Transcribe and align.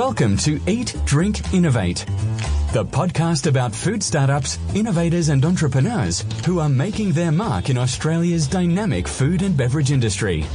Welcome 0.00 0.38
to 0.38 0.58
Eat, 0.66 0.96
Drink, 1.04 1.52
Innovate, 1.52 2.06
the 2.72 2.86
podcast 2.86 3.46
about 3.46 3.74
food 3.74 4.02
startups, 4.02 4.58
innovators, 4.74 5.28
and 5.28 5.44
entrepreneurs 5.44 6.24
who 6.46 6.58
are 6.58 6.70
making 6.70 7.12
their 7.12 7.30
mark 7.30 7.68
in 7.68 7.76
Australia's 7.76 8.46
dynamic 8.46 9.06
food 9.06 9.42
and 9.42 9.54
beverage 9.54 9.92
industry. 9.92 10.46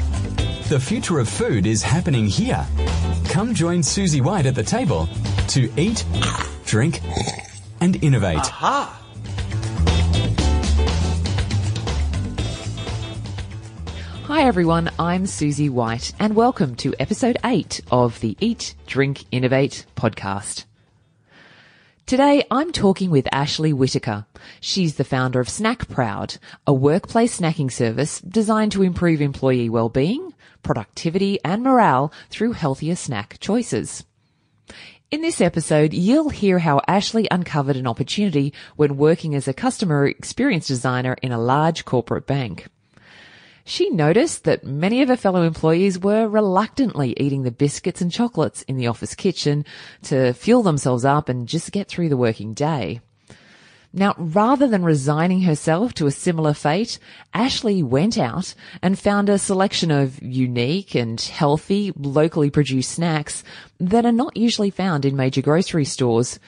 The 0.70 0.80
future 0.80 1.20
of 1.20 1.30
food 1.30 1.68
is 1.68 1.84
happening 1.84 2.26
here. 2.26 2.66
Come 3.26 3.54
join 3.54 3.84
Susie 3.84 4.20
White 4.20 4.48
at 4.48 4.56
the 4.56 4.64
table 4.64 5.08
to 5.50 5.72
eat, 5.78 6.04
drink, 6.66 7.02
and 7.82 8.04
innovate. 8.04 8.40
Aha! 8.40 9.05
Hi 14.28 14.48
everyone, 14.48 14.90
I'm 14.98 15.28
Susie 15.28 15.70
White 15.70 16.12
and 16.20 16.36
welcome 16.36 16.74
to 16.78 16.96
episode 17.00 17.38
8 17.46 17.82
of 17.92 18.20
the 18.22 18.36
Eat, 18.40 18.74
Drink, 18.88 19.24
Innovate 19.30 19.86
podcast. 19.96 20.66
Today 22.08 22.44
I'm 22.50 22.72
talking 22.72 23.12
with 23.12 23.28
Ashley 23.32 23.72
Whitaker. 23.72 24.26
She's 24.60 24.96
the 24.96 25.04
founder 25.04 25.40
of 25.40 25.48
Snack 25.48 25.88
Proud, 25.90 26.38
a 26.66 26.74
workplace 26.74 27.40
snacking 27.40 27.72
service 27.72 28.20
designed 28.20 28.72
to 28.72 28.82
improve 28.82 29.22
employee 29.22 29.70
well-being, 29.70 30.34
productivity 30.64 31.38
and 31.46 31.62
morale 31.62 32.12
through 32.32 32.54
healthier 32.54 32.96
snack 32.96 33.38
choices. 33.40 34.06
In 35.12 35.22
this 35.22 35.40
episode, 35.40 35.94
you'll 35.94 36.30
hear 36.30 36.58
how 36.58 36.82
Ashley 36.88 37.28
uncovered 37.30 37.76
an 37.76 37.86
opportunity 37.86 38.54
when 38.76 38.98
working 38.98 39.36
as 39.36 39.48
a 39.48 39.54
customer 39.54 40.08
experience 40.08 40.66
designer 40.66 41.16
in 41.22 41.32
a 41.32 41.40
large 41.40 41.86
corporate 41.86 42.26
bank. 42.26 42.70
She 43.68 43.90
noticed 43.90 44.44
that 44.44 44.64
many 44.64 45.02
of 45.02 45.10
her 45.10 45.18
fellow 45.18 45.42
employees 45.42 45.98
were 45.98 46.28
reluctantly 46.28 47.16
eating 47.18 47.42
the 47.42 47.52
biscuits 47.52 48.00
and 48.00 48.12
chocolates 48.12 48.62
in 48.62 48.78
the 48.78 48.86
office 48.86 49.16
kitchen 49.16 49.66
to 50.04 50.34
fuel 50.34 50.62
themselves 50.62 51.04
up 51.04 51.30
and 51.30 51.48
just 51.48 51.72
get 51.72 51.88
through 51.88 52.10
the 52.10 52.16
working 52.16 52.54
day. 52.54 53.02
Now, 53.92 54.14
rather 54.20 54.68
than 54.68 54.84
resigning 54.84 55.42
herself 55.42 55.96
to 55.96 56.06
a 56.06 56.12
similar 56.12 56.54
fate, 56.54 57.00
Ashley 57.34 57.82
went 57.82 58.20
out 58.20 58.54
and 58.84 59.00
found 59.00 59.30
a 59.30 59.40
selection 59.40 59.90
of 59.90 60.22
unique 60.22 60.94
and 60.94 61.20
healthy, 61.20 61.92
locally 61.98 62.52
produced 62.52 62.92
snacks 62.92 63.44
that 63.80 64.06
are 64.06 64.12
not 64.12 64.38
usually 64.38 64.70
found 64.70 65.06
in 65.06 65.16
major 65.16 65.42
grocery 65.42 65.86
stores 65.86 66.40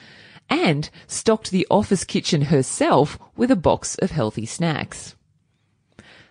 and 0.48 0.88
stocked 1.08 1.50
the 1.50 1.66
office 1.68 2.04
kitchen 2.04 2.42
herself 2.42 3.18
with 3.36 3.50
a 3.50 3.56
box 3.56 3.96
of 3.96 4.12
healthy 4.12 4.46
snacks. 4.46 5.16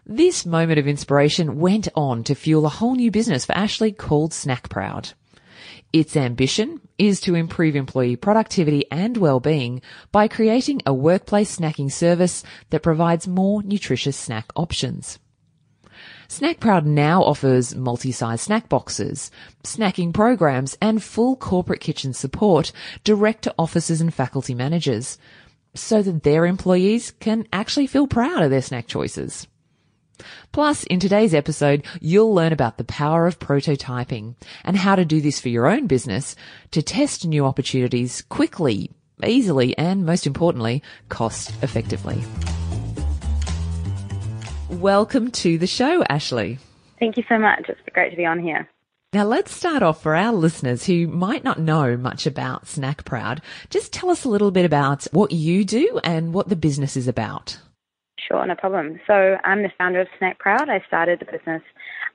This 0.09 0.45
moment 0.45 0.79
of 0.79 0.87
inspiration 0.87 1.59
went 1.59 1.89
on 1.93 2.23
to 2.23 2.33
fuel 2.33 2.65
a 2.65 2.69
whole 2.69 2.95
new 2.95 3.11
business 3.11 3.43
for 3.43 3.51
Ashley 3.51 3.91
called 3.91 4.33
Snack 4.33 4.69
Proud. 4.69 5.11
Its 5.91 6.15
ambition 6.15 6.79
is 6.97 7.19
to 7.19 7.35
improve 7.35 7.75
employee 7.75 8.15
productivity 8.15 8.85
and 8.89 9.17
well-being 9.17 9.81
by 10.13 10.29
creating 10.29 10.81
a 10.85 10.93
workplace 10.93 11.57
snacking 11.57 11.91
service 11.91 12.41
that 12.69 12.83
provides 12.83 13.27
more 13.27 13.61
nutritious 13.63 14.15
snack 14.15 14.45
options. 14.55 15.19
Snack 16.29 16.61
Proud 16.61 16.85
now 16.85 17.21
offers 17.21 17.75
multi-size 17.75 18.41
snack 18.41 18.69
boxes, 18.69 19.29
snacking 19.65 20.13
programs 20.13 20.77
and 20.81 21.03
full 21.03 21.35
corporate 21.35 21.81
kitchen 21.81 22.13
support 22.13 22.71
direct 23.03 23.41
to 23.41 23.53
officers 23.59 23.99
and 23.99 24.13
faculty 24.13 24.53
managers 24.53 25.17
so 25.75 26.01
that 26.01 26.23
their 26.23 26.45
employees 26.45 27.11
can 27.19 27.45
actually 27.51 27.87
feel 27.87 28.07
proud 28.07 28.41
of 28.41 28.49
their 28.49 28.61
snack 28.61 28.87
choices. 28.87 29.47
Plus, 30.51 30.83
in 30.85 30.99
today's 30.99 31.33
episode, 31.33 31.85
you'll 32.01 32.33
learn 32.33 32.53
about 32.53 32.77
the 32.77 32.83
power 32.83 33.27
of 33.27 33.39
prototyping 33.39 34.35
and 34.63 34.77
how 34.77 34.95
to 34.95 35.05
do 35.05 35.21
this 35.21 35.39
for 35.39 35.49
your 35.49 35.67
own 35.67 35.87
business 35.87 36.35
to 36.71 36.81
test 36.81 37.25
new 37.25 37.45
opportunities 37.45 38.21
quickly, 38.23 38.91
easily, 39.25 39.77
and 39.77 40.05
most 40.05 40.27
importantly, 40.27 40.83
cost 41.09 41.51
effectively. 41.63 42.23
Welcome 44.69 45.31
to 45.31 45.57
the 45.57 45.67
show, 45.67 46.03
Ashley. 46.09 46.59
Thank 46.99 47.17
you 47.17 47.23
so 47.29 47.37
much. 47.37 47.65
It's 47.69 47.79
great 47.93 48.11
to 48.11 48.17
be 48.17 48.25
on 48.25 48.39
here. 48.39 48.69
Now 49.13 49.23
let's 49.23 49.55
start 49.55 49.83
off 49.83 50.03
for 50.03 50.15
our 50.15 50.33
listeners 50.33 50.85
who 50.85 51.07
might 51.07 51.43
not 51.43 51.59
know 51.59 51.95
much 51.95 52.27
about 52.27 52.67
Snack 52.67 53.05
Proud. 53.05 53.41
Just 53.69 53.93
tell 53.93 54.09
us 54.09 54.25
a 54.25 54.29
little 54.29 54.51
bit 54.51 54.65
about 54.65 55.05
what 55.13 55.31
you 55.31 55.63
do 55.63 56.01
and 56.03 56.33
what 56.33 56.49
the 56.49 56.57
business 56.57 56.97
is 56.97 57.07
about. 57.07 57.57
Sure, 58.27 58.45
no 58.45 58.55
problem. 58.55 58.99
So 59.07 59.37
I'm 59.43 59.63
the 59.63 59.71
founder 59.77 60.01
of 60.01 60.07
Snack 60.17 60.37
Proud. 60.39 60.69
I 60.69 60.83
started 60.85 61.19
the 61.19 61.25
business 61.25 61.61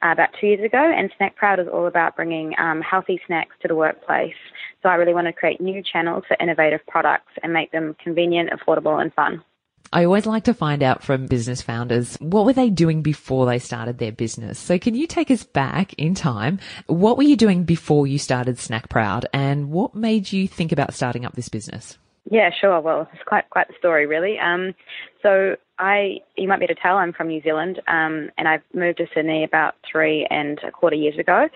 uh, 0.02 0.10
about 0.12 0.28
two 0.38 0.46
years 0.46 0.64
ago, 0.64 0.78
and 0.78 1.10
Snack 1.16 1.36
Proud 1.36 1.58
is 1.58 1.68
all 1.72 1.86
about 1.86 2.16
bringing 2.16 2.52
um, 2.58 2.82
healthy 2.82 3.18
snacks 3.26 3.56
to 3.62 3.68
the 3.68 3.74
workplace. 3.74 4.34
So 4.82 4.90
I 4.90 4.96
really 4.96 5.14
want 5.14 5.28
to 5.28 5.32
create 5.32 5.60
new 5.60 5.82
channels 5.82 6.24
for 6.28 6.36
innovative 6.38 6.80
products 6.86 7.32
and 7.42 7.52
make 7.52 7.72
them 7.72 7.96
convenient, 8.02 8.50
affordable, 8.50 9.00
and 9.00 9.12
fun. 9.14 9.42
I 9.90 10.04
always 10.04 10.26
like 10.26 10.44
to 10.44 10.54
find 10.54 10.82
out 10.82 11.02
from 11.02 11.26
business 11.26 11.60
founders 11.60 12.16
what 12.16 12.46
were 12.46 12.52
they 12.52 12.70
doing 12.70 13.02
before 13.02 13.46
they 13.46 13.58
started 13.58 13.98
their 13.98 14.12
business. 14.12 14.58
So 14.58 14.78
can 14.78 14.94
you 14.94 15.06
take 15.06 15.30
us 15.30 15.44
back 15.44 15.92
in 15.94 16.14
time? 16.14 16.60
What 16.86 17.16
were 17.16 17.24
you 17.24 17.36
doing 17.36 17.64
before 17.64 18.06
you 18.06 18.18
started 18.18 18.58
Snack 18.58 18.88
Proud 18.88 19.26
and 19.32 19.70
what 19.70 19.94
made 19.94 20.32
you 20.32 20.48
think 20.48 20.72
about 20.72 20.94
starting 20.94 21.26
up 21.26 21.34
this 21.34 21.50
business? 21.50 21.98
Yeah, 22.30 22.50
sure. 22.60 22.80
Well, 22.80 23.08
it's 23.12 23.22
quite 23.24 23.50
quite 23.50 23.68
the 23.68 23.74
story, 23.78 24.06
really. 24.06 24.38
Um, 24.38 24.74
so 25.22 25.56
I, 25.78 26.18
you 26.36 26.46
might 26.46 26.60
be 26.60 26.64
able 26.64 26.76
to 26.76 26.80
tell, 26.80 26.96
I'm 26.96 27.12
from 27.12 27.28
New 27.28 27.42
Zealand, 27.42 27.80
um, 27.88 28.30
and 28.38 28.46
I've 28.46 28.62
moved 28.72 28.98
to 28.98 29.06
Sydney 29.14 29.44
about 29.44 29.74
three 29.90 30.26
and 30.30 30.58
a 30.62 30.70
quarter 30.70 30.96
years 30.96 31.18
ago. 31.18 31.48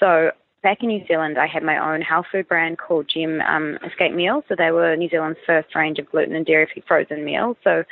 So 0.00 0.30
back 0.62 0.78
in 0.82 0.88
New 0.88 1.06
Zealand, 1.06 1.38
I 1.38 1.46
had 1.46 1.62
my 1.62 1.92
own 1.92 2.00
health 2.00 2.26
food 2.32 2.48
brand 2.48 2.78
called 2.78 3.10
Jim 3.12 3.40
um, 3.42 3.78
Escape 3.86 4.14
Meals. 4.14 4.44
So 4.48 4.54
they 4.56 4.70
were 4.70 4.96
New 4.96 5.08
Zealand's 5.10 5.38
first 5.46 5.74
range 5.74 5.98
of 5.98 6.10
gluten 6.10 6.34
and 6.34 6.46
dairy-free 6.46 6.84
frozen 6.88 7.24
meals. 7.24 7.56
So 7.62 7.84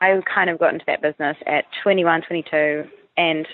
I 0.00 0.20
kind 0.32 0.50
of 0.50 0.58
got 0.58 0.74
into 0.74 0.84
that 0.86 1.00
business 1.00 1.36
at 1.46 1.64
21, 1.82 2.22
22, 2.28 2.84
and 3.16 3.48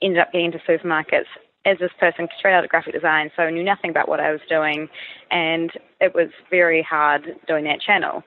ended 0.00 0.20
up 0.20 0.32
getting 0.32 0.46
into 0.46 0.58
supermarkets 0.68 1.26
as 1.66 1.78
this 1.78 1.90
person 1.98 2.28
straight 2.38 2.54
out 2.54 2.64
of 2.64 2.70
graphic 2.70 2.94
design, 2.94 3.30
so 3.36 3.48
knew 3.50 3.62
nothing 3.62 3.90
about 3.90 4.08
what 4.08 4.20
I 4.20 4.32
was 4.32 4.40
doing, 4.48 4.88
and 5.30 5.70
it 6.00 6.14
was 6.14 6.28
very 6.50 6.82
hard 6.82 7.36
doing 7.46 7.64
that 7.64 7.80
channel. 7.80 8.22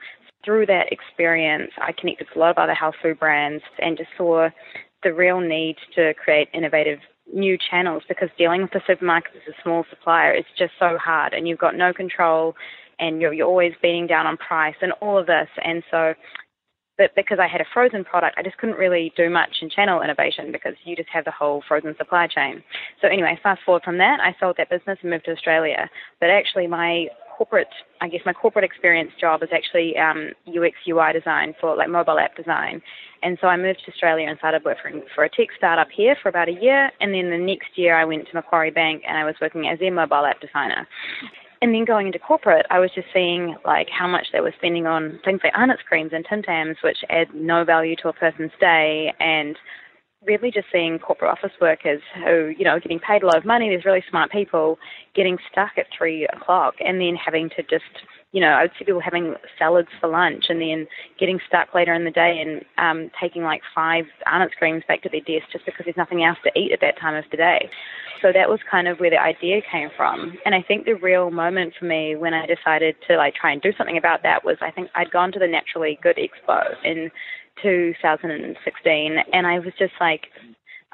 Through 0.46 0.68
that 0.68 0.92
experience, 0.92 1.72
I 1.82 1.94
connected 1.94 2.28
with 2.30 2.38
a 2.38 2.40
lot 2.40 2.52
of 2.52 2.58
other 2.58 2.74
health 2.74 2.96
food 3.02 3.20
brands 3.20 3.64
and 3.80 3.98
just 3.98 4.10
saw 4.18 4.50
the 5.04 5.14
real 5.14 5.40
need 5.40 5.78
to 5.96 6.14
create 6.14 6.50
innovative 6.54 7.00
new 7.34 7.58
channels 7.70 8.04
because 8.08 8.30
dealing 8.38 8.62
with 8.62 8.72
the 8.72 8.80
supermarkets 8.80 9.36
as 9.36 9.54
a 9.54 9.64
small 9.64 9.86
supplier 9.90 10.34
is 10.34 10.46
just 10.58 10.74
so 10.80 10.98
hard 10.98 11.34
and 11.34 11.48
you've 11.48 11.60
got 11.60 11.76
no 11.76 11.94
control 11.94 12.56
and 13.00 13.22
you're, 13.22 13.34
you're 13.34 13.48
always 13.48 13.74
beating 13.82 14.08
down 14.08 14.28
on 14.28 14.38
price 14.38 14.76
and 14.82 14.92
all 15.02 15.18
of 15.18 15.26
this. 15.26 15.48
And 15.64 15.84
so 15.90 16.14
but 16.98 17.16
because 17.16 17.40
I 17.40 17.48
had 17.48 17.62
a 17.62 17.66
frozen 17.74 18.04
product, 18.04 18.36
I 18.38 18.44
just 18.44 18.58
couldn't 18.58 18.78
really 18.78 19.12
do 19.18 19.30
much 19.30 19.58
in 19.62 19.70
channel 19.70 20.02
innovation 20.02 20.52
because 20.52 20.74
you 20.84 20.96
just 20.96 21.10
have 21.10 21.26
the 21.26 21.32
whole 21.32 21.64
frozen 21.68 21.96
supply 21.98 22.28
chain. 22.28 22.64
So 23.02 23.08
anyway, 23.08 23.40
fast 23.42 23.62
forward 23.66 23.84
from 23.84 23.98
that, 23.98 24.20
I 24.20 24.36
sold 24.40 24.58
that 24.58 24.70
business 24.70 25.00
and 25.02 25.10
moved 25.10 25.26
to 25.26 25.32
Australia. 25.32 25.90
But 26.20 26.30
actually, 26.30 26.68
my 26.68 27.08
corporate, 27.36 27.68
I 28.00 28.10
guess 28.10 28.22
my 28.26 28.34
corporate 28.34 28.64
experience 28.64 29.12
job 29.20 29.42
is 29.42 29.50
actually 29.52 29.98
um, 29.98 30.32
UX 30.48 30.76
UI 30.88 31.14
design 31.14 31.56
for 31.60 31.76
like 31.76 31.90
mobile 31.90 32.20
app 32.20 32.36
design. 32.36 32.82
And 33.24 33.38
so 33.42 33.48
I 33.48 33.58
moved 33.58 33.82
to 33.86 33.92
Australia 33.92 34.28
and 34.28 34.38
started 34.38 34.64
working 34.64 35.02
for 35.16 35.24
a 35.24 35.30
tech 35.30 35.48
startup 35.58 35.88
here 35.96 36.16
for 36.22 36.30
about 36.30 36.50
a 36.50 36.54
year. 36.54 36.92
And 37.00 37.14
then 37.14 37.30
the 37.32 37.38
next 37.38 37.70
year 37.76 37.96
I 37.96 38.06
went 38.06 38.28
to 38.28 38.36
Macquarie 38.36 38.72
Bank 38.72 39.04
and 39.08 39.18
I 39.18 39.26
was 39.26 39.36
working 39.42 39.68
as 39.68 39.80
their 39.80 39.94
mobile 39.94 40.26
app 40.26 40.42
designer. 40.42 40.88
And 41.64 41.74
then 41.74 41.86
going 41.86 42.08
into 42.08 42.20
corporate, 42.20 42.66
I 42.70 42.80
was 42.80 42.92
just 42.94 43.08
seeing 43.14 43.56
like 43.64 43.88
how 43.90 44.06
much 44.06 44.28
they 44.34 44.42
were 44.42 44.54
spending 44.58 44.86
on 44.86 45.18
things 45.24 45.40
like 45.46 45.54
Arnott's 45.56 45.82
creams 45.88 46.12
and 46.12 46.26
Tim 46.30 46.44
Tams, 46.44 46.76
which 46.84 46.98
add 47.10 47.34
no 47.34 47.64
value 47.64 47.96
to 48.02 48.10
a 48.10 48.14
person's 48.14 48.52
day, 48.60 49.14
and 49.22 49.56
really 50.26 50.52
just 50.52 50.68
seeing 50.74 51.00
corporate 51.00 51.32
office 51.32 51.56
workers 51.62 52.02
who, 52.16 52.52
you 52.58 52.66
know, 52.66 52.82
getting 52.82 53.00
paid 53.00 53.24
a 53.24 53.26
lot 53.28 53.38
of 53.38 53.46
money, 53.46 53.70
there's 53.70 53.86
really 53.86 54.04
smart 54.10 54.30
people 54.30 54.78
getting 55.16 55.38
stuck 55.50 55.72
at 55.78 55.86
three 55.98 56.28
o'clock 56.36 56.74
and 56.84 57.00
then 57.00 57.16
having 57.16 57.50
to 57.52 57.64
just, 57.64 57.86
you 58.34 58.42
know, 58.42 58.50
I 58.50 58.64
would 58.64 58.72
see 58.78 58.84
people 58.84 59.00
having 59.00 59.36
salads 59.60 59.90
for 60.02 60.10
lunch 60.10 60.46
and 60.50 60.60
then 60.60 60.88
getting 61.20 61.40
stuck 61.48 61.74
later 61.76 61.94
in 61.94 62.04
the 62.04 62.12
day 62.12 62.42
and 62.42 62.66
um, 62.80 63.12
taking 63.22 63.44
like 63.44 63.62
five 63.76 64.06
Arnott's 64.26 64.56
creams 64.58 64.84
back 64.88 65.04
to 65.04 65.10
their 65.10 65.22
desk 65.22 65.52
just 65.52 65.66
because 65.66 65.86
there's 65.86 65.96
nothing 65.96 66.24
else 66.24 66.40
to 66.44 66.60
eat 66.60 66.72
at 66.72 66.82
that 66.82 67.00
time 67.00 67.16
of 67.16 67.26
the 67.30 67.38
day. 67.38 67.70
So 68.24 68.32
that 68.34 68.50
was 68.50 68.60
kind 68.70 68.88
of 68.88 69.00
where 69.00 69.12
the 69.12 69.22
idea 69.22 69.62
came 69.72 69.90
from. 69.96 70.36
And 70.46 70.56
I 70.56 70.64
think 70.64 70.86
the 70.86 70.96
real 70.96 71.30
moment 71.30 71.74
for 71.78 71.86
me 71.86 72.16
when 72.16 72.34
I 72.34 72.48
decided 72.48 72.96
to 73.08 73.18
like 73.18 73.36
try 73.36 73.52
and 73.52 73.62
do 73.62 73.72
something 73.78 73.98
about 73.98 74.24
that 74.24 74.44
was 74.44 74.58
I 74.62 74.72
think 74.72 74.90
I'd 74.96 75.12
gone 75.12 75.32
to 75.34 75.40
the 75.40 75.48
Naturally 75.48 76.00
Good 76.02 76.18
Expo 76.18 76.64
in 76.84 77.12
2016 77.62 79.18
and 79.32 79.46
I 79.46 79.60
was 79.60 79.74
just 79.78 79.94
like 80.02 80.28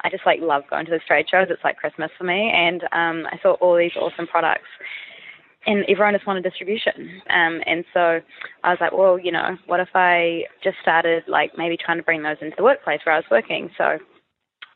I 0.02 0.10
just 0.10 0.26
like 0.26 0.40
love 0.40 0.64
going 0.68 0.84
to 0.86 0.90
the 0.90 1.00
trade 1.06 1.26
shows. 1.30 1.46
It's 1.48 1.64
like 1.64 1.78
Christmas 1.78 2.10
for 2.18 2.24
me 2.24 2.52
and 2.54 2.82
um 2.92 3.26
I 3.32 3.38
saw 3.42 3.52
all 3.54 3.76
these 3.78 3.96
awesome 3.96 4.26
products 4.26 4.68
and 5.66 5.84
everyone 5.88 6.14
just 6.14 6.26
wanted 6.26 6.42
distribution. 6.42 7.20
Um, 7.28 7.60
and 7.66 7.84
so 7.92 8.20
I 8.64 8.70
was 8.70 8.78
like, 8.80 8.92
well, 8.92 9.18
you 9.18 9.32
know, 9.32 9.56
what 9.66 9.80
if 9.80 9.90
I 9.94 10.44
just 10.64 10.76
started 10.80 11.24
like 11.28 11.52
maybe 11.56 11.76
trying 11.76 11.98
to 11.98 12.02
bring 12.02 12.22
those 12.22 12.38
into 12.40 12.56
the 12.56 12.64
workplace 12.64 13.00
where 13.04 13.14
I 13.14 13.18
was 13.18 13.30
working? 13.30 13.70
So 13.76 13.98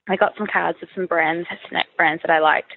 I 0.08 0.16
got 0.16 0.34
some 0.36 0.46
cards 0.46 0.78
of 0.82 0.88
some 0.94 1.06
brands, 1.06 1.48
snack 1.69 1.86
brands 1.96 2.22
that 2.22 2.31
I 2.31 2.38
liked, 2.38 2.72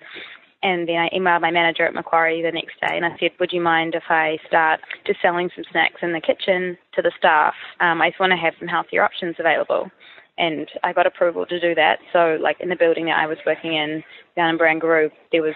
And 0.63 0.87
then 0.87 0.95
I 0.95 1.09
emailed 1.09 1.41
my 1.41 1.51
manager 1.51 1.85
at 1.85 1.93
Macquarie 1.93 2.41
the 2.41 2.51
next 2.51 2.79
day 2.79 2.95
and 2.95 3.05
I 3.05 3.15
said, 3.19 3.31
Would 3.39 3.51
you 3.51 3.61
mind 3.61 3.93
if 3.93 4.03
I 4.09 4.37
start 4.47 4.79
just 5.05 5.21
selling 5.21 5.49
some 5.53 5.65
snacks 5.71 6.01
in 6.01 6.13
the 6.13 6.21
kitchen 6.21 6.77
to 6.95 7.01
the 7.01 7.11
staff? 7.17 7.53
Um, 7.81 8.01
I 8.01 8.09
just 8.09 8.19
want 8.19 8.31
to 8.31 8.37
have 8.37 8.53
some 8.57 8.67
healthier 8.69 9.03
options 9.03 9.35
available. 9.37 9.91
And 10.37 10.69
I 10.83 10.93
got 10.93 11.07
approval 11.07 11.45
to 11.47 11.59
do 11.59 11.75
that. 11.75 11.99
So, 12.13 12.37
like 12.39 12.57
in 12.59 12.69
the 12.69 12.75
building 12.75 13.05
that 13.05 13.17
I 13.17 13.25
was 13.25 13.39
working 13.45 13.73
in 13.73 14.03
down 14.35 14.51
in 14.51 14.57
Barangaroo, 14.57 15.09
there 15.31 15.41
was 15.41 15.55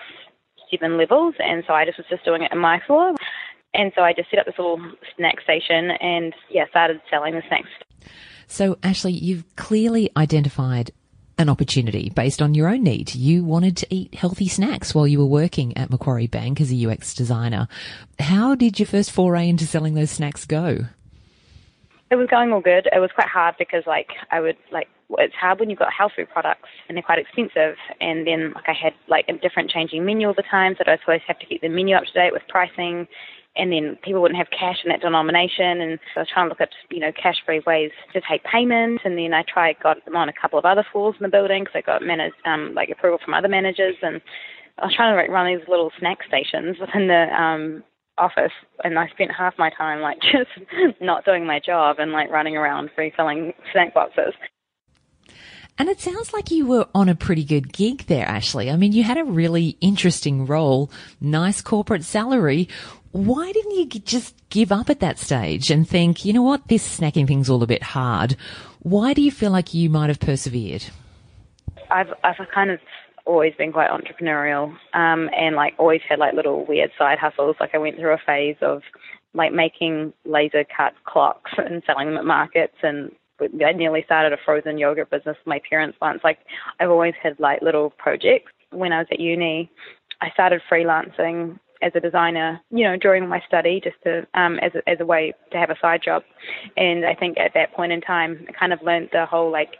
seven 0.71 0.97
levels, 0.97 1.35
and 1.39 1.63
so 1.67 1.73
I 1.73 1.85
just 1.85 1.97
was 1.97 2.07
just 2.09 2.25
doing 2.25 2.41
it 2.41 2.51
in 2.51 2.57
my 2.57 2.81
floor. 2.87 3.13
And 3.73 3.91
so 3.95 4.01
I 4.01 4.13
just 4.13 4.29
set 4.29 4.39
up 4.39 4.45
this 4.45 4.55
little 4.57 4.81
snack 5.15 5.41
station 5.41 5.91
and 5.91 6.33
yeah, 6.49 6.65
started 6.69 7.01
selling 7.09 7.35
the 7.35 7.43
snacks. 7.47 7.69
So 8.47 8.77
Ashley, 8.83 9.13
you've 9.13 9.45
clearly 9.55 10.09
identified 10.17 10.91
an 11.37 11.49
opportunity 11.49 12.09
based 12.09 12.41
on 12.41 12.53
your 12.53 12.67
own 12.67 12.83
need. 12.83 13.15
You 13.15 13.43
wanted 13.43 13.77
to 13.77 13.87
eat 13.89 14.13
healthy 14.13 14.47
snacks 14.47 14.93
while 14.93 15.07
you 15.07 15.19
were 15.19 15.25
working 15.25 15.75
at 15.77 15.89
Macquarie 15.89 16.27
Bank 16.27 16.61
as 16.61 16.71
a 16.71 16.85
UX 16.85 17.15
designer. 17.15 17.67
How 18.19 18.55
did 18.55 18.79
your 18.79 18.87
first 18.87 19.11
foray 19.11 19.49
into 19.49 19.65
selling 19.65 19.95
those 19.95 20.11
snacks 20.11 20.45
go? 20.45 20.85
It 22.11 22.15
was 22.15 22.27
going 22.27 22.51
all 22.51 22.61
good. 22.61 22.89
It 22.93 22.99
was 22.99 23.09
quite 23.15 23.29
hard 23.29 23.55
because 23.57 23.83
like 23.87 24.09
I 24.31 24.41
would 24.41 24.57
like 24.71 24.89
it's 25.19 25.35
hard 25.35 25.59
when 25.59 25.69
you've 25.69 25.79
got 25.79 25.93
health 25.93 26.13
food 26.15 26.29
products 26.31 26.69
and 26.87 26.95
they're 26.95 27.03
quite 27.03 27.19
expensive. 27.19 27.75
And 27.99 28.25
then 28.25 28.53
like 28.53 28.67
I 28.67 28.73
had 28.73 28.93
like 29.07 29.25
a 29.27 29.33
different 29.33 29.69
changing 29.69 30.05
menu 30.05 30.27
all 30.27 30.33
the 30.33 30.43
time, 30.49 30.75
so 30.77 30.83
I'd 30.85 30.99
always 31.07 31.21
have 31.27 31.39
to 31.39 31.45
keep 31.45 31.61
the 31.61 31.69
menu 31.69 31.95
up 31.95 32.05
to 32.05 32.13
date 32.13 32.33
with 32.33 32.43
pricing. 32.47 33.07
And 33.57 33.71
then 33.71 33.97
people 34.01 34.21
wouldn't 34.21 34.37
have 34.37 34.47
cash 34.57 34.77
in 34.85 34.89
that 34.89 35.01
denomination, 35.01 35.81
and 35.81 35.99
so 36.13 36.19
I 36.19 36.23
was 36.23 36.29
trying 36.33 36.45
to 36.45 36.49
look 36.49 36.61
at 36.61 36.69
you 36.89 37.01
know 37.01 37.11
cash-free 37.11 37.63
ways 37.67 37.91
to 38.13 38.21
take 38.21 38.45
payment. 38.45 39.01
And 39.03 39.17
then 39.17 39.33
I 39.33 39.43
tried 39.43 39.75
got 39.83 40.03
them 40.05 40.15
on 40.15 40.29
a 40.29 40.33
couple 40.33 40.57
of 40.57 40.63
other 40.63 40.85
floors 40.89 41.15
in 41.19 41.23
the 41.23 41.29
building 41.29 41.63
because 41.63 41.75
I 41.75 41.81
got 41.81 42.01
managed 42.01 42.35
um, 42.45 42.73
like 42.73 42.89
approval 42.89 43.19
from 43.23 43.33
other 43.33 43.49
managers, 43.49 43.95
and 44.01 44.21
I 44.79 44.85
was 44.85 44.95
trying 44.95 45.13
to 45.13 45.31
run 45.33 45.47
these 45.47 45.67
little 45.67 45.91
snack 45.99 46.19
stations 46.25 46.77
within 46.79 47.09
the 47.09 47.27
um, 47.35 47.83
office 48.17 48.51
and 48.83 48.97
I 48.97 49.07
spent 49.09 49.31
half 49.31 49.55
my 49.57 49.69
time 49.69 50.01
like 50.01 50.19
just 50.31 51.01
not 51.01 51.25
doing 51.25 51.45
my 51.45 51.59
job 51.59 51.97
and 51.99 52.11
like 52.11 52.29
running 52.29 52.55
around 52.55 52.89
refilling 52.97 53.53
snack 53.73 53.93
boxes. 53.93 54.33
And 55.81 55.89
it 55.89 55.99
sounds 55.99 56.31
like 56.31 56.51
you 56.51 56.67
were 56.67 56.87
on 56.93 57.09
a 57.09 57.15
pretty 57.15 57.43
good 57.43 57.73
gig 57.73 58.05
there, 58.05 58.27
Ashley. 58.27 58.69
I 58.69 58.75
mean, 58.75 58.91
you 58.91 59.01
had 59.01 59.17
a 59.17 59.23
really 59.23 59.77
interesting 59.81 60.45
role, 60.45 60.91
nice 61.19 61.59
corporate 61.59 62.03
salary. 62.03 62.69
Why 63.13 63.51
didn't 63.51 63.71
you 63.71 63.87
just 63.87 64.35
give 64.51 64.71
up 64.71 64.91
at 64.91 64.99
that 64.99 65.17
stage 65.17 65.71
and 65.71 65.89
think, 65.89 66.23
you 66.23 66.33
know 66.33 66.43
what, 66.43 66.67
this 66.67 66.99
snacking 66.99 67.27
thing's 67.27 67.49
all 67.49 67.63
a 67.63 67.65
bit 67.65 67.81
hard? 67.81 68.35
Why 68.83 69.15
do 69.15 69.23
you 69.23 69.31
feel 69.31 69.49
like 69.49 69.73
you 69.73 69.89
might 69.89 70.09
have 70.09 70.19
persevered? 70.19 70.85
I've, 71.89 72.13
I've 72.23 72.35
kind 72.53 72.69
of 72.69 72.79
always 73.25 73.55
been 73.55 73.71
quite 73.71 73.89
entrepreneurial 73.89 74.77
um, 74.93 75.31
and 75.35 75.55
like 75.55 75.73
always 75.79 76.01
had 76.07 76.19
like 76.19 76.35
little 76.35 76.63
weird 76.63 76.91
side 76.95 77.17
hustles. 77.17 77.55
Like 77.59 77.73
I 77.73 77.79
went 77.79 77.95
through 77.97 78.13
a 78.13 78.21
phase 78.23 78.57
of 78.61 78.83
like 79.33 79.51
making 79.51 80.13
laser 80.25 80.63
cut 80.63 80.93
clocks 81.05 81.53
and 81.57 81.81
selling 81.87 82.09
them 82.09 82.17
at 82.17 82.25
markets 82.25 82.75
and 82.83 83.11
I 83.41 83.71
nearly 83.73 84.03
started 84.05 84.33
a 84.33 84.37
frozen 84.43 84.77
yogurt 84.77 85.09
business 85.09 85.37
with 85.39 85.47
my 85.47 85.61
parents 85.69 85.97
once. 86.01 86.21
Like 86.23 86.39
I've 86.79 86.89
always 86.89 87.13
had 87.21 87.39
like 87.39 87.61
little 87.61 87.91
projects. 87.91 88.51
When 88.71 88.91
I 88.93 88.99
was 88.99 89.07
at 89.11 89.19
uni, 89.19 89.69
I 90.21 90.29
started 90.31 90.61
freelancing 90.71 91.59
as 91.81 91.91
a 91.95 91.99
designer, 91.99 92.61
you 92.69 92.83
know, 92.83 92.95
during 92.95 93.27
my 93.27 93.41
study, 93.47 93.81
just 93.83 93.95
to 94.03 94.25
um, 94.39 94.59
as 94.59 94.71
a, 94.75 94.89
as 94.89 94.99
a 94.99 95.05
way 95.05 95.33
to 95.51 95.57
have 95.57 95.69
a 95.69 95.79
side 95.81 96.01
job. 96.03 96.23
And 96.77 97.05
I 97.05 97.15
think 97.15 97.37
at 97.37 97.53
that 97.55 97.73
point 97.73 97.91
in 97.91 98.01
time, 98.01 98.45
I 98.47 98.51
kind 98.51 98.73
of 98.73 98.81
learned 98.83 99.09
the 99.11 99.25
whole 99.25 99.51
like 99.51 99.75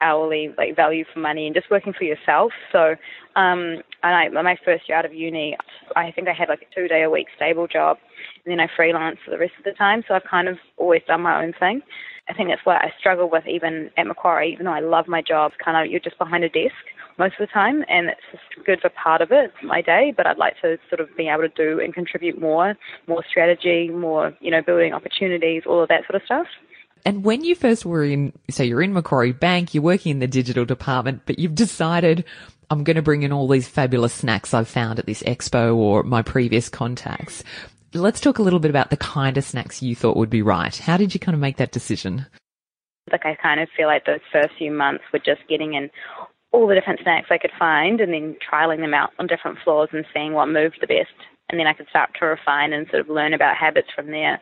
hourly 0.00 0.52
like 0.58 0.76
value 0.76 1.04
for 1.12 1.20
money 1.20 1.46
and 1.46 1.54
just 1.54 1.70
working 1.70 1.92
for 1.96 2.04
yourself. 2.04 2.52
So, 2.72 2.96
um, 3.36 3.82
and 4.02 4.14
I 4.14 4.28
my 4.28 4.56
first 4.64 4.88
year 4.88 4.98
out 4.98 5.04
of 5.04 5.14
uni, 5.14 5.56
I 5.96 6.10
think 6.10 6.28
I 6.28 6.32
had 6.32 6.48
like 6.48 6.62
a 6.62 6.74
two 6.74 6.88
day 6.88 7.02
a 7.02 7.10
week 7.10 7.28
stable 7.36 7.66
job, 7.66 7.98
and 8.44 8.52
then 8.52 8.60
I 8.60 8.68
freelanced 8.78 9.18
for 9.24 9.30
the 9.30 9.38
rest 9.38 9.54
of 9.58 9.64
the 9.64 9.72
time. 9.72 10.02
So 10.06 10.14
I've 10.14 10.30
kind 10.30 10.48
of 10.48 10.58
always 10.76 11.02
done 11.06 11.22
my 11.22 11.42
own 11.42 11.54
thing. 11.58 11.82
I 12.28 12.34
think 12.34 12.48
that's 12.48 12.64
what 12.64 12.76
I 12.76 12.92
struggle 12.98 13.28
with 13.30 13.46
even 13.46 13.90
at 13.96 14.06
Macquarie, 14.06 14.52
even 14.52 14.66
though 14.66 14.72
I 14.72 14.80
love 14.80 15.06
my 15.08 15.22
job, 15.22 15.52
kind 15.62 15.76
of 15.76 15.90
you're 15.90 16.00
just 16.00 16.18
behind 16.18 16.44
a 16.44 16.48
desk 16.48 16.74
most 17.18 17.34
of 17.38 17.46
the 17.46 17.52
time 17.52 17.84
and 17.88 18.08
it's 18.08 18.20
just 18.32 18.66
good 18.66 18.80
for 18.80 18.90
part 18.90 19.20
of 19.20 19.30
it, 19.30 19.52
my 19.62 19.80
day, 19.82 20.12
but 20.16 20.26
I'd 20.26 20.38
like 20.38 20.54
to 20.62 20.78
sort 20.88 21.00
of 21.00 21.14
be 21.16 21.28
able 21.28 21.42
to 21.42 21.48
do 21.48 21.80
and 21.80 21.94
contribute 21.94 22.40
more, 22.40 22.76
more 23.06 23.22
strategy, 23.28 23.90
more, 23.90 24.32
you 24.40 24.50
know, 24.50 24.62
building 24.62 24.92
opportunities, 24.92 25.62
all 25.66 25.82
of 25.82 25.88
that 25.88 26.02
sort 26.08 26.20
of 26.20 26.24
stuff. 26.24 26.46
And 27.04 27.22
when 27.22 27.44
you 27.44 27.54
first 27.54 27.84
were 27.84 28.02
in, 28.02 28.32
so 28.48 28.62
you're 28.62 28.82
in 28.82 28.94
Macquarie 28.94 29.32
Bank, 29.32 29.74
you're 29.74 29.82
working 29.82 30.10
in 30.10 30.18
the 30.20 30.26
digital 30.26 30.64
department, 30.64 31.22
but 31.26 31.38
you've 31.38 31.54
decided 31.54 32.24
I'm 32.70 32.82
going 32.82 32.96
to 32.96 33.02
bring 33.02 33.22
in 33.22 33.32
all 33.32 33.46
these 33.46 33.68
fabulous 33.68 34.14
snacks 34.14 34.54
I've 34.54 34.68
found 34.68 34.98
at 34.98 35.06
this 35.06 35.22
expo 35.22 35.76
or 35.76 36.02
my 36.02 36.22
previous 36.22 36.70
contacts. 36.70 37.44
Let's 37.94 38.20
talk 38.20 38.40
a 38.40 38.42
little 38.42 38.58
bit 38.58 38.70
about 38.70 38.90
the 38.90 38.96
kind 38.96 39.38
of 39.38 39.44
snacks 39.44 39.80
you 39.80 39.94
thought 39.94 40.16
would 40.16 40.28
be 40.28 40.42
right. 40.42 40.76
How 40.76 40.96
did 40.96 41.14
you 41.14 41.20
kind 41.20 41.34
of 41.34 41.40
make 41.40 41.58
that 41.58 41.70
decision? 41.70 42.26
Like 43.12 43.24
I 43.24 43.36
kind 43.40 43.60
of 43.60 43.68
feel 43.76 43.86
like 43.86 44.04
those 44.04 44.18
first 44.32 44.50
few 44.58 44.72
months 44.72 45.04
were 45.12 45.20
just 45.20 45.42
getting 45.48 45.74
in 45.74 45.90
all 46.50 46.66
the 46.66 46.74
different 46.74 47.00
snacks 47.04 47.28
I 47.30 47.38
could 47.38 47.52
find 47.56 48.00
and 48.00 48.12
then 48.12 48.36
trialing 48.42 48.80
them 48.80 48.94
out 48.94 49.10
on 49.20 49.28
different 49.28 49.58
floors 49.62 49.90
and 49.92 50.04
seeing 50.12 50.32
what 50.32 50.48
moved 50.48 50.78
the 50.80 50.88
best. 50.88 51.14
And 51.50 51.60
then 51.60 51.68
I 51.68 51.72
could 51.72 51.88
start 51.88 52.10
to 52.18 52.26
refine 52.26 52.72
and 52.72 52.88
sort 52.88 53.00
of 53.00 53.08
learn 53.08 53.32
about 53.32 53.56
habits 53.56 53.88
from 53.94 54.08
there. 54.08 54.40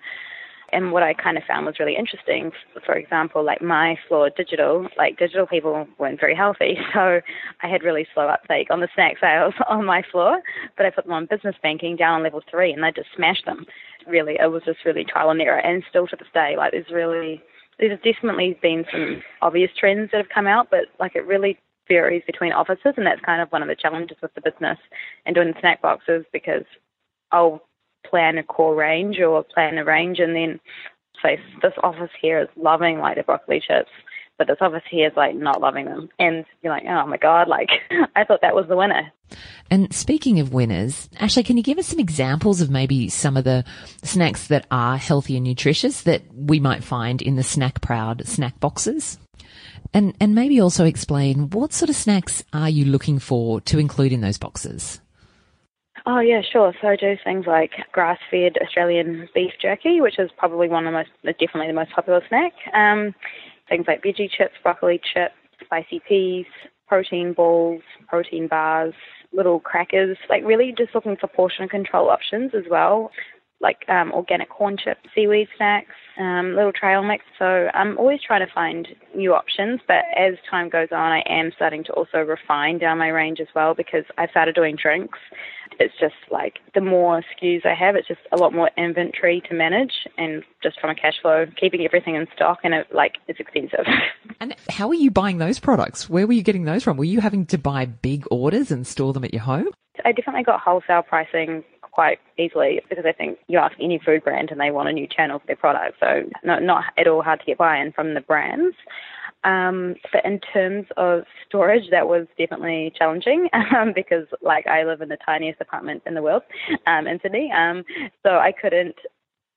And 0.72 0.90
what 0.90 1.02
I 1.02 1.12
kind 1.12 1.36
of 1.36 1.44
found 1.44 1.66
was 1.66 1.78
really 1.78 1.96
interesting, 1.96 2.50
for 2.84 2.94
example, 2.94 3.44
like 3.44 3.60
my 3.60 3.96
floor 4.08 4.30
digital, 4.34 4.88
like 4.96 5.18
digital 5.18 5.46
people 5.46 5.86
weren't 5.98 6.20
very 6.20 6.34
healthy. 6.34 6.78
So 6.92 7.20
I 7.62 7.68
had 7.68 7.82
really 7.82 8.06
slow 8.12 8.28
uptake 8.28 8.70
on 8.70 8.80
the 8.80 8.88
snack 8.94 9.16
sales 9.18 9.54
on 9.68 9.86
my 9.86 10.02
floor, 10.10 10.42
but 10.76 10.84
I 10.84 10.90
put 10.90 11.04
them 11.04 11.14
on 11.14 11.26
business 11.26 11.56
banking 11.62 11.96
down 11.96 12.14
on 12.16 12.22
level 12.22 12.42
three 12.50 12.72
and 12.72 12.82
they 12.82 12.92
just 12.92 13.08
smashed 13.16 13.46
them. 13.46 13.64
Really, 14.06 14.36
it 14.38 14.50
was 14.50 14.62
just 14.64 14.84
really 14.84 15.04
trial 15.04 15.30
and 15.30 15.40
error. 15.40 15.58
And 15.58 15.82
still 15.88 16.06
to 16.08 16.16
this 16.16 16.28
day, 16.34 16.54
like 16.56 16.72
there's 16.72 16.90
really, 16.92 17.42
there's 17.78 17.98
definitely 18.04 18.58
been 18.60 18.84
some 18.92 19.22
obvious 19.40 19.70
trends 19.78 20.10
that 20.12 20.18
have 20.18 20.28
come 20.28 20.46
out, 20.46 20.68
but 20.70 20.86
like 21.00 21.16
it 21.16 21.26
really 21.26 21.58
varies 21.88 22.22
between 22.26 22.52
offices. 22.52 22.94
And 22.96 23.06
that's 23.06 23.20
kind 23.20 23.40
of 23.40 23.50
one 23.50 23.62
of 23.62 23.68
the 23.68 23.76
challenges 23.76 24.18
with 24.22 24.34
the 24.34 24.42
business 24.42 24.78
and 25.24 25.34
doing 25.34 25.48
the 25.48 25.60
snack 25.60 25.82
boxes 25.82 26.24
because 26.32 26.64
I'll 27.32 27.62
plan 28.08 28.38
a 28.38 28.42
core 28.42 28.74
range 28.74 29.18
or 29.20 29.42
plan 29.42 29.78
a 29.78 29.84
range 29.84 30.18
and 30.18 30.34
then 30.34 30.60
say 31.22 31.38
this 31.62 31.72
office 31.82 32.10
here 32.20 32.40
is 32.40 32.48
loving 32.56 32.98
like 32.98 33.16
the 33.16 33.22
broccoli 33.22 33.62
chips 33.66 33.90
but 34.38 34.46
this 34.46 34.56
office 34.60 34.82
here 34.90 35.08
is 35.08 35.16
like 35.16 35.34
not 35.34 35.60
loving 35.60 35.84
them. 35.84 36.08
And 36.18 36.44
you're 36.62 36.72
like 36.72 36.84
oh 36.86 37.06
my 37.06 37.16
god 37.16 37.48
like 37.48 37.68
i 38.16 38.24
thought 38.24 38.40
that 38.42 38.54
was 38.54 38.66
the 38.68 38.76
winner. 38.76 39.12
And 39.70 39.92
speaking 39.92 40.40
of 40.40 40.52
winners 40.52 41.08
ashley 41.20 41.42
can 41.42 41.56
you 41.56 41.62
give 41.62 41.78
us 41.78 41.86
some 41.86 42.00
examples 42.00 42.60
of 42.60 42.70
maybe 42.70 43.08
some 43.08 43.36
of 43.36 43.44
the 43.44 43.64
snacks 44.02 44.48
that 44.48 44.66
are 44.70 44.96
healthy 44.96 45.36
and 45.36 45.44
nutritious 45.44 46.02
that 46.02 46.22
we 46.34 46.60
might 46.60 46.84
find 46.84 47.22
in 47.22 47.36
the 47.36 47.42
snack 47.42 47.80
proud 47.80 48.26
snack 48.26 48.58
boxes? 48.60 49.18
And 49.94 50.14
and 50.20 50.34
maybe 50.34 50.60
also 50.60 50.86
explain 50.86 51.50
what 51.50 51.72
sort 51.72 51.90
of 51.90 51.96
snacks 51.96 52.42
are 52.52 52.70
you 52.70 52.86
looking 52.86 53.18
for 53.18 53.60
to 53.62 53.78
include 53.78 54.12
in 54.12 54.22
those 54.22 54.38
boxes 54.38 55.01
Oh 56.06 56.20
yeah, 56.20 56.42
sure. 56.42 56.72
So 56.80 56.88
I 56.88 56.96
do 56.96 57.16
things 57.22 57.46
like 57.46 57.72
grass-fed 57.92 58.58
Australian 58.62 59.28
beef 59.34 59.52
jerky, 59.60 60.00
which 60.00 60.18
is 60.18 60.30
probably 60.36 60.68
one 60.68 60.86
of 60.86 60.92
the 60.92 60.98
most, 60.98 61.38
definitely 61.38 61.68
the 61.68 61.74
most 61.74 61.92
popular 61.92 62.20
snack. 62.28 62.52
Um, 62.74 63.14
things 63.68 63.84
like 63.86 64.02
veggie 64.02 64.30
chips, 64.30 64.54
broccoli 64.62 65.00
chips, 65.14 65.34
spicy 65.64 66.00
peas, 66.06 66.46
protein 66.88 67.32
balls, 67.32 67.82
protein 68.08 68.48
bars, 68.48 68.94
little 69.32 69.60
crackers. 69.60 70.16
Like 70.28 70.44
really 70.44 70.74
just 70.76 70.94
looking 70.94 71.16
for 71.16 71.28
portion 71.28 71.68
control 71.68 72.10
options 72.10 72.52
as 72.54 72.64
well 72.68 73.10
like 73.62 73.88
um, 73.88 74.12
organic 74.12 74.50
corn 74.50 74.76
chips, 74.76 75.00
seaweed 75.14 75.48
snacks, 75.56 75.94
um, 76.18 76.54
little 76.56 76.72
trail 76.72 77.02
mix. 77.02 77.24
So 77.38 77.68
I'm 77.72 77.96
always 77.96 78.20
trying 78.20 78.46
to 78.46 78.52
find 78.52 78.88
new 79.14 79.32
options. 79.32 79.80
But 79.86 80.04
as 80.18 80.34
time 80.50 80.68
goes 80.68 80.88
on, 80.90 81.12
I 81.12 81.22
am 81.26 81.52
starting 81.54 81.84
to 81.84 81.92
also 81.92 82.18
refine 82.18 82.78
down 82.78 82.98
my 82.98 83.08
range 83.08 83.38
as 83.40 83.46
well 83.54 83.74
because 83.74 84.04
I 84.18 84.26
started 84.26 84.54
doing 84.54 84.76
drinks. 84.80 85.18
It's 85.78 85.94
just 85.98 86.14
like 86.30 86.58
the 86.74 86.80
more 86.80 87.22
SKUs 87.22 87.64
I 87.64 87.74
have, 87.74 87.96
it's 87.96 88.08
just 88.08 88.20
a 88.30 88.36
lot 88.36 88.52
more 88.52 88.70
inventory 88.76 89.42
to 89.48 89.54
manage, 89.54 89.92
and 90.18 90.42
just 90.62 90.78
from 90.78 90.90
a 90.90 90.94
cash 90.94 91.14
flow, 91.22 91.46
keeping 91.58 91.82
everything 91.82 92.14
in 92.14 92.26
stock, 92.36 92.58
and 92.62 92.74
it 92.74 92.88
like 92.92 93.14
it's 93.28 93.40
expensive. 93.40 93.86
And 94.40 94.56
how 94.68 94.88
are 94.88 94.94
you 94.94 95.12
buying 95.12 95.38
those 95.38 95.60
products? 95.60 96.10
Where 96.10 96.26
were 96.26 96.32
you 96.32 96.42
getting 96.42 96.64
those 96.64 96.82
from? 96.82 96.96
Were 96.96 97.04
you 97.04 97.20
having 97.20 97.46
to 97.46 97.58
buy 97.58 97.86
big 97.86 98.24
orders 98.28 98.72
and 98.72 98.84
store 98.84 99.12
them 99.12 99.22
at 99.22 99.32
your 99.32 99.42
home? 99.42 99.68
I 100.04 100.10
definitely 100.10 100.42
got 100.42 100.60
wholesale 100.60 101.02
pricing 101.02 101.62
quite 101.92 102.18
easily 102.38 102.80
because 102.88 103.04
I 103.06 103.12
think 103.12 103.38
you 103.48 103.58
ask 103.58 103.76
any 103.80 104.00
food 104.04 104.24
brand 104.24 104.50
and 104.50 104.60
they 104.60 104.70
want 104.70 104.88
a 104.88 104.92
new 104.92 105.06
channel 105.06 105.38
for 105.38 105.46
their 105.46 105.56
product. 105.56 105.98
So 106.00 106.22
not, 106.42 106.62
not 106.62 106.84
at 106.96 107.06
all 107.06 107.22
hard 107.22 107.40
to 107.40 107.46
get 107.46 107.58
buy-in 107.58 107.92
from 107.92 108.14
the 108.14 108.20
brands. 108.20 108.74
Um, 109.44 109.96
but 110.12 110.24
in 110.24 110.40
terms 110.52 110.86
of 110.96 111.24
storage, 111.48 111.90
that 111.90 112.06
was 112.06 112.26
definitely 112.38 112.92
challenging 112.96 113.48
um, 113.76 113.92
because, 113.94 114.26
like, 114.40 114.66
I 114.66 114.84
live 114.84 115.00
in 115.00 115.08
the 115.08 115.18
tiniest 115.24 115.60
apartment 115.60 116.02
in 116.06 116.14
the 116.14 116.22
world 116.22 116.42
um, 116.86 117.06
in 117.06 117.18
Sydney, 117.20 117.50
um, 117.52 117.84
so 118.22 118.38
I 118.38 118.52
couldn't 118.52 118.94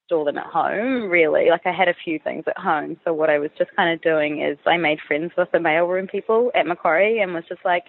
store 0.06 0.25
them 0.25 0.38
at 0.38 0.46
home 0.46 1.10
really. 1.10 1.50
Like, 1.50 1.65
I 1.65 1.72
had 1.72 1.88
a 1.88 1.96
few 2.04 2.18
things 2.18 2.46
at 2.48 2.58
home, 2.58 2.98
so 3.04 3.13
what 3.13 3.30
I 3.30 3.38
was 3.38 3.51
just 3.58 3.75
kind 3.75 3.94
of 3.94 4.01
doing 4.01 4.42
is 4.42 4.58
I 4.65 4.77
made 4.77 5.00
friends 5.08 5.32
with 5.38 5.51
the 5.51 5.60
mailroom 5.60 6.10
people 6.10 6.51
at 6.56 6.65
Macquarie 6.65 7.20
and 7.20 7.34
was 7.34 7.44
just 7.48 7.63
like, 7.63 7.86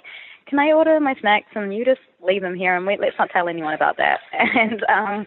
can 0.46 0.58
I 0.58 0.72
order 0.72 0.98
my 1.00 1.14
snacks 1.20 1.48
and 1.54 1.74
you 1.74 1.84
just 1.84 2.00
leave 2.24 2.42
them 2.42 2.54
here 2.54 2.76
and 2.76 2.86
we, 2.86 2.96
let's 3.00 3.16
not 3.18 3.30
tell 3.30 3.48
anyone 3.48 3.74
about 3.74 3.96
that. 3.98 4.20
And 4.56 4.82
um, 4.88 5.26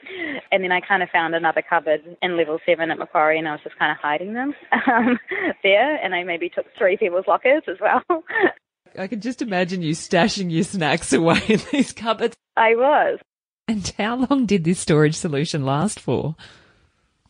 and 0.51 0.63
then 0.63 0.71
I 0.71 0.81
kind 0.81 1.03
of 1.03 1.09
found 1.09 1.35
another 1.35 1.61
cupboard 1.61 2.01
in 2.21 2.37
level 2.37 2.59
seven 2.65 2.89
at 2.89 2.97
Macquarie 2.97 3.37
and 3.37 3.47
I 3.47 3.51
was 3.51 3.61
just 3.63 3.77
kind 3.77 3.91
of 3.91 3.97
hiding 3.97 4.33
them 4.33 4.53
um, 4.87 5.19
there. 5.61 5.95
And 6.03 6.15
I 6.15 6.23
maybe 6.23 6.49
took 6.49 6.65
three 6.77 6.97
people's 6.97 7.27
lockers 7.27 7.63
as 7.67 7.77
well. 7.79 8.23
I 8.97 9.07
can 9.07 9.21
just 9.21 9.41
imagine 9.41 9.81
you 9.81 9.93
stashing 9.93 10.51
your 10.51 10.63
snacks 10.63 11.13
away 11.13 11.41
in 11.47 11.59
these 11.71 11.93
cupboards. 11.93 12.35
I 12.57 12.75
was. 12.75 13.19
And 13.67 13.93
how 13.97 14.15
long 14.15 14.45
did 14.45 14.63
this 14.63 14.79
storage 14.79 15.15
solution 15.15 15.63
last 15.63 15.99
for? 15.99 16.35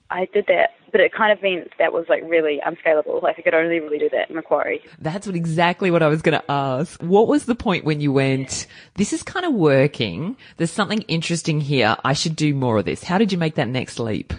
I 0.09 0.27
did 0.33 0.45
that, 0.47 0.69
but 0.91 1.01
it 1.01 1.13
kind 1.13 1.31
of 1.31 1.41
meant 1.41 1.71
that 1.79 1.93
was 1.93 2.05
like 2.09 2.23
really 2.25 2.59
unscalable. 2.65 3.19
Like 3.21 3.37
I 3.39 3.41
could 3.41 3.53
only 3.53 3.79
really 3.79 3.99
do 3.99 4.09
that 4.09 4.29
in 4.29 4.35
Macquarie. 4.35 4.81
That's 4.99 5.27
what 5.27 5.35
exactly 5.35 5.91
what 5.91 6.03
I 6.03 6.07
was 6.07 6.21
going 6.21 6.39
to 6.39 6.51
ask. 6.51 7.01
What 7.01 7.27
was 7.27 7.45
the 7.45 7.55
point 7.55 7.85
when 7.85 8.01
you 8.01 8.11
went, 8.11 8.67
this 8.95 9.13
is 9.13 9.23
kind 9.23 9.45
of 9.45 9.53
working. 9.53 10.37
There's 10.57 10.71
something 10.71 11.01
interesting 11.03 11.61
here. 11.61 11.95
I 12.03 12.13
should 12.13 12.35
do 12.35 12.53
more 12.53 12.79
of 12.79 12.85
this. 12.85 13.03
How 13.03 13.17
did 13.17 13.31
you 13.31 13.37
make 13.37 13.55
that 13.55 13.67
next 13.67 13.99
leap? 13.99 14.33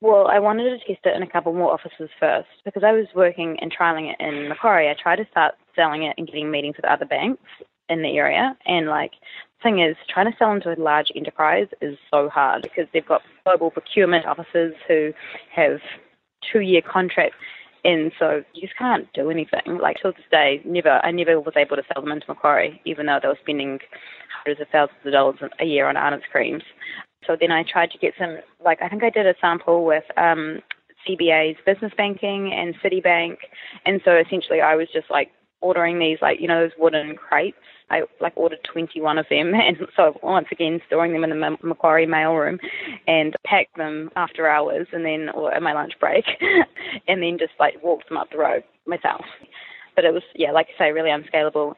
Well, 0.00 0.28
I 0.28 0.38
wanted 0.38 0.64
to 0.64 0.78
test 0.86 1.04
it 1.06 1.16
in 1.16 1.22
a 1.22 1.30
couple 1.30 1.52
more 1.52 1.72
offices 1.72 2.08
first 2.20 2.48
because 2.64 2.84
I 2.84 2.92
was 2.92 3.06
working 3.16 3.58
and 3.60 3.74
trialing 3.74 4.12
it 4.12 4.16
in 4.20 4.48
Macquarie. 4.48 4.88
I 4.88 4.94
tried 4.94 5.16
to 5.16 5.26
start 5.30 5.54
selling 5.74 6.04
it 6.04 6.14
and 6.16 6.26
getting 6.26 6.50
meetings 6.50 6.76
with 6.76 6.84
other 6.84 7.04
banks 7.04 7.42
in 7.88 8.02
the 8.02 8.16
area, 8.16 8.56
and 8.66 8.86
like 8.86 9.12
thing 9.62 9.80
is, 9.80 9.96
trying 10.08 10.30
to 10.30 10.36
sell 10.38 10.52
into 10.52 10.72
a 10.72 10.80
large 10.80 11.08
enterprise 11.14 11.68
is 11.80 11.98
so 12.10 12.28
hard 12.28 12.62
because 12.62 12.86
they've 12.92 13.06
got 13.06 13.22
global 13.44 13.70
procurement 13.70 14.26
officers 14.26 14.74
who 14.86 15.12
have 15.54 15.80
two 16.52 16.60
year 16.60 16.82
contracts. 16.82 17.36
And 17.84 18.12
so 18.18 18.42
you 18.54 18.62
just 18.62 18.76
can't 18.76 19.10
do 19.12 19.30
anything. 19.30 19.78
Like 19.80 19.98
till 20.02 20.12
this 20.12 20.22
day, 20.30 20.60
never, 20.64 21.00
I 21.04 21.10
never 21.10 21.40
was 21.40 21.54
able 21.56 21.76
to 21.76 21.82
sell 21.92 22.02
them 22.02 22.12
into 22.12 22.26
Macquarie, 22.28 22.80
even 22.84 23.06
though 23.06 23.18
they 23.22 23.28
were 23.28 23.38
spending 23.40 23.78
hundreds 24.36 24.60
of 24.60 24.68
thousands 24.70 24.98
of 25.04 25.12
dollars 25.12 25.38
a 25.60 25.64
year 25.64 25.88
on 25.88 25.96
Arnott's 25.96 26.24
creams. 26.30 26.64
So 27.26 27.36
then 27.38 27.52
I 27.52 27.62
tried 27.62 27.90
to 27.92 27.98
get 27.98 28.14
some, 28.18 28.38
like 28.64 28.82
I 28.82 28.88
think 28.88 29.04
I 29.04 29.10
did 29.10 29.26
a 29.26 29.34
sample 29.40 29.84
with 29.84 30.04
um, 30.16 30.60
CBA's 31.06 31.58
business 31.64 31.92
banking 31.96 32.52
and 32.52 32.74
Citibank, 32.80 33.36
and 33.84 34.00
so 34.04 34.16
essentially 34.16 34.60
I 34.60 34.74
was 34.76 34.88
just 34.92 35.10
like 35.10 35.30
ordering 35.60 35.98
these 35.98 36.18
like 36.22 36.40
you 36.40 36.48
know 36.48 36.62
those 36.62 36.78
wooden 36.78 37.16
crates. 37.16 37.56
I 37.90 38.02
like 38.20 38.34
ordered 38.36 38.60
21 38.70 39.18
of 39.18 39.26
them, 39.30 39.52
and 39.54 39.76
so 39.96 40.18
once 40.22 40.48
again 40.50 40.80
storing 40.86 41.12
them 41.12 41.24
in 41.24 41.30
the 41.30 41.56
Macquarie 41.62 42.06
mailroom, 42.06 42.58
and 43.06 43.34
packed 43.44 43.76
them 43.76 44.10
after 44.16 44.48
hours, 44.48 44.86
and 44.92 45.04
then 45.04 45.28
or 45.34 45.52
at 45.52 45.62
my 45.62 45.72
lunch 45.72 45.92
break, 46.00 46.24
and 47.08 47.22
then 47.22 47.38
just 47.38 47.52
like 47.58 47.82
walked 47.82 48.08
them 48.08 48.18
up 48.18 48.30
the 48.30 48.38
road 48.38 48.62
myself. 48.86 49.24
But 49.96 50.04
it 50.04 50.12
was 50.12 50.22
yeah, 50.34 50.52
like 50.52 50.68
I 50.74 50.78
say, 50.78 50.92
really 50.92 51.10
unscalable. 51.10 51.76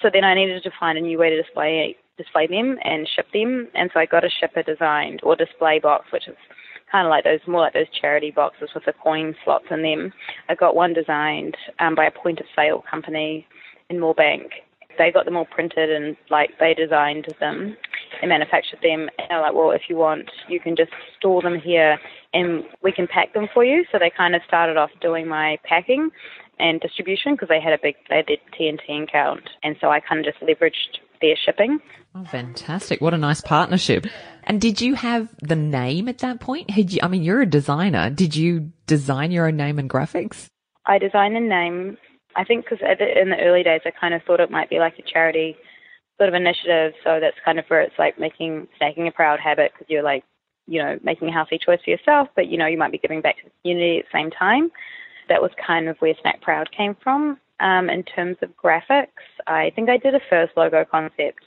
So 0.00 0.08
then 0.12 0.24
I 0.24 0.34
needed 0.34 0.62
to 0.62 0.70
find 0.80 0.98
a 0.98 1.00
new 1.00 1.18
way 1.18 1.30
to 1.30 1.42
display 1.42 1.96
display 2.18 2.46
them 2.46 2.78
and 2.84 3.08
ship 3.14 3.26
them, 3.32 3.68
and 3.74 3.90
so 3.92 4.00
I 4.00 4.06
got 4.06 4.24
a 4.24 4.30
shipper 4.40 4.62
designed 4.62 5.20
or 5.22 5.34
display 5.34 5.78
box, 5.78 6.06
which 6.12 6.28
is 6.28 6.36
kind 6.92 7.06
of 7.06 7.10
like 7.10 7.24
those, 7.24 7.40
more 7.48 7.62
like 7.62 7.72
those 7.72 7.86
charity 7.98 8.30
boxes 8.30 8.68
with 8.74 8.84
the 8.84 8.92
coin 8.92 9.34
slots 9.44 9.64
in 9.70 9.82
them. 9.82 10.12
I 10.48 10.54
got 10.54 10.76
one 10.76 10.92
designed 10.92 11.56
um, 11.80 11.94
by 11.94 12.04
a 12.04 12.10
point 12.10 12.38
of 12.38 12.46
sale 12.54 12.84
company 12.88 13.46
in 13.88 13.96
Moorebank. 13.96 14.50
They 14.98 15.10
got 15.10 15.24
them 15.24 15.36
all 15.36 15.44
printed 15.44 15.90
and 15.90 16.16
like 16.30 16.50
they 16.58 16.74
designed 16.74 17.26
them 17.40 17.76
and 18.20 18.28
manufactured 18.28 18.80
them. 18.82 19.08
And 19.18 19.26
they're 19.30 19.40
like, 19.40 19.54
well, 19.54 19.70
if 19.70 19.82
you 19.88 19.96
want, 19.96 20.30
you 20.48 20.60
can 20.60 20.76
just 20.76 20.92
store 21.18 21.42
them 21.42 21.58
here 21.58 21.98
and 22.34 22.64
we 22.82 22.92
can 22.92 23.06
pack 23.06 23.34
them 23.34 23.48
for 23.52 23.64
you. 23.64 23.84
So 23.90 23.98
they 23.98 24.10
kind 24.10 24.34
of 24.34 24.42
started 24.46 24.76
off 24.76 24.90
doing 25.00 25.26
my 25.28 25.58
packing 25.64 26.10
and 26.58 26.80
distribution 26.80 27.34
because 27.34 27.48
they 27.48 27.60
had 27.60 27.72
a 27.72 27.78
big, 27.82 27.96
they 28.08 28.16
had 28.16 28.26
their 28.26 28.36
TNT 28.58 29.02
account. 29.02 29.48
And 29.62 29.76
so 29.80 29.90
I 29.90 30.00
kind 30.00 30.24
of 30.24 30.32
just 30.32 30.42
leveraged 30.42 31.00
their 31.20 31.36
shipping. 31.36 31.78
Oh, 32.14 32.24
fantastic. 32.24 33.00
What 33.00 33.14
a 33.14 33.18
nice 33.18 33.40
partnership. 33.40 34.06
And 34.44 34.60
did 34.60 34.80
you 34.80 34.94
have 34.94 35.28
the 35.40 35.56
name 35.56 36.08
at 36.08 36.18
that 36.18 36.40
point? 36.40 36.70
Had 36.70 36.92
you, 36.92 37.00
I 37.02 37.08
mean, 37.08 37.22
you're 37.22 37.40
a 37.40 37.46
designer. 37.46 38.10
Did 38.10 38.36
you 38.36 38.72
design 38.86 39.30
your 39.30 39.46
own 39.46 39.56
name 39.56 39.78
and 39.78 39.88
graphics? 39.88 40.46
I 40.84 40.98
designed 40.98 41.36
the 41.36 41.40
name. 41.40 41.96
I 42.36 42.44
think 42.44 42.64
because 42.64 42.78
in 42.80 43.30
the 43.30 43.40
early 43.40 43.62
days, 43.62 43.82
I 43.84 43.90
kind 43.90 44.14
of 44.14 44.22
thought 44.22 44.40
it 44.40 44.50
might 44.50 44.70
be 44.70 44.78
like 44.78 44.98
a 44.98 45.02
charity 45.02 45.56
sort 46.18 46.28
of 46.28 46.34
initiative. 46.34 46.92
So 47.04 47.18
that's 47.20 47.36
kind 47.44 47.58
of 47.58 47.64
where 47.68 47.80
it's 47.82 47.98
like 47.98 48.18
making 48.18 48.68
snacking 48.80 49.08
a 49.08 49.10
proud 49.10 49.40
habit 49.40 49.72
because 49.72 49.88
you're 49.88 50.02
like, 50.02 50.24
you 50.66 50.82
know, 50.82 50.98
making 51.02 51.28
a 51.28 51.32
healthy 51.32 51.58
choice 51.58 51.80
for 51.84 51.90
yourself, 51.90 52.28
but 52.36 52.46
you 52.46 52.56
know, 52.56 52.66
you 52.66 52.78
might 52.78 52.92
be 52.92 52.98
giving 52.98 53.20
back 53.20 53.36
to 53.38 53.44
the 53.44 53.50
community 53.62 53.98
at 53.98 54.04
the 54.04 54.18
same 54.18 54.30
time. 54.30 54.70
That 55.28 55.42
was 55.42 55.50
kind 55.64 55.88
of 55.88 55.96
where 55.98 56.14
Snack 56.20 56.40
Proud 56.40 56.70
came 56.76 56.96
from. 57.02 57.38
Um, 57.60 57.88
in 57.90 58.02
terms 58.02 58.36
of 58.42 58.50
graphics, 58.56 59.06
I 59.46 59.72
think 59.74 59.88
I 59.88 59.96
did 59.96 60.14
a 60.14 60.20
first 60.28 60.52
logo 60.56 60.84
concept, 60.84 61.44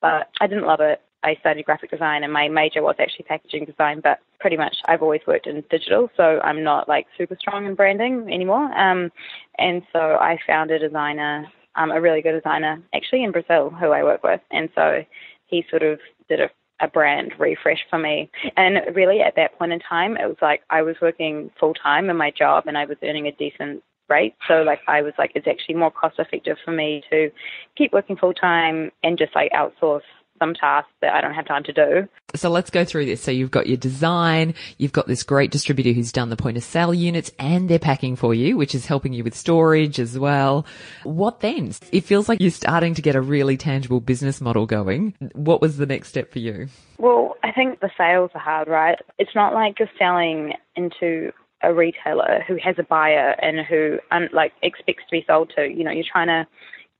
but 0.00 0.28
I 0.40 0.46
didn't 0.46 0.66
love 0.66 0.80
it. 0.80 1.00
I 1.24 1.36
studied 1.40 1.64
graphic 1.64 1.90
design 1.90 2.24
and 2.24 2.32
my 2.32 2.48
major 2.48 2.82
was 2.82 2.96
actually 2.98 3.24
packaging 3.24 3.64
design, 3.64 4.00
but 4.02 4.18
pretty 4.40 4.56
much 4.56 4.76
I've 4.86 5.02
always 5.02 5.20
worked 5.26 5.46
in 5.46 5.62
digital, 5.70 6.10
so 6.16 6.40
I'm 6.42 6.62
not 6.62 6.88
like 6.88 7.06
super 7.16 7.36
strong 7.38 7.66
in 7.66 7.74
branding 7.74 8.28
anymore. 8.32 8.72
Um, 8.78 9.10
and 9.58 9.82
so 9.92 9.98
I 9.98 10.38
found 10.46 10.70
a 10.70 10.78
designer, 10.78 11.46
um, 11.76 11.90
a 11.90 12.00
really 12.00 12.22
good 12.22 12.32
designer, 12.32 12.82
actually 12.94 13.24
in 13.24 13.32
Brazil, 13.32 13.70
who 13.70 13.90
I 13.90 14.02
work 14.02 14.22
with, 14.22 14.40
and 14.50 14.68
so 14.74 15.04
he 15.46 15.64
sort 15.70 15.82
of 15.82 15.98
did 16.28 16.40
a 16.40 16.50
a 16.82 16.88
brand 16.88 17.32
refresh 17.38 17.78
for 17.88 17.98
me. 17.98 18.28
And 18.56 18.78
really, 18.94 19.20
at 19.20 19.36
that 19.36 19.56
point 19.56 19.72
in 19.72 19.78
time, 19.78 20.16
it 20.16 20.26
was 20.26 20.36
like 20.42 20.62
I 20.68 20.82
was 20.82 20.96
working 21.00 21.50
full 21.58 21.74
time 21.74 22.10
in 22.10 22.16
my 22.16 22.30
job 22.30 22.64
and 22.66 22.76
I 22.76 22.84
was 22.84 22.98
earning 23.02 23.28
a 23.28 23.32
decent 23.32 23.82
rate. 24.08 24.34
So, 24.48 24.62
like, 24.62 24.80
I 24.88 25.00
was 25.00 25.14
like, 25.16 25.32
it's 25.34 25.46
actually 25.46 25.76
more 25.76 25.92
cost 25.92 26.18
effective 26.18 26.56
for 26.64 26.72
me 26.72 27.02
to 27.10 27.30
keep 27.78 27.92
working 27.92 28.16
full 28.16 28.34
time 28.34 28.90
and 29.04 29.16
just 29.16 29.34
like 29.34 29.52
outsource 29.52 30.02
some 30.42 30.54
tasks 30.54 30.90
that 31.00 31.14
I 31.14 31.20
don't 31.20 31.34
have 31.34 31.46
time 31.46 31.62
to 31.64 31.72
do. 31.72 32.08
So 32.34 32.50
let's 32.50 32.70
go 32.70 32.84
through 32.84 33.06
this. 33.06 33.22
So 33.22 33.30
you've 33.30 33.50
got 33.50 33.68
your 33.68 33.76
design, 33.76 34.54
you've 34.78 34.92
got 34.92 35.06
this 35.06 35.22
great 35.22 35.52
distributor 35.52 35.92
who's 35.92 36.10
done 36.10 36.30
the 36.30 36.36
point 36.36 36.56
of 36.56 36.64
sale 36.64 36.92
units 36.92 37.30
and 37.38 37.68
they're 37.68 37.78
packing 37.78 38.16
for 38.16 38.34
you, 38.34 38.56
which 38.56 38.74
is 38.74 38.86
helping 38.86 39.12
you 39.12 39.22
with 39.22 39.36
storage 39.36 40.00
as 40.00 40.18
well. 40.18 40.66
What 41.04 41.40
then? 41.40 41.72
It 41.92 42.04
feels 42.04 42.28
like 42.28 42.40
you're 42.40 42.50
starting 42.50 42.94
to 42.94 43.02
get 43.02 43.14
a 43.14 43.20
really 43.20 43.56
tangible 43.56 44.00
business 44.00 44.40
model 44.40 44.66
going. 44.66 45.14
What 45.34 45.60
was 45.60 45.76
the 45.76 45.86
next 45.86 46.08
step 46.08 46.32
for 46.32 46.40
you? 46.40 46.68
Well, 46.98 47.36
I 47.44 47.52
think 47.52 47.80
the 47.80 47.90
sales 47.96 48.30
are 48.34 48.40
hard, 48.40 48.68
right? 48.68 48.98
It's 49.18 49.34
not 49.34 49.54
like 49.54 49.78
you're 49.78 49.88
selling 49.98 50.54
into 50.74 51.32
a 51.62 51.72
retailer 51.72 52.42
who 52.48 52.56
has 52.62 52.74
a 52.78 52.82
buyer 52.82 53.36
and 53.40 53.64
who 53.64 53.98
like 54.32 54.52
expects 54.62 55.04
to 55.04 55.12
be 55.12 55.24
sold 55.26 55.52
to. 55.56 55.68
You 55.68 55.84
know, 55.84 55.92
you're 55.92 56.04
trying 56.10 56.28
to 56.28 56.46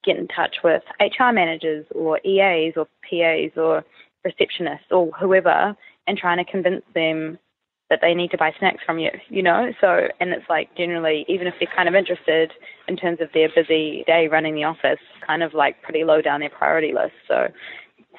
get 0.04 0.16
in 0.16 0.28
touch 0.28 0.56
with 0.64 0.82
HR 1.00 1.32
managers 1.32 1.86
or 1.94 2.18
EAs 2.24 2.74
or 2.76 2.86
PAs 3.08 3.56
or 3.56 3.84
receptionists 4.26 4.90
or 4.90 5.10
whoever 5.12 5.76
and 6.06 6.18
trying 6.18 6.44
to 6.44 6.50
convince 6.50 6.82
them 6.94 7.38
that 7.90 8.00
they 8.00 8.14
need 8.14 8.30
to 8.30 8.38
buy 8.38 8.52
snacks 8.58 8.82
from 8.86 8.98
you, 8.98 9.10
you 9.28 9.42
know? 9.42 9.70
So, 9.80 10.08
and 10.18 10.30
it's 10.30 10.48
like 10.48 10.74
generally, 10.76 11.26
even 11.28 11.46
if 11.46 11.54
they're 11.60 11.68
kind 11.76 11.88
of 11.88 11.94
interested 11.94 12.50
in 12.88 12.96
terms 12.96 13.20
of 13.20 13.28
their 13.34 13.50
busy 13.54 14.02
day 14.06 14.28
running 14.28 14.54
the 14.54 14.64
office, 14.64 14.98
kind 15.26 15.42
of 15.42 15.52
like 15.52 15.82
pretty 15.82 16.02
low 16.02 16.22
down 16.22 16.40
their 16.40 16.50
priority 16.50 16.94
list. 16.94 17.12
So, 17.28 17.48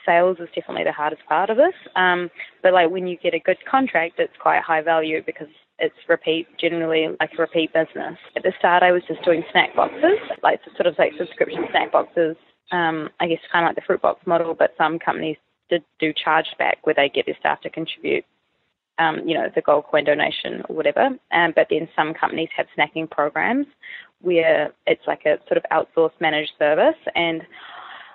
sales 0.06 0.38
is 0.40 0.50
definitely 0.56 0.84
the 0.84 0.92
hardest 0.92 1.26
part 1.28 1.50
of 1.50 1.58
this. 1.58 1.74
Um, 1.96 2.30
but 2.62 2.74
like 2.74 2.90
when 2.90 3.08
you 3.08 3.18
get 3.18 3.34
a 3.34 3.40
good 3.40 3.58
contract, 3.70 4.20
it's 4.20 4.34
quite 4.40 4.62
high 4.62 4.82
value 4.82 5.24
because 5.26 5.48
it's 5.80 5.96
repeat, 6.08 6.48
generally 6.60 7.08
like 7.20 7.32
a 7.38 7.42
repeat 7.42 7.74
business. 7.74 8.18
At 8.36 8.44
the 8.44 8.54
start, 8.60 8.84
I 8.84 8.92
was 8.92 9.04
just 9.08 9.24
doing 9.24 9.44
snack 9.52 9.76
boxes, 9.76 10.20
like 10.42 10.60
sort 10.76 10.88
of 10.88 10.96
like 10.98 11.14
subscription 11.18 11.66
snack 11.72 11.92
boxes. 11.92 12.36
Um, 12.72 13.10
I 13.20 13.28
guess 13.28 13.40
kind 13.52 13.66
of 13.66 13.70
like 13.70 13.76
the 13.76 13.82
fruit 13.86 14.02
box 14.02 14.26
model, 14.26 14.56
but 14.56 14.74
some 14.78 14.98
companies 14.98 15.38
did 15.70 15.84
do 16.00 16.14
chargeback 16.14 16.76
where 16.84 16.96
they 16.96 17.10
get 17.10 17.26
their 17.26 17.38
staff 17.40 17.62
to 17.62 17.70
contribute, 17.70 18.26
um, 19.00 19.28
you 19.28 19.36
know, 19.36 19.48
the 19.54 19.62
gold 19.62 19.86
coin 19.86 20.06
donation 20.06 20.64
or 20.70 20.76
whatever. 20.76 21.10
Um, 21.32 21.54
but 21.56 21.68
then 21.70 21.88
some 21.96 22.14
companies 22.14 22.50
have 22.56 22.68
snacking 22.78 23.10
programs 23.10 23.68
where 24.22 24.72
it's 24.88 25.06
like 25.06 25.26
a 25.26 25.38
sort 25.48 25.58
of 25.58 25.66
outsourced 25.72 26.20
managed 26.20 26.54
service. 26.58 26.96
And 27.16 27.42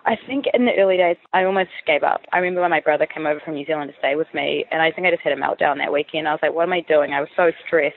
I 0.07 0.17
think 0.26 0.47
in 0.55 0.64
the 0.64 0.75
early 0.78 0.97
days, 0.97 1.17
I 1.33 1.45
almost 1.45 1.71
gave 1.87 2.02
up. 2.02 2.23
I 2.33 2.38
remember 2.38 2.62
when 2.62 2.71
my 2.71 2.81
brother 2.81 3.07
came 3.07 3.26
over 3.26 3.40
from 3.40 3.55
New 3.55 3.67
Zealand 3.67 3.90
to 3.93 3.99
stay 3.99 4.17
with 4.17 4.28
me, 4.33 4.64
and 4.71 4.81
I 4.81 4.90
think 4.90 5.07
I 5.07 5.11
just 5.11 5.23
had 5.23 5.33
a 5.33 5.37
meltdown 5.37 5.78
that 5.78 5.93
weekend. 5.93 6.28
I 6.28 6.33
was 6.33 6.40
like, 6.43 6.55
what 6.55 6.64
am 6.64 6.73
I 6.73 6.81
doing? 6.81 7.12
I 7.12 7.21
was 7.21 7.28
so 7.37 7.50
stressed 7.67 7.97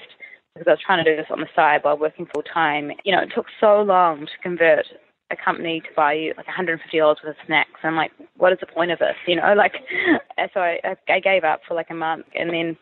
because 0.54 0.68
I 0.68 0.72
was 0.72 0.80
trying 0.86 1.04
to 1.04 1.10
do 1.10 1.16
this 1.16 1.32
on 1.32 1.40
the 1.40 1.48
side 1.56 1.80
while 1.84 1.98
working 1.98 2.28
full 2.34 2.44
time. 2.44 2.92
You 3.06 3.16
know, 3.16 3.22
it 3.22 3.32
took 3.34 3.46
so 3.60 3.82
long 3.82 4.26
to 4.26 4.44
convert 4.44 4.86
a 5.32 5.36
company 5.36 5.80
to 5.82 5.88
buy 5.96 6.14
you 6.14 6.34
like 6.36 6.46
$150 6.46 6.78
worth 6.94 7.18
of 7.24 7.36
snacks. 7.46 7.80
I'm 7.84 7.96
like, 7.96 8.12
what 8.38 8.52
is 8.52 8.60
the 8.60 8.68
point 8.68 8.92
of 8.92 9.00
this? 9.00 9.16
You 9.28 9.38
know, 9.38 9.54
like, 9.58 9.74
so 10.54 10.60
I, 10.60 10.80
I 11.08 11.20
gave 11.20 11.44
up 11.44 11.62
for 11.68 11.74
like 11.74 11.90
a 11.90 11.96
month. 11.96 12.26
And 12.36 12.50
then 12.52 12.78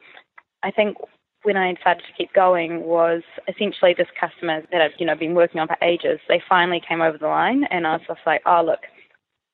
I 0.63 0.71
think 0.71 0.97
when 1.43 1.55
I 1.55 1.73
decided 1.73 2.03
to 2.03 2.13
keep 2.17 2.33
going 2.33 2.83
was 2.83 3.21
essentially 3.47 3.93
this 3.97 4.07
customer 4.19 4.61
that 4.71 4.81
I've, 4.81 4.91
you 4.97 5.05
know, 5.05 5.15
been 5.15 5.35
working 5.35 5.61
on 5.61 5.67
for 5.67 5.77
ages. 5.81 6.19
They 6.27 6.41
finally 6.49 6.81
came 6.87 7.01
over 7.01 7.17
the 7.17 7.27
line 7.27 7.63
and 7.69 7.87
I 7.87 7.93
was 7.93 8.01
just 8.07 8.19
like, 8.25 8.41
oh, 8.45 8.63
look, 8.65 8.79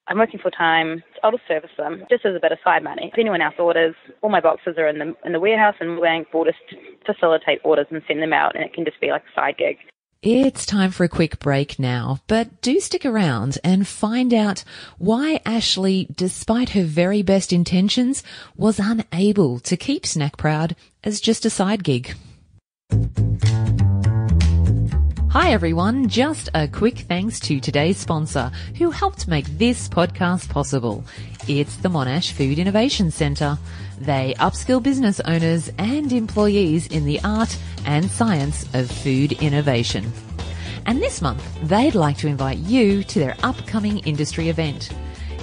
I'm 0.08 0.20
working 0.20 0.40
full 0.40 0.52
time. 0.52 1.04
I'll 1.24 1.32
just 1.32 1.48
service 1.48 1.72
them 1.78 2.04
just 2.10 2.26
as 2.26 2.36
a 2.36 2.40
bit 2.40 2.52
of 2.52 2.60
side 2.64 2.84
money. 2.84 3.10
If 3.12 3.20
anyone 3.20 3.42
else 3.42 3.56
orders, 3.58 3.96
all 4.22 4.30
my 4.30 4.40
boxes 4.40 4.76
are 4.78 4.88
in 4.88 5.00
the 5.00 5.16
in 5.26 5.34
the 5.34 5.40
warehouse, 5.40 5.76
and 5.80 6.00
we'll 6.00 6.46
just 6.46 6.58
facilitate 7.06 7.60
orders 7.64 7.88
and 7.90 8.02
send 8.08 8.22
them 8.22 8.34
out, 8.34 8.56
and 8.56 8.64
it 8.64 8.74
can 8.74 8.86
just 8.86 9.02
be 9.02 9.10
like 9.10 9.24
a 9.24 9.40
side 9.40 9.58
gig. 9.58 9.78
It's 10.22 10.66
time 10.66 10.90
for 10.90 11.04
a 11.04 11.10
quick 11.10 11.40
break 11.40 11.78
now, 11.78 12.20
but 12.28 12.62
do 12.62 12.80
stick 12.80 13.06
around 13.06 13.60
and 13.64 13.88
find 13.88 14.34
out 14.34 14.64
why 14.98 15.40
Ashley, 15.46 16.08
despite 16.16 16.70
her 16.70 16.84
very 16.84 17.22
best 17.22 17.54
intentions, 17.54 18.24
was 18.56 18.80
unable 18.80 19.60
to 19.60 19.78
keep 19.78 20.04
Snack 20.06 20.38
Proud 20.38 20.76
as 21.04 21.22
just 21.22 21.46
a 21.46 21.50
side 21.52 21.84
gig. 21.84 22.16
Hi 25.36 25.52
everyone, 25.52 26.08
just 26.08 26.48
a 26.54 26.66
quick 26.66 27.00
thanks 27.00 27.42
to 27.42 27.60
today's 27.60 27.98
sponsor 27.98 28.54
who 28.78 28.90
helped 28.90 29.28
make 29.28 29.46
this 29.58 29.90
podcast 29.90 30.48
possible. 30.48 31.04
It's 31.46 31.76
the 31.76 31.90
Monash 31.90 32.32
Food 32.32 32.58
Innovation 32.58 33.12
Centre. 33.12 33.58
They 34.00 34.34
upskill 34.40 34.82
business 34.82 35.20
owners 35.20 35.70
and 35.78 36.14
employees 36.14 36.88
in 36.88 37.04
the 37.04 37.20
art 37.26 37.58
and 37.86 38.10
science 38.10 38.64
of 38.74 38.90
food 38.90 39.34
innovation. 39.34 40.10
And 40.86 41.02
this 41.02 41.22
month, 41.22 41.44
they'd 41.64 41.96
like 41.96 42.18
to 42.20 42.30
invite 42.30 42.60
you 42.60 43.04
to 43.04 43.20
their 43.20 43.36
upcoming 43.44 43.98
industry 44.00 44.48
event. 44.48 44.92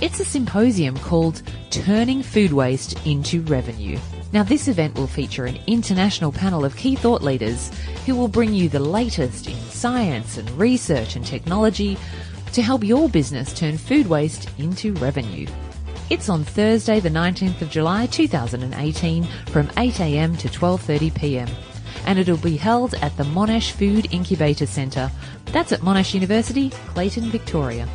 It's 0.01 0.21
a 0.21 0.25
symposium 0.25 0.97
called 1.01 1.43
Turning 1.69 2.23
Food 2.23 2.55
Waste 2.55 2.99
into 3.07 3.43
Revenue. 3.43 3.99
Now, 4.33 4.43
this 4.43 4.67
event 4.67 4.95
will 4.95 5.07
feature 5.07 5.45
an 5.45 5.59
international 5.67 6.33
panel 6.33 6.65
of 6.65 6.77
key 6.77 6.97
thought 6.97 7.23
leaders 7.23 7.71
who 8.07 8.17
will 8.17 8.29
bring 8.29 8.55
you 8.55 8.71
the 8.71 8.81
latest 8.81 9.47
in 9.47 9.57
science 9.57 10.39
and 10.39 10.51
research 10.53 11.17
and 11.17 11.25
technology 11.25 11.99
to 12.53 12.63
help 12.63 12.83
your 12.83 13.11
business 13.11 13.53
turn 13.53 13.77
food 13.77 14.07
waste 14.07 14.49
into 14.59 14.95
revenue. 14.95 15.47
It's 16.09 16.31
on 16.31 16.45
Thursday, 16.45 16.99
the 16.99 17.11
19th 17.11 17.61
of 17.61 17.71
July 17.71 18.07
2018 18.07 19.25
from 19.47 19.67
8am 19.69 20.39
to 20.39 20.49
12.30pm 20.49 21.51
and 22.07 22.19
it'll 22.19 22.37
be 22.39 22.57
held 22.57 22.95
at 22.95 23.17
the 23.17 23.25
Monash 23.25 23.73
Food 23.73 24.09
Incubator 24.13 24.67
Centre. 24.67 25.11
That's 25.47 25.73
at 25.73 25.81
Monash 25.81 26.15
University, 26.15 26.71
Clayton, 26.71 27.31
Victoria. 27.31 27.89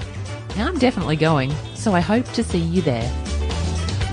Now 0.56 0.68
I'm 0.68 0.78
definitely 0.78 1.16
going, 1.16 1.52
so 1.74 1.92
I 1.92 2.00
hope 2.00 2.24
to 2.32 2.42
see 2.42 2.56
you 2.56 2.80
there. 2.80 3.12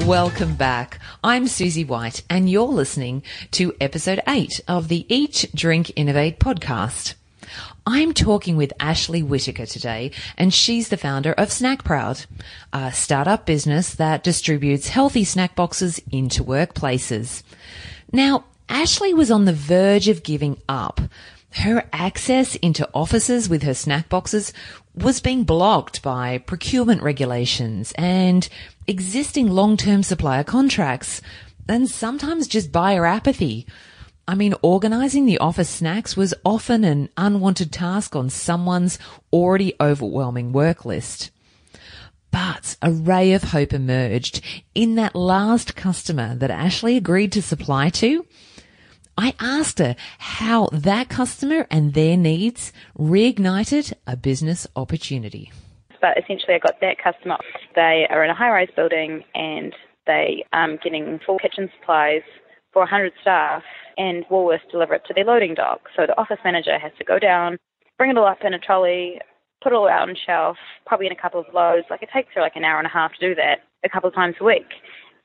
Welcome 0.05 0.55
back. 0.55 0.99
I'm 1.25 1.47
Susie 1.47 1.85
White, 1.85 2.21
and 2.29 2.49
you're 2.49 2.67
listening 2.67 3.23
to 3.51 3.73
episode 3.79 4.19
8 4.27 4.59
of 4.67 4.89
the 4.89 5.05
Eat, 5.07 5.49
Drink, 5.55 5.89
Innovate 5.95 6.37
podcast. 6.37 7.13
I'm 7.87 8.13
talking 8.13 8.57
with 8.57 8.73
Ashley 8.77 9.23
Whitaker 9.23 9.65
today, 9.65 10.11
and 10.37 10.53
she's 10.53 10.89
the 10.89 10.97
founder 10.97 11.31
of 11.31 11.49
Snack 11.49 11.85
Proud, 11.85 12.25
a 12.73 12.91
startup 12.91 13.45
business 13.45 13.95
that 13.95 14.21
distributes 14.21 14.89
healthy 14.89 15.23
snack 15.23 15.55
boxes 15.55 16.01
into 16.11 16.43
workplaces. 16.43 17.41
Now, 18.11 18.43
Ashley 18.67 19.13
was 19.13 19.31
on 19.31 19.45
the 19.45 19.53
verge 19.53 20.09
of 20.09 20.23
giving 20.23 20.57
up. 20.67 20.99
Her 21.57 21.87
access 21.93 22.55
into 22.55 22.89
offices 22.95 23.47
with 23.47 23.61
her 23.61 23.75
snack 23.75 24.09
boxes 24.09 24.53
was 24.95 25.21
being 25.21 25.43
blocked 25.43 26.01
by 26.01 26.39
procurement 26.39 27.03
regulations 27.03 27.93
and 27.95 28.49
existing 28.87 29.51
long-term 29.51 30.01
supplier 30.01 30.43
contracts 30.43 31.21
and 31.69 31.87
sometimes 31.87 32.47
just 32.47 32.71
buyer 32.71 33.05
apathy. 33.05 33.67
I 34.27 34.33
mean, 34.33 34.55
organizing 34.63 35.25
the 35.25 35.37
office 35.37 35.69
snacks 35.69 36.17
was 36.17 36.33
often 36.43 36.83
an 36.83 37.09
unwanted 37.17 37.71
task 37.71 38.15
on 38.15 38.31
someone's 38.31 38.97
already 39.31 39.75
overwhelming 39.79 40.53
work 40.53 40.85
list. 40.85 41.29
But 42.31 42.77
a 42.81 42.91
ray 42.91 43.33
of 43.33 43.43
hope 43.43 43.73
emerged 43.73 44.41
in 44.73 44.95
that 44.95 45.15
last 45.15 45.75
customer 45.75 46.33
that 46.35 46.49
Ashley 46.49 46.97
agreed 46.97 47.31
to 47.33 47.43
supply 47.43 47.89
to 47.89 48.25
I 49.17 49.35
asked 49.39 49.79
her 49.79 49.95
how 50.17 50.69
that 50.71 51.09
customer 51.09 51.67
and 51.69 51.93
their 51.93 52.17
needs 52.17 52.73
reignited 52.97 53.93
a 54.07 54.17
business 54.17 54.65
opportunity. 54.75 55.51
But 56.01 56.17
essentially, 56.17 56.55
I 56.55 56.59
got 56.59 56.81
that 56.81 56.97
customer. 57.01 57.37
They 57.75 58.07
are 58.09 58.23
in 58.23 58.29
a 58.29 58.35
high 58.35 58.49
rise 58.49 58.69
building 58.75 59.23
and 59.33 59.73
they 60.05 60.43
are 60.51 60.63
um, 60.63 60.79
getting 60.83 61.19
full 61.25 61.39
kitchen 61.39 61.69
supplies 61.79 62.23
for 62.73 62.81
100 62.81 63.13
staff, 63.21 63.63
and 63.97 64.25
Woolworths 64.25 64.69
deliver 64.71 64.95
it 64.95 65.03
to 65.07 65.13
their 65.13 65.23
loading 65.23 65.53
dock. 65.53 65.81
So 65.95 66.05
the 66.07 66.19
office 66.19 66.39
manager 66.43 66.77
has 66.79 66.91
to 66.97 67.05
go 67.05 67.19
down, 67.19 67.57
bring 67.97 68.09
it 68.09 68.17
all 68.17 68.25
up 68.25 68.39
in 68.43 68.53
a 68.53 68.59
trolley, 68.59 69.19
put 69.61 69.71
it 69.71 69.75
all 69.75 69.87
out 69.87 70.09
on 70.09 70.15
shelf, 70.25 70.57
probably 70.85 71.05
in 71.05 71.13
a 71.13 71.21
couple 71.21 71.39
of 71.39 71.45
loads. 71.53 71.85
Like 71.89 72.01
it 72.01 72.09
takes 72.11 72.33
her 72.33 72.41
like 72.41 72.55
an 72.55 72.63
hour 72.63 72.79
and 72.79 72.87
a 72.87 72.89
half 72.89 73.13
to 73.13 73.29
do 73.29 73.35
that 73.35 73.59
a 73.85 73.89
couple 73.89 74.09
of 74.09 74.15
times 74.15 74.35
a 74.41 74.43
week 74.43 74.65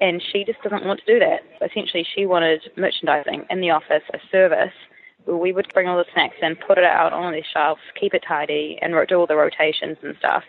and 0.01 0.23
she 0.33 0.45
just 0.45 0.63
doesn't 0.63 0.85
want 0.85 1.01
to 1.05 1.13
do 1.13 1.19
that. 1.19 1.41
Essentially, 1.65 2.07
she 2.15 2.27
wanted 2.27 2.61
merchandising 2.77 3.47
in 3.51 3.61
the 3.61 3.71
office, 3.71 4.03
a 4.15 4.19
service 4.31 4.73
where 5.25 5.37
we 5.37 5.53
would 5.53 5.69
bring 5.75 5.89
all 5.89 5.99
the 5.99 6.05
snacks 6.13 6.37
in, 6.41 6.57
put 6.57 6.79
it 6.79 6.85
out 6.85 7.13
on 7.13 7.33
the 7.33 7.43
shelves, 7.53 7.81
keep 7.99 8.15
it 8.15 8.25
tidy, 8.27 8.79
and 8.81 8.95
do 9.09 9.17
all 9.17 9.27
the 9.27 9.37
rotations 9.37 9.97
and 10.03 10.15
stuff. 10.19 10.43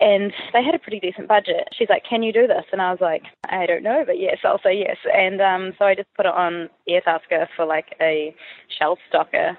And 0.00 0.32
they 0.52 0.62
had 0.62 0.74
a 0.74 0.78
pretty 0.78 1.00
decent 1.00 1.26
budget. 1.26 1.68
She's 1.76 1.88
like, 1.88 2.04
"Can 2.08 2.22
you 2.22 2.32
do 2.32 2.46
this?" 2.46 2.64
And 2.72 2.80
I 2.80 2.90
was 2.90 3.00
like, 3.00 3.24
"I 3.48 3.66
don't 3.66 3.82
know, 3.82 4.04
but 4.06 4.18
yes, 4.18 4.38
I'll 4.44 4.60
say 4.62 4.78
yes." 4.78 4.96
And 5.12 5.40
um, 5.40 5.72
so 5.76 5.86
I 5.86 5.96
just 5.96 6.12
put 6.14 6.24
it 6.24 6.32
on 6.32 6.70
Airtasker 6.88 7.48
for 7.56 7.64
like 7.64 7.96
a 8.00 8.34
shelf 8.78 9.00
stocker, 9.12 9.56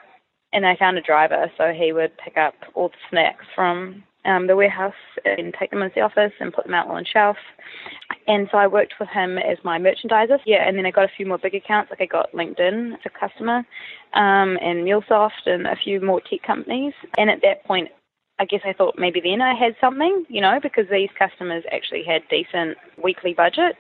and 0.54 0.66
I 0.66 0.78
found 0.78 0.98
a 0.98 1.02
driver 1.02 1.52
so 1.58 1.74
he 1.74 1.92
would 1.92 2.18
pick 2.18 2.38
up 2.38 2.54
all 2.74 2.88
the 2.90 2.96
snacks 3.10 3.46
from 3.54 4.04
um, 4.26 4.48
the 4.48 4.56
warehouse 4.56 4.94
and 5.26 5.54
take 5.60 5.72
them 5.72 5.82
into 5.82 5.96
the 5.96 6.02
office 6.02 6.34
and 6.40 6.54
put 6.54 6.66
them 6.66 6.74
out 6.74 6.88
on 6.88 7.06
shelf. 7.06 7.38
And 8.28 8.48
so 8.52 8.58
I 8.58 8.68
worked 8.68 8.94
with 9.00 9.10
him 9.10 9.38
as 9.38 9.58
my 9.64 9.80
merchandiser. 9.80 10.40
Yeah, 10.46 10.68
and 10.68 10.78
then 10.78 10.86
I 10.86 10.92
got 10.92 11.06
a 11.06 11.12
few 11.16 11.26
more 11.26 11.38
big 11.38 11.56
accounts, 11.56 11.90
like 11.90 12.02
I 12.02 12.06
got 12.06 12.32
LinkedIn 12.34 12.94
as 12.94 13.00
a 13.06 13.10
customer, 13.10 13.58
um, 14.14 14.58
and 14.62 14.86
MuleSoft 14.86 15.48
and 15.48 15.66
a 15.66 15.76
few 15.76 16.00
more 16.00 16.22
tech 16.22 16.44
companies. 16.46 16.94
And 17.18 17.30
at 17.30 17.42
that 17.42 17.64
point, 17.66 17.90
I 18.40 18.46
guess 18.46 18.62
I 18.66 18.74
thought 18.74 18.96
maybe 18.98 19.20
then 19.20 19.42
I 19.42 19.54
had 19.54 19.76
something, 19.82 20.26
you 20.30 20.42
know, 20.42 20.60
because 20.62 20.86
these 20.90 21.10
customers 21.18 21.64
actually 21.72 22.04
had 22.04 22.22
decent 22.30 22.78
weekly 23.04 23.34
budgets. 23.34 23.80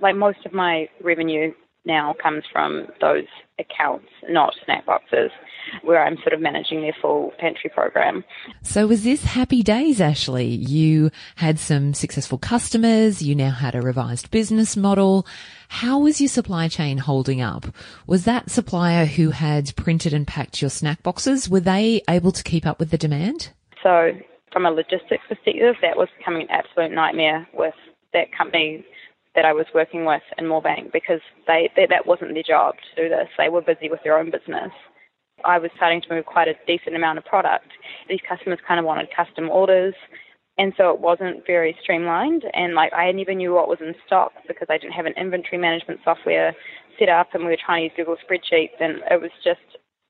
Like 0.00 0.16
most 0.16 0.44
of 0.44 0.52
my 0.52 0.88
revenue 1.02 1.52
now 1.84 2.14
comes 2.22 2.44
from 2.52 2.88
those 3.00 3.26
accounts, 3.58 4.08
not 4.28 4.54
snack 4.64 4.84
boxes, 4.84 5.30
where 5.82 6.04
I'm 6.04 6.16
sort 6.18 6.32
of 6.32 6.40
managing 6.40 6.82
their 6.82 6.94
full 7.00 7.32
pantry 7.38 7.70
program. 7.70 8.24
So 8.62 8.86
was 8.86 9.04
this 9.04 9.24
happy 9.24 9.62
days, 9.62 10.00
Ashley? 10.00 10.46
You 10.46 11.10
had 11.36 11.58
some 11.58 11.94
successful 11.94 12.38
customers, 12.38 13.22
you 13.22 13.34
now 13.34 13.50
had 13.50 13.74
a 13.74 13.80
revised 13.80 14.30
business 14.30 14.76
model. 14.76 15.26
How 15.68 15.98
was 15.98 16.20
your 16.20 16.28
supply 16.28 16.68
chain 16.68 16.98
holding 16.98 17.40
up? 17.40 17.66
Was 18.06 18.24
that 18.24 18.50
supplier 18.50 19.06
who 19.06 19.30
had 19.30 19.74
printed 19.76 20.12
and 20.12 20.26
packed 20.26 20.60
your 20.60 20.70
snack 20.70 21.02
boxes, 21.02 21.48
were 21.48 21.60
they 21.60 22.02
able 22.08 22.32
to 22.32 22.42
keep 22.42 22.66
up 22.66 22.78
with 22.78 22.90
the 22.90 22.98
demand? 22.98 23.50
So 23.82 24.12
from 24.52 24.66
a 24.66 24.70
logistics 24.70 25.24
perspective, 25.28 25.76
that 25.82 25.96
was 25.96 26.08
becoming 26.18 26.42
an 26.42 26.50
absolute 26.50 26.92
nightmare 26.92 27.48
with 27.54 27.74
that 28.12 28.26
company 28.36 28.84
that 29.34 29.44
I 29.44 29.52
was 29.52 29.66
working 29.74 30.04
with 30.04 30.22
in 30.36 30.44
Moorebank 30.44 30.92
because 30.92 31.20
they, 31.46 31.70
they 31.74 31.86
that 31.86 32.06
wasn't 32.06 32.34
their 32.34 32.42
job 32.42 32.74
to 32.94 33.02
do 33.02 33.08
this. 33.08 33.28
They 33.38 33.48
were 33.48 33.62
busy 33.62 33.88
with 33.88 34.00
their 34.04 34.18
own 34.18 34.30
business. 34.30 34.70
I 35.44 35.58
was 35.58 35.70
starting 35.76 36.00
to 36.02 36.14
move 36.14 36.26
quite 36.26 36.48
a 36.48 36.54
decent 36.66 36.96
amount 36.96 37.18
of 37.18 37.24
product. 37.24 37.68
These 38.08 38.20
customers 38.28 38.58
kind 38.66 38.78
of 38.78 38.86
wanted 38.86 39.08
custom 39.14 39.48
orders, 39.50 39.94
and 40.58 40.72
so 40.76 40.90
it 40.90 41.00
wasn't 41.00 41.46
very 41.46 41.76
streamlined. 41.82 42.44
And 42.54 42.74
like 42.74 42.92
I 42.92 43.10
never 43.12 43.34
knew 43.34 43.54
what 43.54 43.68
was 43.68 43.78
in 43.80 43.94
stock 44.06 44.32
because 44.48 44.68
I 44.70 44.78
didn't 44.78 44.92
have 44.94 45.06
an 45.06 45.14
inventory 45.16 45.58
management 45.58 46.00
software 46.04 46.54
set 46.98 47.08
up, 47.08 47.28
and 47.34 47.44
we 47.44 47.50
were 47.50 47.58
trying 47.64 47.80
to 47.80 47.84
use 47.84 47.92
Google 47.96 48.16
spreadsheets, 48.16 48.80
and 48.80 49.02
it 49.10 49.20
was 49.20 49.30
just 49.44 49.60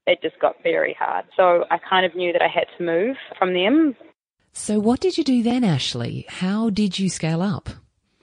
it 0.07 0.21
just 0.23 0.39
got 0.41 0.57
very 0.63 0.97
hard. 0.99 1.25
So 1.37 1.65
I 1.71 1.79
kind 1.79 2.05
of 2.05 2.15
knew 2.15 2.33
that 2.33 2.43
I 2.43 2.49
had 2.49 2.67
to 2.77 2.85
move 2.85 3.17
from 3.39 3.55
them. 3.55 3.97
So 4.53 4.79
what 4.79 5.01
did 5.01 5.17
you 5.17 5.25
do 5.25 5.43
then, 5.43 5.65
Ashley? 5.65 6.27
How 6.29 6.71
did 6.71 6.99
you 6.99 7.09
scale 7.09 7.41
up? 7.41 7.69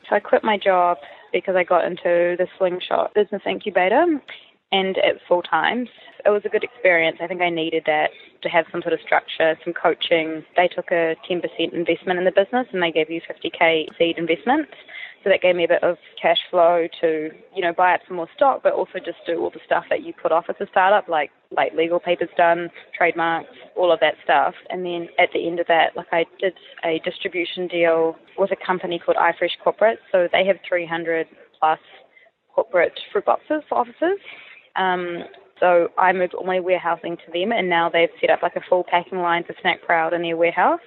So 0.08 0.15
I 0.15 0.19
quit 0.19 0.43
my 0.43 0.58
job 0.58 0.98
because 1.32 1.56
I 1.56 1.63
got 1.63 1.86
into 1.86 2.36
the 2.38 2.48
Slingshot 2.58 3.13
business 3.13 3.41
incubator 3.45 4.22
and 4.72 4.98
at 4.98 5.16
full 5.28 5.42
time. 5.42 5.88
It 6.26 6.30
was 6.30 6.42
a 6.46 6.50
good 6.50 6.64
experience. 6.64 7.18
I 7.22 7.28
think 7.28 7.42
I 7.42 7.50
needed 7.50 7.84
that 7.86 8.10
to 8.44 8.50
have 8.50 8.66
some 8.72 8.82
sort 8.82 8.94
of 8.94 9.00
structure, 9.02 9.58
some 9.64 9.74
coaching. 9.74 10.44
They 10.56 10.68
took 10.68 10.92
a 10.92 11.16
10% 11.30 11.42
investment 11.74 12.20
in 12.20 12.26
the 12.26 12.32
business 12.32 12.68
and 12.72 12.82
they 12.82 12.92
gave 12.92 13.10
you 13.10 13.22
50k 13.22 13.88
seed 13.98 14.18
investment. 14.18 14.68
So 15.24 15.30
that 15.30 15.42
gave 15.42 15.56
me 15.56 15.66
a 15.66 15.68
bit 15.68 15.84
of 15.84 15.98
cash 16.22 16.38
flow 16.50 16.88
to, 17.02 17.30
you 17.54 17.62
know, 17.62 17.74
buy 17.74 17.94
up 17.94 18.02
some 18.08 18.18
more 18.18 18.30
stock, 18.36 18.62
but 18.64 18.72
also 18.72 19.00
just 19.04 19.18
do 19.28 19.40
all 19.42 19.50
the 19.50 19.60
stuff 19.66 19.84
that 19.90 20.04
you 20.04 20.14
put 20.14 20.32
off 20.32 20.46
as 20.48 20.56
a 20.62 20.68
startup, 20.72 21.10
like 21.10 21.32
like 21.52 21.74
legal 21.74 22.00
papers 22.00 22.30
done, 22.38 22.70
trademarks, 22.96 23.50
all 23.76 23.92
of 23.92 24.00
that 24.00 24.14
stuff. 24.24 24.54
And 24.70 24.86
then 24.86 25.10
at 25.18 25.30
the 25.34 25.46
end 25.46 25.60
of 25.60 25.68
that, 25.68 25.98
like 25.98 26.08
I 26.14 26.26
did 26.40 26.54
a 26.86 27.00
distribution 27.04 27.68
deal 27.68 28.16
with 28.38 28.52
a 28.52 28.66
company 28.66 29.00
called 29.04 29.18
iFresh 29.18 29.60
Corporate. 29.62 30.00
So 30.12 30.30
they 30.32 30.46
have 30.46 30.58
300 30.68 31.28
plus 31.60 31.80
corporate 32.54 32.98
fruit 33.12 33.26
boxes 33.26 33.64
for 33.68 33.80
offices. 33.80 34.20
Um, 34.76 35.24
so 35.60 35.90
I 35.98 36.14
moved 36.14 36.34
all 36.34 36.46
my 36.46 36.60
warehousing 36.60 37.18
to 37.18 37.32
them, 37.34 37.52
and 37.52 37.70
now 37.70 37.90
they've 37.90 38.10
set 38.22 38.30
up 38.30 38.42
like 38.42 38.56
a 38.56 38.62
full 38.62 38.86
packing 38.90 39.20
line 39.20 39.44
for 39.44 39.56
Snack 39.62 39.82
Proud 39.82 40.14
in 40.14 40.22
their 40.22 40.38
warehouse 40.38 40.80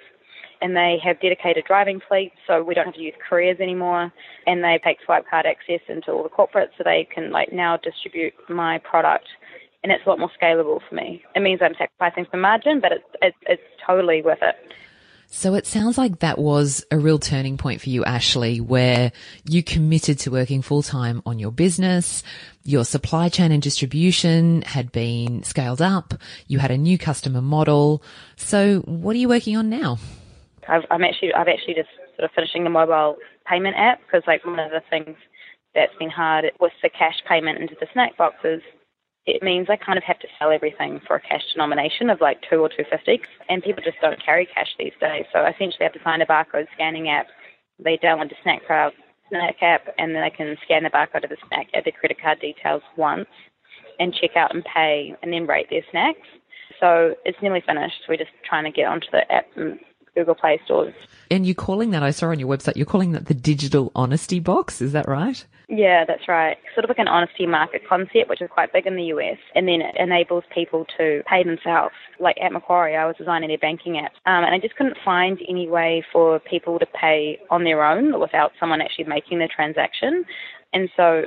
and 0.62 0.77
they 0.77 0.99
have 1.03 1.21
dedicated 1.21 1.64
driving 1.66 2.01
fleets, 2.09 2.37
so 2.47 2.62
we 2.62 2.73
don't 2.73 2.87
have 2.87 2.95
to 2.95 3.03
use 3.03 3.14
couriers 3.29 3.59
anymore. 3.61 4.12
And 4.47 4.62
they 4.62 4.81
take 4.83 4.99
swipe 5.05 5.29
card 5.29 5.45
access 5.45 5.81
into 5.88 6.12
all 6.12 6.23
the 6.23 6.29
corporates, 6.29 6.71
so 6.79 6.85
they 6.85 7.07
can 7.12 7.33
like 7.33 7.53
now 7.53 7.77
distribute 7.77 8.33
my 8.49 8.79
product, 8.79 9.27
and 9.83 9.90
it's 9.90 10.07
a 10.07 10.09
lot 10.09 10.21
more 10.21 10.31
scalable 10.40 10.81
for 10.88 10.95
me. 10.95 11.23
It 11.35 11.40
means 11.40 11.61
I'm 11.61 11.75
sacrificing 11.77 12.27
some 12.31 12.40
margin, 12.40 12.81
but 12.81 12.92
it's 12.92 13.05
it's, 13.21 13.37
it's 13.42 13.62
totally 13.85 14.23
worth 14.23 14.38
it. 14.40 14.55
So 15.35 15.55
it 15.55 15.66
sounds 15.66 15.97
like 15.97 16.18
that 16.18 16.38
was 16.38 16.85
a 16.90 16.99
real 16.99 17.18
turning 17.18 17.57
point 17.57 17.81
for 17.81 17.88
you, 17.88 18.05
Ashley, 18.05 18.61
where 18.61 19.12
you 19.49 19.62
committed 19.62 20.18
to 20.21 20.31
working 20.31 20.61
full 20.61 20.83
time 20.83 21.23
on 21.25 21.38
your 21.38 21.51
business. 21.51 22.23
Your 22.64 22.85
supply 22.85 23.31
chain 23.31 23.51
and 23.51 23.62
distribution 23.62 24.61
had 24.61 24.92
been 24.92 25.42
scaled 25.42 25.81
up. 25.81 26.12
You 26.49 26.59
had 26.59 26.71
a 26.71 26.77
new 26.77 26.99
customer 26.99 27.40
model. 27.40 28.03
So 28.37 28.81
what 28.81 29.16
are 29.16 29.18
you 29.18 29.29
working 29.29 29.57
on 29.57 29.71
now? 29.71 29.97
I've, 30.68 30.85
I'm 30.90 31.03
actually 31.03 31.33
I've 31.33 31.49
actually 31.49 31.75
just 31.75 31.88
sort 32.14 32.29
of 32.29 32.31
finishing 32.35 32.64
the 32.64 32.71
mobile 32.71 33.16
payment 33.47 33.75
app 33.79 34.01
because 34.05 34.25
like 34.27 34.45
one 34.45 34.59
of 34.59 34.71
the 34.71 34.83
things 34.90 35.16
that's 35.75 35.97
been 35.99 36.11
hard 36.11 36.45
with 36.61 36.73
the 36.83 36.90
cash 36.90 37.23
payment 37.27 37.59
into 37.59 37.75
the 37.81 37.87
snack 37.95 38.18
boxes, 38.18 38.61
it 39.26 39.42
means 39.42 39.68
I 39.70 39.76
kind 39.76 39.98
of 39.98 40.04
have 40.04 40.18
to 40.20 40.28
sell 40.38 40.50
everything 40.50 41.00
for 41.06 41.16
a 41.16 41.20
cash 41.20 41.42
denomination 41.52 42.11
of 42.11 42.20
like 42.20 42.42
two 42.48 42.61
or 42.61 42.68
two 42.68 42.85
fifty, 42.90 43.20
and 43.48 43.62
people 43.62 43.82
just 43.85 43.98
don't 44.00 44.22
carry 44.24 44.46
cash 44.46 44.74
these 44.78 44.92
days. 45.00 45.24
So 45.32 45.40
essentially, 45.40 45.46
I 45.46 45.50
essentially 45.50 45.85
have 45.85 45.92
to 45.92 46.00
find 46.00 46.22
a 46.22 46.26
barcode 46.26 46.66
scanning 46.74 47.08
app. 47.08 47.26
They 47.78 47.98
download 47.98 48.30
the 48.30 48.37
Snack 48.42 48.64
Proud 48.64 48.92
snack 49.28 49.56
app, 49.62 49.88
and 49.98 50.14
then 50.14 50.22
they 50.22 50.30
can 50.30 50.56
scan 50.64 50.82
the 50.82 50.90
barcode 50.90 51.24
of 51.24 51.30
the 51.30 51.37
snack, 51.48 51.68
add 51.74 51.85
their 51.85 51.92
credit 51.92 52.20
card 52.20 52.40
details 52.40 52.82
once, 52.96 53.28
and 53.98 54.14
check 54.14 54.37
out 54.37 54.54
and 54.54 54.64
pay, 54.64 55.14
and 55.22 55.32
then 55.32 55.46
rate 55.46 55.68
their 55.70 55.82
snacks. 55.90 56.28
So 56.78 57.14
it's 57.24 57.40
nearly 57.40 57.62
finished. 57.66 58.02
We're 58.08 58.16
just 58.16 58.30
trying 58.44 58.64
to 58.64 58.70
get 58.70 58.87
onto 58.87 59.06
the 59.11 59.30
app 59.32 59.46
and 59.56 59.78
Google 60.14 60.35
Play 60.35 60.61
stores. 60.64 60.94
And 61.30 61.46
you're 61.46 61.54
calling 61.54 61.90
that, 61.92 62.02
I 62.02 62.11
saw 62.11 62.28
on 62.28 62.38
your 62.38 62.48
website, 62.48 62.76
you're 62.76 62.87
calling 62.87 63.12
that 63.12 63.26
the 63.26 63.35
digital 63.35 63.90
honesty 63.94 64.40
box, 64.40 64.80
is 64.82 64.92
that 64.92 65.08
right? 65.08 65.46
Yeah, 65.74 66.04
that's 66.06 66.28
right. 66.28 66.58
Sort 66.74 66.85
of 66.85 66.90
like 66.90 66.98
an 66.98 67.08
honesty 67.08 67.46
market 67.46 67.80
concept, 67.88 68.28
which 68.28 68.42
is 68.42 68.50
quite 68.52 68.74
big 68.74 68.87
in 68.87 68.94
the 68.94 69.04
US, 69.04 69.38
and 69.54 69.66
then 69.66 69.80
it 69.80 69.96
enables 69.98 70.44
people 70.54 70.85
to 70.98 71.22
pay 71.26 71.42
themselves. 71.42 71.94
Like 72.20 72.37
at 72.44 72.52
Macquarie, 72.52 72.94
I 72.94 73.06
was 73.06 73.16
designing 73.16 73.48
their 73.48 73.56
banking 73.56 73.96
app, 73.98 74.12
um, 74.26 74.44
and 74.44 74.54
I 74.54 74.58
just 74.58 74.76
couldn't 74.76 74.98
find 75.02 75.38
any 75.48 75.68
way 75.70 76.04
for 76.12 76.40
people 76.40 76.78
to 76.78 76.85
pay 77.00 77.38
on 77.50 77.64
their 77.64 77.82
own 77.82 78.20
without 78.20 78.52
someone 78.61 78.82
actually 78.82 79.06
making 79.06 79.38
the 79.38 79.48
transaction. 79.48 80.26
And 80.74 80.90
so 80.94 81.22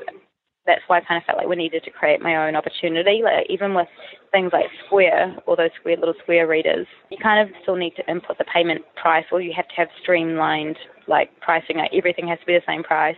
that's 0.68 0.82
why 0.88 1.00
I 1.00 1.02
kind 1.02 1.22
of 1.22 1.26
felt 1.26 1.40
like 1.40 1.48
we 1.48 1.56
needed 1.56 1.84
to 1.84 1.92
create 1.92 2.22
my 2.22 2.48
own 2.48 2.56
opportunity. 2.56 3.22
Like 3.24 3.48
even 3.50 3.74
with 3.74 3.88
things 4.32 4.52
like 4.54 4.66
Square 4.86 5.38
or 5.48 5.56
those 5.56 5.72
Square 5.80 5.98
little 5.98 6.16
Square 6.22 6.48
readers, 6.48 6.86
you 7.10 7.18
kind 7.22 7.42
of 7.48 7.56
still 7.64 7.76
need 7.78 7.96
to 7.96 8.12
input 8.12 8.38
the 8.38 8.46
payment 8.54 8.84
price, 8.96 9.26
or 9.32 9.42
you 9.42 9.54
have 9.56 9.68
to 9.70 9.76
have 9.76 9.88
streamlined 10.04 10.78
like 11.08 11.30
pricing. 11.42 11.78
Like 11.78 11.92
everything 11.96 12.28
has 12.28 12.40
to 12.42 12.46
be 12.46 12.54
the 12.54 12.62
same 12.68 12.84
price, 12.84 13.16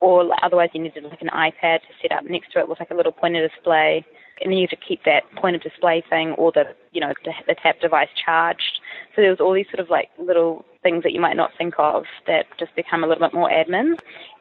or 0.00 0.28
otherwise 0.42 0.70
you 0.72 0.82
need 0.82 0.94
to 0.94 1.00
like 1.00 1.22
an 1.22 1.28
iPad 1.28 1.80
to 1.80 1.92
set 2.02 2.12
up 2.12 2.24
next 2.28 2.52
to 2.52 2.60
it 2.60 2.68
with 2.68 2.78
like 2.80 2.90
a 2.90 2.94
little 2.94 3.12
pointer 3.12 3.46
display, 3.46 4.04
and 4.40 4.50
then 4.50 4.58
you 4.58 4.66
have 4.70 4.78
to 4.78 4.86
keep 4.86 5.04
that 5.04 5.22
point 5.36 5.56
of 5.56 5.62
display 5.62 6.02
thing 6.08 6.32
or 6.32 6.52
the 6.52 6.64
you 6.92 7.00
know 7.00 7.12
the, 7.24 7.32
the 7.46 7.56
tap 7.62 7.80
device 7.80 8.08
charged. 8.24 8.80
So 9.14 9.22
there 9.22 9.30
was 9.30 9.40
all 9.40 9.54
these 9.54 9.66
sort 9.66 9.80
of 9.80 9.90
like 9.90 10.08
little 10.18 10.64
things 10.82 11.02
that 11.02 11.12
you 11.12 11.20
might 11.20 11.36
not 11.36 11.50
think 11.58 11.74
of 11.78 12.04
that 12.26 12.44
just 12.58 12.74
become 12.76 13.02
a 13.02 13.08
little 13.08 13.26
bit 13.26 13.34
more 13.34 13.50
admin. 13.50 13.94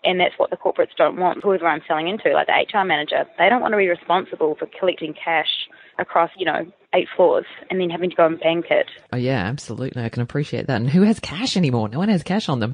And 0.03 0.19
that's 0.19 0.35
what 0.37 0.51
the 0.51 0.57
corporates 0.57 0.95
don't 0.95 1.17
want. 1.17 1.43
Whoever 1.43 1.65
I'm 1.65 1.81
selling 1.87 2.07
into, 2.07 2.31
like 2.33 2.45
the 2.45 2.53
HR 2.53 2.85
manager, 2.85 3.25
they 3.39 3.49
don't 3.49 3.61
want 3.61 3.71
to 3.73 3.77
be 3.77 3.87
responsible 3.87 4.55
for 4.59 4.67
collecting 4.79 5.15
cash 5.15 5.49
across, 5.97 6.29
you 6.37 6.45
know, 6.45 6.65
eight 6.93 7.07
floors 7.15 7.45
and 7.69 7.79
then 7.79 7.89
having 7.89 8.09
to 8.09 8.15
go 8.15 8.25
and 8.25 8.39
bank 8.39 8.67
it. 8.69 8.87
Oh 9.11 9.17
yeah, 9.17 9.45
absolutely. 9.45 10.03
I 10.03 10.09
can 10.09 10.21
appreciate 10.21 10.67
that. 10.67 10.77
And 10.77 10.89
who 10.89 11.01
has 11.01 11.19
cash 11.19 11.57
anymore? 11.57 11.89
No 11.89 11.99
one 11.99 12.09
has 12.09 12.23
cash 12.23 12.47
on 12.47 12.59
them. 12.59 12.73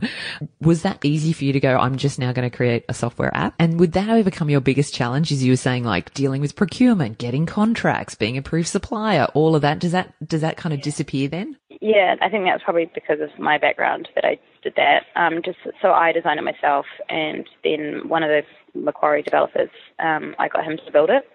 Was 0.61 0.83
that 0.83 1.03
easy 1.03 1.33
for 1.33 1.43
you 1.43 1.53
to 1.53 1.59
go, 1.59 1.75
I'm 1.75 1.97
just 1.97 2.19
now 2.19 2.31
going 2.31 2.49
to 2.49 2.55
create 2.55 2.85
a 2.87 2.93
software 2.93 3.35
app? 3.35 3.55
And 3.57 3.79
would 3.79 3.93
that 3.93 4.09
overcome 4.09 4.49
your 4.49 4.61
biggest 4.61 4.93
challenge 4.93 5.31
as 5.31 5.43
you 5.43 5.51
were 5.51 5.57
saying, 5.57 5.83
like 5.83 6.13
dealing 6.13 6.41
with 6.41 6.55
procurement, 6.55 7.17
getting 7.17 7.45
contracts, 7.45 8.15
being 8.15 8.37
approved 8.37 8.67
supplier, 8.67 9.25
all 9.33 9.55
of 9.55 9.63
that? 9.63 9.79
Does 9.79 9.91
that, 9.91 10.13
does 10.27 10.41
that 10.41 10.57
kind 10.57 10.73
of 10.73 10.81
disappear 10.81 11.27
then? 11.27 11.57
Yeah, 11.81 12.15
I 12.21 12.29
think 12.29 12.45
that's 12.45 12.63
probably 12.63 12.91
because 12.93 13.19
of 13.21 13.39
my 13.39 13.57
background 13.57 14.07
that 14.13 14.23
I 14.23 14.37
did 14.61 14.73
that. 14.75 15.05
Um, 15.15 15.41
just 15.43 15.57
so 15.81 15.91
I 15.91 16.11
designed 16.11 16.39
it 16.39 16.43
myself, 16.43 16.85
and 17.09 17.49
then 17.63 18.07
one 18.07 18.21
of 18.21 18.29
the 18.29 18.43
Macquarie 18.79 19.23
developers, 19.23 19.69
um, 19.97 20.35
I 20.37 20.47
got 20.47 20.63
him 20.63 20.77
to 20.85 20.91
build 20.91 21.09
it. 21.09 21.27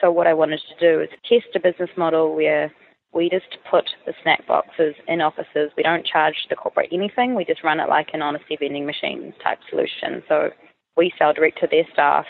So 0.00 0.10
what 0.10 0.26
I 0.26 0.34
wanted 0.34 0.60
to 0.68 0.80
do 0.80 1.00
is 1.00 1.08
test 1.28 1.54
a 1.54 1.60
business 1.60 1.90
model 1.96 2.34
where 2.34 2.72
we 3.12 3.28
just 3.28 3.58
put 3.70 3.90
the 4.06 4.14
snack 4.22 4.46
boxes 4.46 4.94
in 5.06 5.20
offices. 5.20 5.70
We 5.76 5.82
don't 5.82 6.06
charge 6.06 6.46
the 6.48 6.56
corporate 6.56 6.88
anything. 6.92 7.34
We 7.34 7.44
just 7.44 7.62
run 7.62 7.80
it 7.80 7.88
like 7.88 8.08
an 8.12 8.22
honesty 8.22 8.56
vending 8.58 8.86
machine 8.86 9.34
type 9.42 9.58
solution. 9.68 10.22
So 10.28 10.50
we 10.96 11.12
sell 11.18 11.32
direct 11.32 11.60
to 11.60 11.68
their 11.70 11.84
staff. 11.92 12.26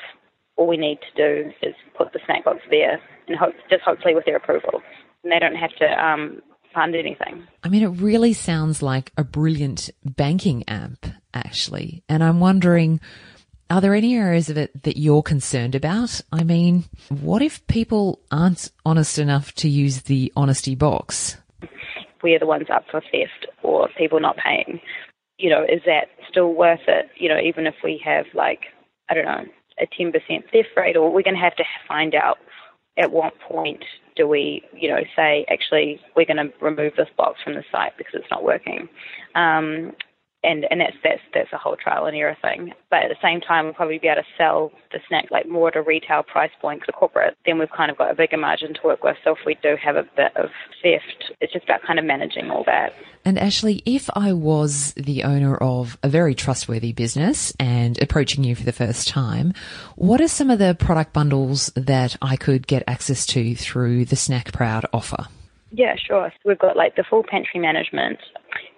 All 0.57 0.67
we 0.67 0.77
need 0.77 0.99
to 1.01 1.17
do 1.17 1.51
is 1.63 1.75
put 1.97 2.13
the 2.13 2.21
snack 2.27 2.45
box 2.45 2.59
there, 2.71 3.01
and 3.27 3.37
hope, 3.39 3.55
just 3.71 3.83
hopefully 3.83 4.15
with 4.15 4.25
their 4.25 4.37
approval. 4.37 4.83
And 5.23 5.33
they 5.33 5.39
don't 5.39 5.55
have 5.55 5.75
to 5.79 6.05
um, 6.05 6.43
fund 6.75 6.95
anything. 6.95 7.47
I 7.63 7.69
mean, 7.69 7.83
it 7.83 8.01
really 8.01 8.33
sounds 8.33 8.83
like 8.83 9.13
a 9.17 9.25
brilliant 9.25 9.91
banking 10.05 10.69
app, 10.69 11.07
actually. 11.33 12.03
And 12.09 12.23
I'm 12.23 12.41
wondering, 12.41 13.01
are 13.73 13.81
there 13.81 13.95
any 13.95 14.15
areas 14.15 14.51
of 14.51 14.59
it 14.59 14.83
that 14.83 14.99
you're 14.99 15.23
concerned 15.23 15.75
about? 15.75 16.21
I 16.31 16.45
mean, 16.45 16.85
what 17.09 17.41
if 17.41 17.67
people 17.69 18.21
aren't 18.31 18.71
honest 18.85 19.19
enough 19.19 19.55
to 19.55 19.69
use 19.69 20.03
the 20.03 20.31
honesty 20.37 20.75
box? 20.75 21.39
We're 22.23 22.39
the 22.39 22.45
ones 22.45 22.67
up 22.71 22.85
for 22.91 23.01
theft 23.01 23.47
or 23.63 23.89
people 23.97 24.21
not 24.21 24.37
paying. 24.37 24.79
You 25.39 25.49
know, 25.49 25.63
is 25.63 25.81
that 25.87 26.09
still 26.29 26.53
worth 26.53 26.87
it? 26.87 27.09
You 27.17 27.31
know, 27.31 27.39
even 27.43 27.67
if 27.67 27.75
we 27.83 27.99
have 28.05 28.27
like, 28.35 28.61
I 29.09 29.15
don't 29.15 29.25
know, 29.25 29.47
a 29.81 29.87
10% 29.87 30.13
theft 30.13 30.69
rate, 30.77 30.95
or 30.95 31.11
we're 31.11 31.23
going 31.23 31.37
to 31.37 31.41
have 31.41 31.57
to 31.57 31.65
find 31.89 32.15
out 32.15 32.37
at 32.99 33.11
what 33.11 33.33
point 33.41 33.83
do 34.17 34.29
we, 34.29 34.63
you 34.75 34.91
know, 34.91 35.01
say 35.17 35.47
actually 35.51 35.99
we're 36.15 36.27
going 36.27 36.37
to 36.37 36.53
remove 36.61 36.93
this 36.99 37.09
box 37.17 37.41
from 37.43 37.55
the 37.55 37.65
site 37.73 37.97
because 37.97 38.13
it's 38.17 38.31
not 38.31 38.45
working? 38.45 38.91
Um, 39.35 39.93
and 40.45 40.67
and 40.71 40.81
that's 40.81 40.97
that's 41.03 41.21
that's 41.35 41.53
a 41.53 41.59
whole 41.59 41.77
trial 41.77 42.07
and 42.07 42.17
error 42.17 42.37
thing. 42.43 42.73
But 42.91 43.05
at 43.05 43.09
the 43.09 43.17
same 43.23 43.41
time, 43.41 43.65
we'll 43.65 43.75
probably 43.75 43.99
be 43.99 44.09
able 44.09 44.23
to 44.23 44.29
sell 44.37 44.73
the 44.93 44.99
snack 45.09 45.31
like 45.31 45.49
more 45.49 45.69
at 45.69 45.77
a 45.77 45.83
retail 45.83 46.23
price 46.23 46.51
point 46.61 46.83
to 46.87 46.93
corporate. 46.93 47.37
Then 47.47 47.59
we've 47.59 47.71
kind 47.71 47.91
of 47.91 47.99
got 47.99 48.11
a 48.11 48.15
bigger 48.15 48.37
margin 48.37 48.75
to 48.75 48.81
work 48.85 49.05
with. 49.05 49.17
So 49.25 49.33
if 49.33 49.39
we 49.47 49.57
do 49.63 49.77
have 49.83 49.97
a 49.97 50.05
bit 50.17 50.37
of 50.37 50.51
theft, 50.83 51.33
it's 51.41 51.53
just 51.53 51.65
about 51.65 51.83
kind 51.83 51.99
of 51.99 52.05
managing 52.05 52.51
all 52.51 52.65
that. 52.67 52.93
And 53.25 53.39
Ashley, 53.39 53.83
if 53.87 54.11
I 54.17 54.33
was 54.33 54.95
the 54.95 55.23
owner 55.23 55.57
of 55.57 55.97
a 56.03 56.09
very 56.09 56.35
trustworthy 56.35 56.93
business 56.93 57.55
and 57.61 58.01
approaching 58.03 58.43
you 58.43 58.57
for 58.57 58.65
the 58.65 58.73
first 58.73 59.07
time, 59.07 59.55
what 59.95 60.21
are 60.21 60.29
some 60.29 60.51
of 60.51 60.59
the 60.59 60.75
product 60.75 61.13
bundles 61.13 61.71
that 61.77 62.17
I 62.21 62.37
could 62.37 62.67
get 62.67 62.83
access 62.89 63.25
to 63.27 63.55
through 63.55 64.07
the 64.07 64.17
Snack 64.17 64.53
Proud 64.53 64.87
offer? 64.93 65.29
Yeah, 65.75 65.95
sure. 65.97 66.31
So 66.31 66.49
we've 66.49 66.59
got 66.59 66.77
like 66.77 66.97
the 66.97 67.05
full 67.09 67.25
pantry 67.27 67.59
management, 67.59 68.19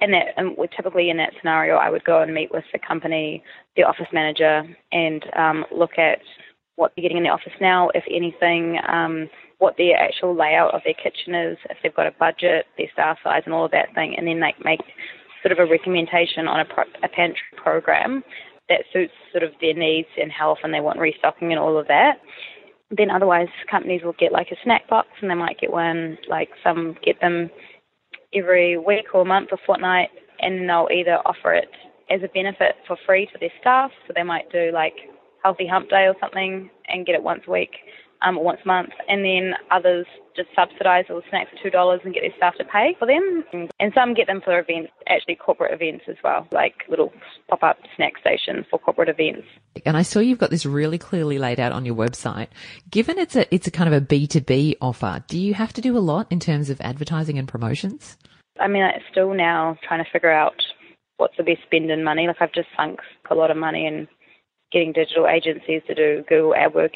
and 0.01 0.13
that 0.13 0.27
and 0.37 0.57
we're 0.57 0.69
typically 0.69 1.11
in 1.11 1.17
that 1.17 1.33
scenario, 1.41 1.75
I 1.75 1.91
would 1.91 2.05
go 2.05 2.23
and 2.23 2.33
meet 2.33 2.53
with 2.53 2.65
the 2.73 2.79
company, 2.79 3.43
the 3.77 3.83
office 3.83 4.07
manager, 4.13 4.63
and 4.93 5.25
um, 5.37 5.65
look 5.73 5.99
at 5.99 6.21
what 6.77 6.93
they're 6.95 7.03
getting 7.03 7.17
in 7.17 7.25
the 7.25 7.31
office 7.31 7.53
now, 7.61 7.91
if 7.95 8.05
anything, 8.09 8.79
um, 8.89 9.29
what 9.59 9.77
their 9.77 9.97
actual 9.97 10.37
layout 10.37 10.73
of 10.73 10.83
their 10.85 10.95
kitchen 10.95 11.35
is, 11.35 11.59
if 11.69 11.77
they've 11.83 11.95
got 11.95 12.07
a 12.07 12.13
budget, 12.13 12.67
their 12.79 12.89
staff 12.93 13.19
size, 13.25 13.43
and 13.45 13.55
all 13.55 13.65
of 13.65 13.73
that 13.73 13.93
thing, 13.95 14.15
and 14.17 14.27
then 14.29 14.39
like 14.39 14.57
make 14.65 14.81
sort 15.43 15.51
of 15.51 15.59
a 15.59 15.69
recommendation 15.69 16.47
on 16.47 16.61
a, 16.61 16.65
pro- 16.65 16.85
a 17.03 17.09
pantry 17.09 17.43
program 17.57 18.23
that 18.69 18.81
suits 18.93 19.13
sort 19.33 19.43
of 19.43 19.51
their 19.61 19.75
needs 19.75 20.09
and 20.21 20.31
health, 20.31 20.59
and 20.63 20.73
they 20.73 20.81
want 20.81 21.01
restocking 21.01 21.51
and 21.51 21.59
all 21.59 21.77
of 21.77 21.89
that 21.89 22.21
then 22.97 23.11
otherwise 23.11 23.49
companies 23.71 24.03
will 24.05 24.15
get 24.19 24.33
like 24.33 24.49
a 24.51 24.57
snack 24.63 24.89
box 24.89 25.09
and 25.21 25.31
they 25.31 25.35
might 25.35 25.61
get 25.61 25.73
one 25.73 26.19
like 26.29 26.51
some 26.63 26.97
get 27.05 27.21
them 27.21 27.51
every 28.35 28.77
week 28.79 29.15
or 29.15 29.25
month 29.25 29.49
or 29.53 29.59
fortnight 29.67 30.09
and 30.41 30.69
they'll 30.69 30.89
either 30.93 31.19
offer 31.25 31.55
it 31.55 31.71
as 32.11 32.21
a 32.23 32.29
benefit 32.29 32.75
for 32.87 32.97
free 33.07 33.27
to 33.27 33.39
their 33.39 33.53
staff. 33.61 33.91
So 34.07 34.13
they 34.15 34.23
might 34.23 34.51
do 34.51 34.71
like 34.73 34.95
healthy 35.43 35.67
hump 35.67 35.91
day 35.91 36.07
or 36.07 36.15
something 36.21 36.71
and 36.89 37.07
get 37.07 37.15
it 37.15 37.23
once 37.23 37.43
a 37.47 37.51
week 37.51 37.71
um, 38.25 38.37
once 38.43 38.61
a 38.65 38.69
month, 38.69 38.91
and 39.09 39.25
then 39.25 39.55
others 39.71 40.07
just 40.37 40.49
subsidise 40.57 41.05
all 41.09 41.17
the 41.17 41.23
snacks 41.31 41.51
for 41.51 41.63
two 41.63 41.71
dollars 41.71 42.01
and 42.05 42.13
get 42.13 42.23
their 42.23 42.37
staff 42.37 42.57
to 42.57 42.65
pay 42.65 42.97
for 42.99 43.07
them, 43.07 43.45
and 43.53 43.93
some 43.95 44.15
get 44.15 44.27
them 44.27 44.41
for 44.45 44.59
events, 44.59 44.91
actually 45.09 45.37
corporate 45.37 45.73
events 45.73 46.05
as 46.09 46.17
well, 46.25 46.47
like 46.51 46.75
little 46.89 47.13
pop-up 47.49 47.79
snack 47.95 48.15
stations 48.21 48.67
for 48.71 48.79
corporate 48.79 49.09
events. 49.09 49.47
And 49.87 49.97
I 49.97 50.03
saw 50.03 50.21
you've 50.21 50.39
got 50.39 50.51
this 50.51 50.67
really 50.67 50.99
clearly 50.99 51.39
laid 51.39 51.61
out 51.61 51.73
on 51.73 51.85
your 51.85 51.95
website. 51.95 52.49
Given 52.91 53.19
it's 53.19 53.37
a 53.37 53.53
it's 53.55 53.67
a 53.67 53.71
kind 53.71 53.89
of 53.89 53.95
a 53.95 54.01
B 54.01 54.27
two 54.27 54.41
B 54.41 54.77
offer, 54.81 55.23
do 55.29 55.39
you 55.39 55.55
have 55.55 55.73
to 55.75 55.81
do 55.81 55.97
a 55.97 56.01
lot 56.01 56.27
in 56.31 56.41
terms 56.41 56.71
of 56.71 56.81
advertising 56.81 57.39
and 57.39 57.47
promotions? 57.47 58.17
I 58.59 58.69
mean, 58.69 58.83
I'm 58.83 59.01
still 59.11 59.35
now 59.35 59.77
trying 59.87 60.05
to 60.05 60.11
figure 60.11 60.31
out 60.33 60.55
what's 61.17 61.37
the 61.37 61.43
best 61.43 61.63
spend 61.67 61.91
in 61.91 62.03
money. 62.05 62.27
Like 62.27 62.37
I've 62.41 62.53
just 62.53 62.69
sunk 62.77 63.01
a 63.31 63.35
lot 63.35 63.51
of 63.51 63.57
money 63.57 63.87
in 63.87 64.09
getting 64.73 64.93
digital 64.93 65.29
agencies 65.29 65.83
to 65.87 65.95
do 65.95 66.25
Google 66.29 66.55
AdWords, 66.55 66.91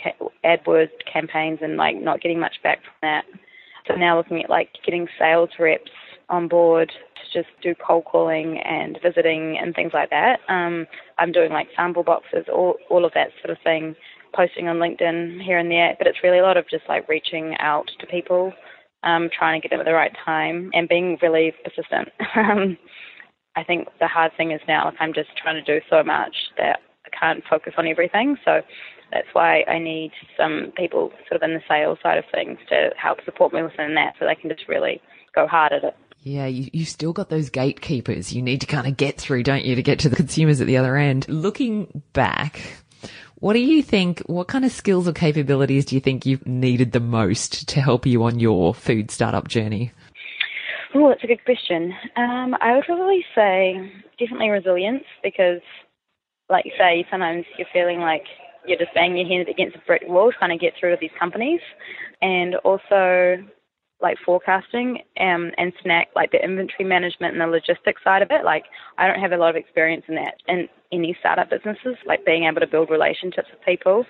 AdWords 0.45 0.91
campaigns 1.11 1.61
and 1.63 1.77
like 1.77 1.97
not 1.97 2.21
getting 2.21 2.41
much 2.41 2.57
back 2.63 2.79
from 2.83 2.95
that. 3.03 3.25
So 3.87 3.95
now 3.95 4.17
looking 4.17 4.43
at 4.43 4.51
like 4.51 4.71
getting 4.85 5.09
sales 5.19 5.51
reps 5.59 5.91
on 6.29 6.49
board 6.49 6.91
to 6.91 7.39
just 7.43 7.49
do 7.63 7.75
cold 7.75 8.05
calling 8.05 8.59
and 8.59 8.99
visiting 9.03 9.59
and 9.61 9.75
things 9.75 9.93
like 9.95 10.11
that. 10.11 10.41
Um, 10.49 10.87
I'm 11.19 11.33
doing 11.33 11.53
like 11.53 11.69
sample 11.77 12.03
boxes, 12.03 12.47
all 12.53 12.75
all 12.91 13.05
of 13.05 13.13
that 13.15 13.31
sort 13.43 13.57
of 13.57 13.63
thing, 13.63 13.95
posting 14.35 14.69
on 14.69 14.77
LinkedIn 14.77 15.43
here 15.43 15.59
and 15.59 15.71
there. 15.71 15.95
But 15.97 16.07
it's 16.07 16.23
really 16.23 16.39
a 16.39 16.43
lot 16.43 16.57
of 16.57 16.69
just 16.69 16.85
like 16.89 17.09
reaching 17.09 17.57
out 17.61 17.91
to 18.01 18.07
people, 18.07 18.53
um, 19.03 19.31
trying 19.37 19.61
to 19.61 19.67
get 19.67 19.75
them 19.75 19.81
at 19.81 19.87
the 19.87 19.95
right 19.95 20.13
time, 20.25 20.71
and 20.75 20.89
being 20.89 21.19
really 21.23 21.53
persistent. 21.65 22.09
Um, 22.37 22.79
I 23.57 23.65
think 23.65 23.89
the 23.99 24.07
hard 24.07 24.31
thing 24.37 24.53
is 24.53 24.61
now 24.69 24.85
like 24.85 24.95
I'm 25.01 25.13
just 25.13 25.31
trying 25.37 25.57
to 25.57 25.81
do 25.81 25.85
so 25.91 26.05
much 26.05 26.35
that 26.59 26.79
can't 27.19 27.43
focus 27.49 27.75
on 27.77 27.87
everything. 27.87 28.37
So 28.45 28.61
that's 29.13 29.29
why 29.33 29.63
I 29.63 29.79
need 29.79 30.13
some 30.37 30.73
people 30.77 31.13
sort 31.29 31.43
of 31.43 31.49
in 31.49 31.55
the 31.55 31.63
sales 31.69 31.99
side 32.03 32.19
of 32.19 32.25
things 32.33 32.59
to 32.69 32.91
help 32.97 33.25
support 33.25 33.53
me 33.53 33.63
within 33.63 33.95
that 33.95 34.15
so 34.19 34.27
they 34.27 34.35
can 34.35 34.51
just 34.51 34.69
really 34.69 35.01
go 35.35 35.47
hard 35.47 35.73
at 35.73 35.85
it. 35.85 35.97
Yeah, 36.23 36.47
you, 36.47 36.69
you 36.73 36.85
still 36.85 37.13
got 37.13 37.31
those 37.31 37.49
gatekeepers 37.49 38.33
you 38.33 38.43
need 38.43 38.61
to 38.61 38.67
kind 38.67 38.87
of 38.87 38.97
get 38.97 39.19
through, 39.19 39.45
don't 39.45 39.65
you, 39.65 39.77
to 39.77 39.83
get 39.83 40.01
to 40.01 40.09
the 40.09 40.17
consumers 40.17 40.61
at 40.61 40.67
the 40.67 40.77
other 40.77 40.97
end. 40.97 41.29
Looking 41.29 42.03
back, 42.13 42.61
what 43.37 43.53
do 43.53 43.61
you 43.61 43.83
think, 43.83 44.21
what 44.27 44.49
kind 44.49 44.65
of 44.65 44.73
skills 44.73 45.07
or 45.07 45.13
capabilities 45.13 45.85
do 45.85 45.95
you 45.95 46.01
think 46.01 46.27
you've 46.27 46.47
needed 46.47 46.93
the 46.93 47.01
most 47.01 47.69
to 47.69 47.81
help 47.81 48.05
you 48.05 48.25
on 48.25 48.41
your 48.41 48.75
food 48.75 49.11
startup 49.11 49.47
journey? 49.47 49.93
Oh, 50.95 51.09
that's 51.09 51.23
a 51.23 51.29
good 51.29 51.45
question. 51.45 51.95
Um, 52.17 52.57
I 52.61 52.75
would 52.75 52.85
probably 52.85 53.25
say 53.35 53.93
definitely 54.19 54.49
resilience 54.49 55.05
because, 55.23 55.61
like 56.49 56.65
you 56.65 56.73
say, 56.79 57.07
sometimes 57.11 57.45
you're 57.57 57.69
feeling 57.73 58.01
like 58.01 58.25
you're 58.67 58.79
just 58.79 58.95
banging 58.95 59.27
your 59.27 59.39
head 59.39 59.49
against 59.49 59.77
a 59.77 59.81
brick 59.87 60.03
wall 60.07 60.33
trying 60.37 60.57
to 60.57 60.63
get 60.63 60.75
through 60.79 60.91
to 60.91 60.99
these 61.01 61.11
companies, 61.19 61.61
and 62.23 62.57
also 62.57 63.45
like 64.01 64.17
forecasting 64.25 64.99
um, 65.19 65.51
and 65.59 65.73
snack 65.83 66.07
like 66.15 66.31
the 66.31 66.43
inventory 66.43 66.85
management 66.85 67.33
and 67.33 67.41
the 67.41 67.47
logistics 67.47 68.03
side 68.05 68.23
of 68.23 68.31
it. 68.31 68.45
Like 68.45 68.65
I 68.97 69.07
don't 69.07 69.21
have 69.21 69.33
a 69.33 69.37
lot 69.37 69.51
of 69.51 69.57
experience 69.57 70.05
in 70.09 70.15
that 70.15 70.35
in 70.47 70.69
any 70.93 71.17
startup 71.19 71.51
businesses. 71.51 71.97
Like 72.07 72.25
being 72.25 72.45
able 72.45 72.61
to 72.61 72.67
build 72.67 72.91
relationships 72.91 73.49
with 73.51 73.65
people 73.65 74.05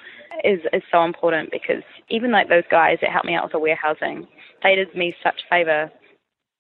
is 0.44 0.61
is 0.72 0.83
so 0.92 1.05
important 1.05 1.51
because 1.51 1.83
even 2.11 2.31
like 2.31 2.48
those 2.48 2.68
guys 2.70 2.98
that 3.01 3.11
helped 3.11 3.27
me 3.27 3.35
out 3.35 3.44
with 3.44 3.53
the 3.53 3.59
warehousing, 3.59 4.27
they 4.62 4.74
did 4.74 4.94
me 4.94 5.14
such 5.22 5.40
favor 5.48 5.90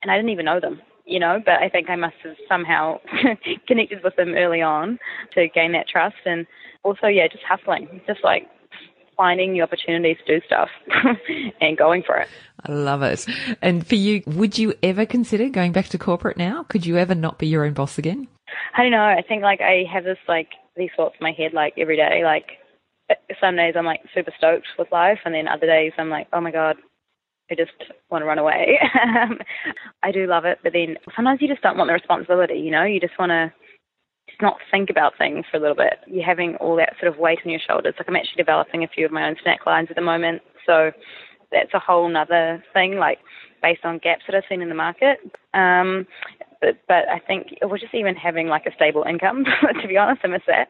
and 0.02 0.10
I 0.10 0.16
didn't 0.16 0.30
even 0.30 0.46
know 0.46 0.60
them, 0.60 0.80
you 1.08 1.18
know, 1.18 1.40
but 1.44 1.54
I 1.54 1.68
think 1.68 1.88
I 1.88 1.96
must 1.96 2.16
have 2.22 2.36
somehow 2.48 3.00
connected 3.66 4.04
with 4.04 4.14
them 4.16 4.34
early 4.34 4.60
on 4.60 4.98
to 5.34 5.48
gain 5.48 5.72
that 5.72 5.88
trust. 5.88 6.16
And 6.26 6.46
also, 6.84 7.06
yeah, 7.06 7.26
just 7.28 7.44
hustling, 7.44 8.00
just 8.06 8.22
like 8.22 8.46
finding 9.16 9.52
the 9.52 9.62
opportunities 9.62 10.18
to 10.26 10.38
do 10.38 10.46
stuff 10.46 10.68
and 11.60 11.76
going 11.76 12.02
for 12.06 12.16
it. 12.16 12.28
I 12.64 12.72
love 12.72 13.02
it. 13.02 13.26
And 13.62 13.84
for 13.86 13.96
you, 13.96 14.22
would 14.26 14.58
you 14.58 14.74
ever 14.82 15.06
consider 15.06 15.48
going 15.48 15.72
back 15.72 15.88
to 15.88 15.98
corporate 15.98 16.36
now? 16.36 16.64
Could 16.64 16.86
you 16.86 16.98
ever 16.98 17.14
not 17.14 17.38
be 17.38 17.48
your 17.48 17.64
own 17.64 17.72
boss 17.72 17.98
again? 17.98 18.28
I 18.76 18.82
don't 18.82 18.92
know. 18.92 19.02
I 19.02 19.22
think 19.26 19.42
like 19.42 19.60
I 19.60 19.84
have 19.92 20.04
this 20.04 20.18
like 20.28 20.48
these 20.76 20.90
thoughts 20.96 21.16
in 21.20 21.24
my 21.24 21.32
head 21.32 21.52
like 21.52 21.74
every 21.78 21.96
day. 21.96 22.22
Like 22.22 22.46
uh, 23.10 23.14
some 23.40 23.56
days 23.56 23.74
I'm 23.76 23.86
like 23.86 24.00
super 24.14 24.32
stoked 24.36 24.66
with 24.78 24.92
life, 24.92 25.18
and 25.24 25.34
then 25.34 25.48
other 25.48 25.66
days 25.66 25.92
I'm 25.98 26.10
like, 26.10 26.28
oh 26.32 26.40
my 26.40 26.50
god, 26.50 26.76
I 27.50 27.54
just 27.54 27.72
want 28.10 28.22
to 28.22 28.26
run 28.26 28.38
away. 28.38 28.78
I 30.02 30.12
do 30.12 30.26
love 30.26 30.44
it, 30.44 30.58
but 30.62 30.72
then 30.72 30.96
sometimes 31.16 31.40
you 31.40 31.48
just 31.48 31.62
don't 31.62 31.76
want 31.78 31.88
the 31.88 31.94
responsibility, 31.94 32.58
you 32.58 32.70
know? 32.70 32.84
You 32.84 33.00
just 33.00 33.18
want 33.18 33.30
to 33.30 33.52
just 34.28 34.42
not 34.42 34.58
think 34.70 34.90
about 34.90 35.16
things 35.16 35.46
for 35.50 35.56
a 35.56 35.60
little 35.60 35.76
bit. 35.76 35.94
You're 36.06 36.24
having 36.24 36.56
all 36.56 36.76
that 36.76 36.94
sort 37.00 37.12
of 37.12 37.18
weight 37.18 37.38
on 37.44 37.50
your 37.50 37.60
shoulders. 37.66 37.94
Like 37.98 38.08
I'm 38.08 38.16
actually 38.16 38.42
developing 38.42 38.84
a 38.84 38.88
few 38.88 39.06
of 39.06 39.12
my 39.12 39.26
own 39.26 39.36
snack 39.42 39.66
lines 39.66 39.88
at 39.90 39.96
the 39.96 40.02
moment, 40.02 40.42
so 40.66 40.90
that's 41.50 41.72
a 41.72 41.78
whole 41.78 42.08
nother 42.08 42.62
thing, 42.74 42.96
like 42.96 43.18
based 43.62 43.84
on 43.84 43.98
gaps 43.98 44.22
that 44.26 44.36
I've 44.36 44.44
seen 44.48 44.62
in 44.62 44.68
the 44.68 44.74
market. 44.74 45.18
Um, 45.54 46.06
but, 46.60 46.76
but 46.86 47.08
I 47.08 47.20
think 47.26 47.48
was 47.62 47.80
just 47.80 47.94
even 47.94 48.14
having 48.14 48.48
like 48.48 48.66
a 48.66 48.74
stable 48.74 49.04
income, 49.08 49.44
to 49.82 49.88
be 49.88 49.96
honest, 49.96 50.20
I 50.24 50.28
miss 50.28 50.42
that. 50.46 50.68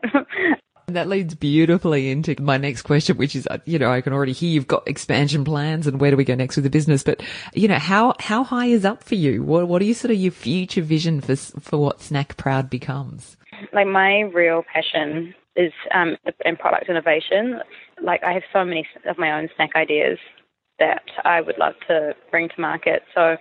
That 0.88 1.07
leads 1.07 1.35
beautifully 1.35 2.11
into 2.11 2.35
my 2.40 2.57
next 2.57 2.83
question, 2.83 3.18
which 3.18 3.37
is, 3.37 3.46
uh, 3.48 3.59
you 3.66 3.79
know, 3.79 3.92
I 3.92 4.01
can 4.01 4.14
already 4.14 4.33
hear 4.33 4.48
you've 4.48 4.66
got 4.66 4.88
expansion 4.88 5.44
plans 5.44 5.87
and 5.87 6.01
where 6.01 6.11
do 6.11 6.16
we 6.16 6.24
go 6.24 6.35
next 6.35 6.57
with 6.57 6.64
the 6.64 6.70
business? 6.70 7.03
But, 7.03 7.22
you 7.53 7.68
know, 7.68 7.79
how, 7.79 8.14
how 8.20 8.42
high 8.42 8.66
is 8.66 8.87
up 8.87 9.05
for 9.05 9.14
you? 9.14 9.42
What, 9.42 9.68
what 9.68 9.83
are 9.83 9.85
you 9.85 9.92
sort 9.92 10.12
of 10.12 10.16
your 10.16 10.33
future 10.33 10.81
vision 10.81 11.20
for, 11.20 11.37
for 11.37 11.79
what 11.79 12.01
Snack 12.01 12.38
Proud 12.38 12.70
becomes? 12.70 13.37
Like 13.74 13.87
my 13.87 14.20
real 14.20 14.64
passion 14.72 15.35
is, 15.57 15.72
um, 15.92 16.16
in 16.46 16.57
product 16.57 16.88
innovation. 16.88 17.61
Like 18.03 18.24
I 18.24 18.33
have 18.33 18.44
so 18.51 18.64
many 18.64 18.87
of 19.07 19.18
my 19.18 19.38
own 19.38 19.51
snack 19.57 19.72
ideas 19.77 20.18
that 20.79 21.03
I 21.24 21.42
would 21.42 21.59
love 21.59 21.74
to 21.88 22.14
bring 22.31 22.48
to 22.48 22.61
market. 22.61 23.03
So 23.14 23.37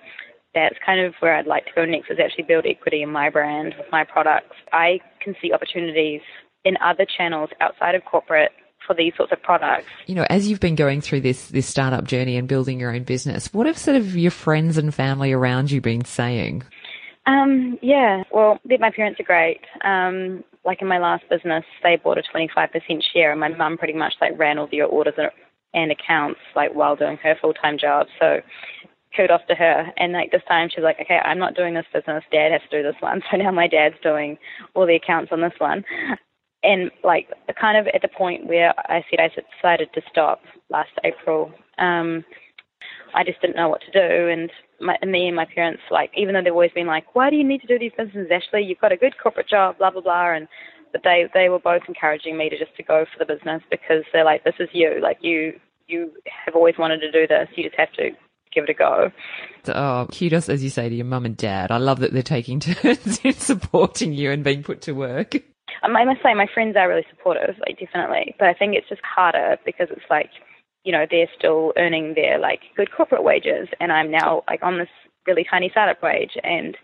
that's 0.53 0.75
kind 0.85 0.99
of 0.99 1.13
where 1.21 1.35
I'd 1.35 1.47
like 1.47 1.65
to 1.67 1.71
go 1.75 1.85
next 1.85 2.09
is 2.09 2.17
actually 2.21 2.43
build 2.43 2.65
equity 2.67 3.03
in 3.03 3.11
my 3.11 3.29
brand 3.29 3.75
with 3.77 3.87
my 3.89 4.03
products. 4.03 4.55
I 4.73 4.99
can 5.23 5.33
see 5.41 5.53
opportunities 5.53 6.21
in 6.67 6.77
other 6.83 7.05
channels 7.05 7.49
outside 7.61 7.95
of 7.95 8.03
corporate 8.03 8.51
for 8.85 8.93
these 8.93 9.13
sorts 9.15 9.31
of 9.31 9.41
products. 9.41 9.87
You 10.05 10.15
know, 10.15 10.25
as 10.29 10.49
you've 10.49 10.59
been 10.59 10.75
going 10.75 11.01
through 11.01 11.21
this 11.21 11.49
this 11.49 11.65
startup 11.65 12.03
journey 12.03 12.37
and 12.37 12.47
building 12.47 12.79
your 12.79 12.93
own 12.93 13.03
business, 13.03 13.53
what 13.53 13.65
have 13.65 13.77
sort 13.77 13.95
of 13.97 14.15
your 14.15 14.31
friends 14.31 14.77
and 14.77 14.93
family 14.93 15.31
around 15.31 15.71
you 15.71 15.79
been 15.81 16.05
saying? 16.05 16.63
Um, 17.25 17.77
yeah, 17.81 18.23
well, 18.31 18.59
my 18.79 18.91
parents 18.91 19.19
are 19.19 19.23
great. 19.23 19.61
Um, 19.83 20.43
like 20.65 20.81
in 20.81 20.87
my 20.87 20.99
last 20.99 21.23
business, 21.29 21.63
they 21.83 21.97
bought 21.97 22.17
a 22.17 22.23
25% 22.33 22.69
share, 23.13 23.31
and 23.31 23.39
my 23.39 23.49
mum 23.49 23.77
pretty 23.77 23.93
much 23.93 24.13
like 24.19 24.37
ran 24.37 24.57
all 24.57 24.67
the 24.67 24.81
orders 24.81 25.13
and 25.73 25.91
accounts 25.91 26.39
like 26.55 26.73
while 26.73 26.95
doing 26.95 27.17
her 27.17 27.35
full 27.41 27.53
time 27.53 27.77
job. 27.77 28.07
So 28.19 28.41
kudos 29.15 29.41
to 29.49 29.55
her. 29.55 29.87
And 29.97 30.13
like 30.13 30.31
this 30.31 30.43
time, 30.47 30.69
she's 30.73 30.83
like, 30.83 30.99
okay, 31.01 31.19
I'm 31.23 31.39
not 31.39 31.55
doing 31.55 31.73
this 31.73 31.85
business. 31.93 32.23
Dad 32.31 32.51
has 32.51 32.61
to 32.69 32.77
do 32.77 32.83
this 32.83 33.01
one. 33.01 33.21
So 33.31 33.37
now 33.37 33.51
my 33.51 33.67
dad's 33.67 33.95
doing 34.01 34.37
all 34.73 34.85
the 34.85 34.95
accounts 34.95 35.31
on 35.31 35.41
this 35.41 35.53
one 35.57 35.83
and 36.63 36.91
like 37.03 37.29
kind 37.59 37.77
of 37.77 37.87
at 37.93 38.01
the 38.01 38.07
point 38.07 38.47
where 38.47 38.73
I 38.77 39.03
said 39.09 39.19
I 39.19 39.29
decided 39.29 39.89
to 39.93 40.01
stop 40.09 40.41
last 40.69 40.91
April, 41.03 41.51
um, 41.77 42.23
I 43.13 43.23
just 43.23 43.41
didn't 43.41 43.55
know 43.55 43.69
what 43.69 43.81
to 43.81 43.91
do. 43.91 44.29
And, 44.29 44.51
my, 44.79 44.97
and 45.01 45.11
me 45.11 45.27
and 45.27 45.35
my 45.35 45.45
parents, 45.45 45.81
like, 45.91 46.11
even 46.15 46.33
though 46.33 46.41
they've 46.43 46.53
always 46.53 46.71
been 46.71 46.87
like, 46.87 47.15
why 47.15 47.29
do 47.29 47.35
you 47.35 47.43
need 47.43 47.61
to 47.61 47.67
do 47.67 47.79
these 47.79 47.91
businesses, 47.97 48.29
Ashley? 48.31 48.63
You've 48.63 48.79
got 48.79 48.91
a 48.91 48.97
good 48.97 49.17
corporate 49.21 49.49
job, 49.49 49.77
blah, 49.77 49.91
blah, 49.91 50.01
blah. 50.01 50.33
And, 50.33 50.47
but 50.91 51.01
they, 51.03 51.25
they 51.33 51.49
were 51.49 51.59
both 51.59 51.83
encouraging 51.87 52.37
me 52.37 52.49
to 52.49 52.57
just 52.57 52.75
to 52.77 52.83
go 52.83 53.05
for 53.05 53.23
the 53.23 53.33
business 53.33 53.61
because 53.69 54.03
they're 54.13 54.25
like, 54.25 54.43
this 54.43 54.55
is 54.59 54.69
you. 54.73 54.99
Like, 55.01 55.17
you, 55.21 55.53
you 55.87 56.11
have 56.45 56.55
always 56.55 56.75
wanted 56.77 56.99
to 56.99 57.11
do 57.11 57.27
this. 57.27 57.47
You 57.55 57.63
just 57.63 57.79
have 57.79 57.91
to 57.93 58.09
give 58.53 58.65
it 58.65 58.69
a 58.69 58.73
go. 58.73 59.11
Oh, 59.67 60.07
kudos, 60.11 60.49
as 60.49 60.63
you 60.63 60.69
say, 60.69 60.89
to 60.89 60.95
your 60.95 61.05
mum 61.05 61.25
and 61.25 61.37
dad. 61.37 61.71
I 61.71 61.77
love 61.77 61.99
that 61.99 62.13
they're 62.13 62.23
taking 62.23 62.59
turns 62.61 63.19
in 63.23 63.33
supporting 63.33 64.13
you 64.13 64.31
and 64.31 64.43
being 64.43 64.63
put 64.63 64.81
to 64.81 64.93
work. 64.93 65.35
I 65.83 66.05
must 66.05 66.21
say 66.23 66.33
my 66.33 66.47
friends 66.53 66.75
are 66.75 66.87
really 66.87 67.05
supportive, 67.09 67.55
like 67.59 67.79
definitely. 67.79 68.35
But 68.39 68.47
I 68.49 68.53
think 68.53 68.75
it's 68.75 68.89
just 68.89 69.01
harder 69.03 69.57
because 69.65 69.87
it's 69.91 70.09
like, 70.09 70.29
you 70.83 70.91
know, 70.91 71.05
they're 71.09 71.29
still 71.37 71.73
earning 71.77 72.13
their 72.15 72.39
like 72.39 72.61
good 72.75 72.91
corporate 72.91 73.23
wages, 73.23 73.67
and 73.79 73.91
I'm 73.91 74.11
now 74.11 74.43
like 74.47 74.63
on 74.63 74.77
this 74.77 74.89
really 75.25 75.45
tiny 75.49 75.69
startup 75.69 76.01
wage, 76.01 76.37
and 76.43 76.77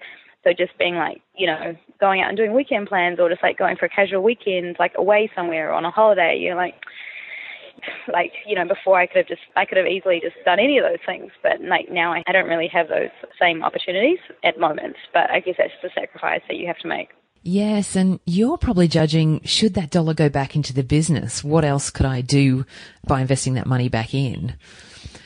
so 0.44 0.52
just 0.52 0.78
being 0.78 0.96
like, 0.96 1.22
you 1.36 1.48
know, 1.48 1.76
going 2.00 2.22
out 2.22 2.28
and 2.28 2.38
doing 2.38 2.54
weekend 2.54 2.88
plans, 2.88 3.20
or 3.20 3.30
just 3.30 3.44
like 3.44 3.58
going 3.58 3.78
for 3.78 3.86
a 3.86 3.90
casual 3.90 4.24
weekend, 4.24 4.76
like 4.80 4.94
away 4.98 5.32
somewhere 5.36 5.70
or 5.70 5.74
on 5.74 5.86
a 5.86 5.92
holiday, 5.92 6.38
you're 6.40 6.56
like, 6.56 6.76
like 8.12 8.32
you 8.46 8.56
know 8.56 8.68
before 8.68 9.00
I 9.00 9.08
could 9.08 9.18
have 9.18 9.28
just 9.28 9.42
I 9.56 9.66
could 9.66 9.78
have 9.78 9.88
easily 9.88 10.20
just 10.22 10.36
done 10.46 10.60
any 10.60 10.78
of 10.78 10.86
those 10.86 11.04
things 11.06 11.32
but 11.42 11.62
like 11.62 11.92
now 11.92 12.14
I, 12.14 12.24
I 12.28 12.32
don't 12.32 12.48
really 12.48 12.70
have 12.70 12.88
those 12.88 13.10
same 13.40 13.64
opportunities 13.64 14.20
at 14.44 14.56
the 14.56 14.62
moment 14.62 14.96
but 15.14 15.30
I 15.30 15.40
guess 15.40 15.56
that's 15.58 15.74
the 15.82 15.90
sacrifice 15.94 16.42
that 16.48 16.58
you 16.58 16.68
have 16.68 16.78
to 16.80 16.88
make 16.88 17.10
Yes, 17.46 17.98
and 17.98 18.22
you're 18.26 18.58
probably 18.58 18.88
judging 18.88 19.42
should 19.44 19.74
that 19.74 19.90
dollar 19.92 20.14
go 20.14 20.30
back 20.30 20.56
into 20.56 20.74
the 20.74 20.84
business? 20.84 21.44
What 21.44 21.66
else 21.66 21.90
could 21.90 22.06
I 22.06 22.22
do 22.22 22.66
by 23.06 23.20
investing 23.20 23.56
that 23.56 23.68
money 23.68 23.90
back 23.90 24.14
in? 24.14 24.56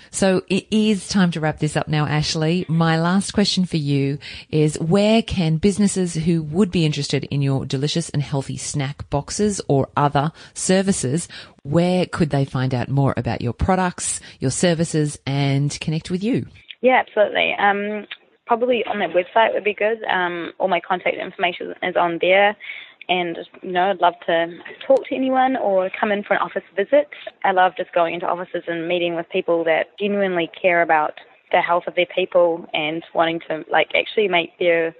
So 0.10 0.42
it 0.48 0.66
is 0.72 1.08
time 1.08 1.30
to 1.32 1.40
wrap 1.40 1.60
this 1.60 1.78
up 1.78 1.88
now, 1.88 2.08
Ashley. 2.08 2.66
My 2.68 3.00
last 3.00 3.34
question 3.34 3.66
for 3.66 3.78
you 3.78 4.18
is 4.50 4.80
where 4.80 5.22
can 5.22 5.58
businesses 5.58 6.16
who 6.16 6.42
would 6.42 6.72
be 6.72 6.86
interested 6.86 7.26
in 7.26 7.44
your 7.44 7.66
delicious 7.66 8.10
and 8.10 8.24
healthy 8.24 8.58
snack 8.58 9.08
boxes 9.12 9.62
or 9.68 9.90
other 9.96 10.32
services, 10.56 11.28
where 11.62 12.08
could 12.08 12.32
they 12.32 12.46
find 12.46 12.74
out 12.74 12.90
more 12.90 13.14
about 13.16 13.42
your 13.42 13.54
products, 13.54 14.20
your 14.40 14.50
services 14.50 15.20
and 15.28 15.80
connect 15.80 16.10
with 16.10 16.24
you? 16.24 16.48
Yeah, 16.82 17.04
absolutely. 17.06 17.54
Um, 17.60 18.08
probably 18.48 18.84
on 18.86 19.00
their 19.00 19.10
website 19.10 19.54
would 19.54 19.64
be 19.64 19.74
good. 19.74 20.04
Um, 20.06 20.54
all 20.58 20.68
my 20.68 20.80
contact 20.80 21.18
information 21.18 21.74
is 21.84 21.96
on 21.96 22.18
there 22.22 22.56
and 23.10 23.38
you 23.62 23.72
know 23.72 23.90
I'd 23.90 24.00
love 24.00 24.16
to 24.26 24.58
talk 24.86 25.06
to 25.08 25.16
anyone 25.16 25.56
or 25.58 25.90
come 26.00 26.12
in 26.12 26.24
for 26.24 26.34
an 26.34 26.42
office 26.42 26.64
visit. 26.76 27.08
I 27.44 27.52
love 27.52 27.74
just 27.78 27.94
going 27.94 28.14
into 28.14 28.28
offices 28.28 28.64
and 28.68 28.88
meeting 28.88 29.16
with 29.16 29.30
people 29.30 29.64
that 29.66 29.98
genuinely 30.00 30.50
care 30.60 30.82
about 30.82 31.14
the 31.52 31.62
health 31.62 31.84
of 31.88 31.96
their 31.96 32.08
people 32.14 32.68
and 32.74 33.04
wanting 33.14 33.40
to 33.48 33.64
like 33.72 33.92
actually 33.96 34.28
make 34.28 34.58
their 34.60 34.94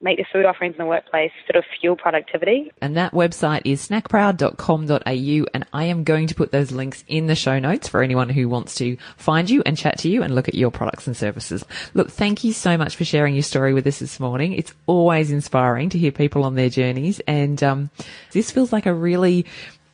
make 0.00 0.16
the 0.16 0.24
food 0.32 0.46
offerings 0.46 0.74
in 0.74 0.78
the 0.78 0.88
workplace 0.88 1.30
sort 1.46 1.56
of 1.56 1.64
fuel 1.80 1.96
productivity. 1.96 2.72
And 2.80 2.96
that 2.96 3.12
website 3.12 3.62
is 3.64 3.86
snackproud.com.au 3.86 5.46
and 5.54 5.66
I 5.72 5.84
am 5.84 6.04
going 6.04 6.26
to 6.28 6.34
put 6.34 6.52
those 6.52 6.72
links 6.72 7.04
in 7.06 7.26
the 7.26 7.34
show 7.34 7.58
notes 7.58 7.88
for 7.88 8.02
anyone 8.02 8.30
who 8.30 8.48
wants 8.48 8.74
to 8.76 8.96
find 9.16 9.50
you 9.50 9.62
and 9.66 9.76
chat 9.76 9.98
to 9.98 10.08
you 10.08 10.22
and 10.22 10.34
look 10.34 10.48
at 10.48 10.54
your 10.54 10.70
products 10.70 11.06
and 11.06 11.16
services. 11.16 11.64
Look, 11.94 12.10
thank 12.10 12.44
you 12.44 12.52
so 12.52 12.76
much 12.76 12.96
for 12.96 13.04
sharing 13.04 13.34
your 13.34 13.42
story 13.42 13.74
with 13.74 13.86
us 13.86 13.98
this 13.98 14.18
morning. 14.18 14.54
It's 14.54 14.74
always 14.86 15.30
inspiring 15.30 15.90
to 15.90 15.98
hear 15.98 16.12
people 16.12 16.44
on 16.44 16.54
their 16.54 16.70
journeys 16.70 17.20
and 17.26 17.62
um, 17.62 17.90
this 18.32 18.50
feels 18.50 18.72
like 18.72 18.86
a 18.86 18.94
really 18.94 19.44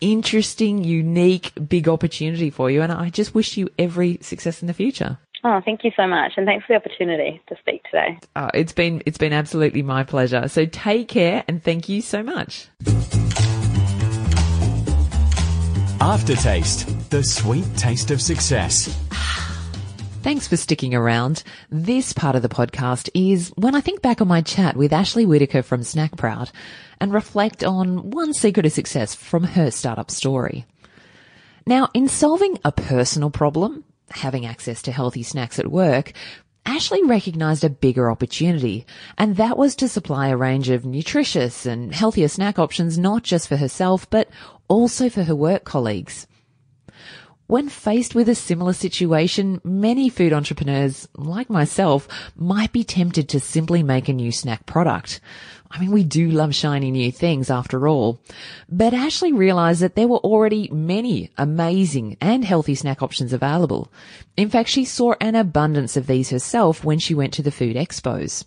interesting, 0.00 0.84
unique, 0.84 1.52
big 1.68 1.88
opportunity 1.88 2.50
for 2.50 2.70
you 2.70 2.82
and 2.82 2.92
I 2.92 3.10
just 3.10 3.34
wish 3.34 3.56
you 3.56 3.68
every 3.78 4.18
success 4.20 4.60
in 4.60 4.68
the 4.68 4.74
future. 4.74 5.18
Oh, 5.44 5.60
thank 5.64 5.84
you 5.84 5.92
so 5.96 6.06
much, 6.06 6.32
and 6.36 6.46
thanks 6.46 6.66
for 6.66 6.72
the 6.72 6.76
opportunity 6.76 7.40
to 7.48 7.56
speak 7.60 7.84
today. 7.84 8.18
Oh, 8.34 8.50
it's 8.54 8.72
been 8.72 9.02
it's 9.06 9.18
been 9.18 9.32
absolutely 9.32 9.82
my 9.82 10.02
pleasure. 10.02 10.48
So 10.48 10.66
take 10.66 11.08
care, 11.08 11.44
and 11.46 11.62
thank 11.62 11.88
you 11.88 12.02
so 12.02 12.22
much. 12.22 12.68
Aftertaste, 16.00 17.10
the 17.10 17.22
sweet 17.22 17.66
taste 17.76 18.10
of 18.10 18.20
success. 18.20 18.86
Thanks 20.22 20.48
for 20.48 20.56
sticking 20.56 20.94
around. 20.94 21.44
This 21.70 22.12
part 22.12 22.34
of 22.34 22.42
the 22.42 22.48
podcast 22.48 23.08
is 23.14 23.52
when 23.56 23.76
I 23.76 23.80
think 23.80 24.02
back 24.02 24.20
on 24.20 24.26
my 24.26 24.40
chat 24.40 24.76
with 24.76 24.92
Ashley 24.92 25.24
Whitaker 25.24 25.62
from 25.62 25.84
Snack 25.84 26.16
Proud 26.16 26.50
and 27.00 27.12
reflect 27.12 27.62
on 27.62 28.10
one 28.10 28.34
secret 28.34 28.66
of 28.66 28.72
success 28.72 29.14
from 29.14 29.44
her 29.44 29.70
startup 29.70 30.10
story. 30.10 30.64
Now, 31.64 31.88
in 31.94 32.08
solving 32.08 32.58
a 32.64 32.72
personal 32.72 33.30
problem, 33.30 33.84
having 34.10 34.46
access 34.46 34.82
to 34.82 34.92
healthy 34.92 35.22
snacks 35.22 35.58
at 35.58 35.70
work, 35.70 36.12
Ashley 36.64 37.02
recognized 37.04 37.62
a 37.62 37.70
bigger 37.70 38.10
opportunity, 38.10 38.86
and 39.16 39.36
that 39.36 39.56
was 39.56 39.76
to 39.76 39.88
supply 39.88 40.28
a 40.28 40.36
range 40.36 40.68
of 40.68 40.84
nutritious 40.84 41.64
and 41.64 41.94
healthier 41.94 42.26
snack 42.26 42.58
options 42.58 42.98
not 42.98 43.22
just 43.22 43.46
for 43.46 43.56
herself, 43.56 44.10
but 44.10 44.28
also 44.66 45.08
for 45.08 45.22
her 45.22 45.36
work 45.36 45.64
colleagues. 45.64 46.26
When 47.46 47.68
faced 47.68 48.16
with 48.16 48.28
a 48.28 48.34
similar 48.34 48.72
situation, 48.72 49.60
many 49.62 50.08
food 50.08 50.32
entrepreneurs, 50.32 51.06
like 51.16 51.48
myself, 51.48 52.08
might 52.34 52.72
be 52.72 52.82
tempted 52.82 53.28
to 53.28 53.38
simply 53.38 53.84
make 53.84 54.08
a 54.08 54.12
new 54.12 54.32
snack 54.32 54.66
product. 54.66 55.20
I 55.76 55.78
mean, 55.78 55.90
we 55.92 56.04
do 56.04 56.30
love 56.30 56.54
shiny 56.54 56.90
new 56.90 57.12
things 57.12 57.50
after 57.50 57.86
all. 57.86 58.18
But 58.66 58.94
Ashley 58.94 59.34
realized 59.34 59.82
that 59.82 59.94
there 59.94 60.08
were 60.08 60.16
already 60.16 60.70
many 60.72 61.30
amazing 61.36 62.16
and 62.18 62.46
healthy 62.46 62.74
snack 62.74 63.02
options 63.02 63.34
available. 63.34 63.92
In 64.38 64.48
fact, 64.48 64.70
she 64.70 64.86
saw 64.86 65.12
an 65.20 65.34
abundance 65.34 65.94
of 65.94 66.06
these 66.06 66.30
herself 66.30 66.82
when 66.82 66.98
she 66.98 67.14
went 67.14 67.34
to 67.34 67.42
the 67.42 67.50
food 67.50 67.76
expos. 67.76 68.46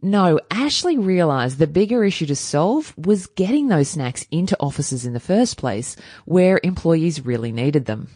No, 0.00 0.40
Ashley 0.50 0.96
realized 0.96 1.58
the 1.58 1.66
bigger 1.66 2.02
issue 2.04 2.26
to 2.26 2.36
solve 2.36 2.96
was 2.96 3.26
getting 3.26 3.68
those 3.68 3.90
snacks 3.90 4.26
into 4.30 4.56
offices 4.58 5.04
in 5.04 5.12
the 5.12 5.20
first 5.20 5.58
place 5.58 5.94
where 6.24 6.58
employees 6.62 7.26
really 7.26 7.52
needed 7.52 7.84
them. 7.84 8.08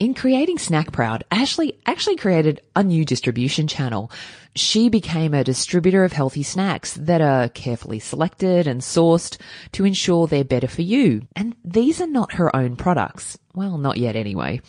In 0.00 0.14
creating 0.14 0.56
Snack 0.56 0.92
Proud, 0.92 1.24
Ashley 1.30 1.78
actually 1.84 2.16
created 2.16 2.62
a 2.74 2.82
new 2.82 3.04
distribution 3.04 3.66
channel. 3.66 4.10
She 4.56 4.88
became 4.88 5.34
a 5.34 5.44
distributor 5.44 6.04
of 6.04 6.12
healthy 6.14 6.42
snacks 6.42 6.94
that 6.94 7.20
are 7.20 7.50
carefully 7.50 7.98
selected 7.98 8.66
and 8.66 8.80
sourced 8.80 9.38
to 9.72 9.84
ensure 9.84 10.26
they're 10.26 10.42
better 10.42 10.68
for 10.68 10.80
you. 10.80 11.28
And 11.36 11.54
these 11.62 12.00
are 12.00 12.06
not 12.06 12.32
her 12.32 12.56
own 12.56 12.76
products. 12.76 13.36
Well, 13.54 13.76
not 13.76 13.98
yet 13.98 14.16
anyway. 14.16 14.62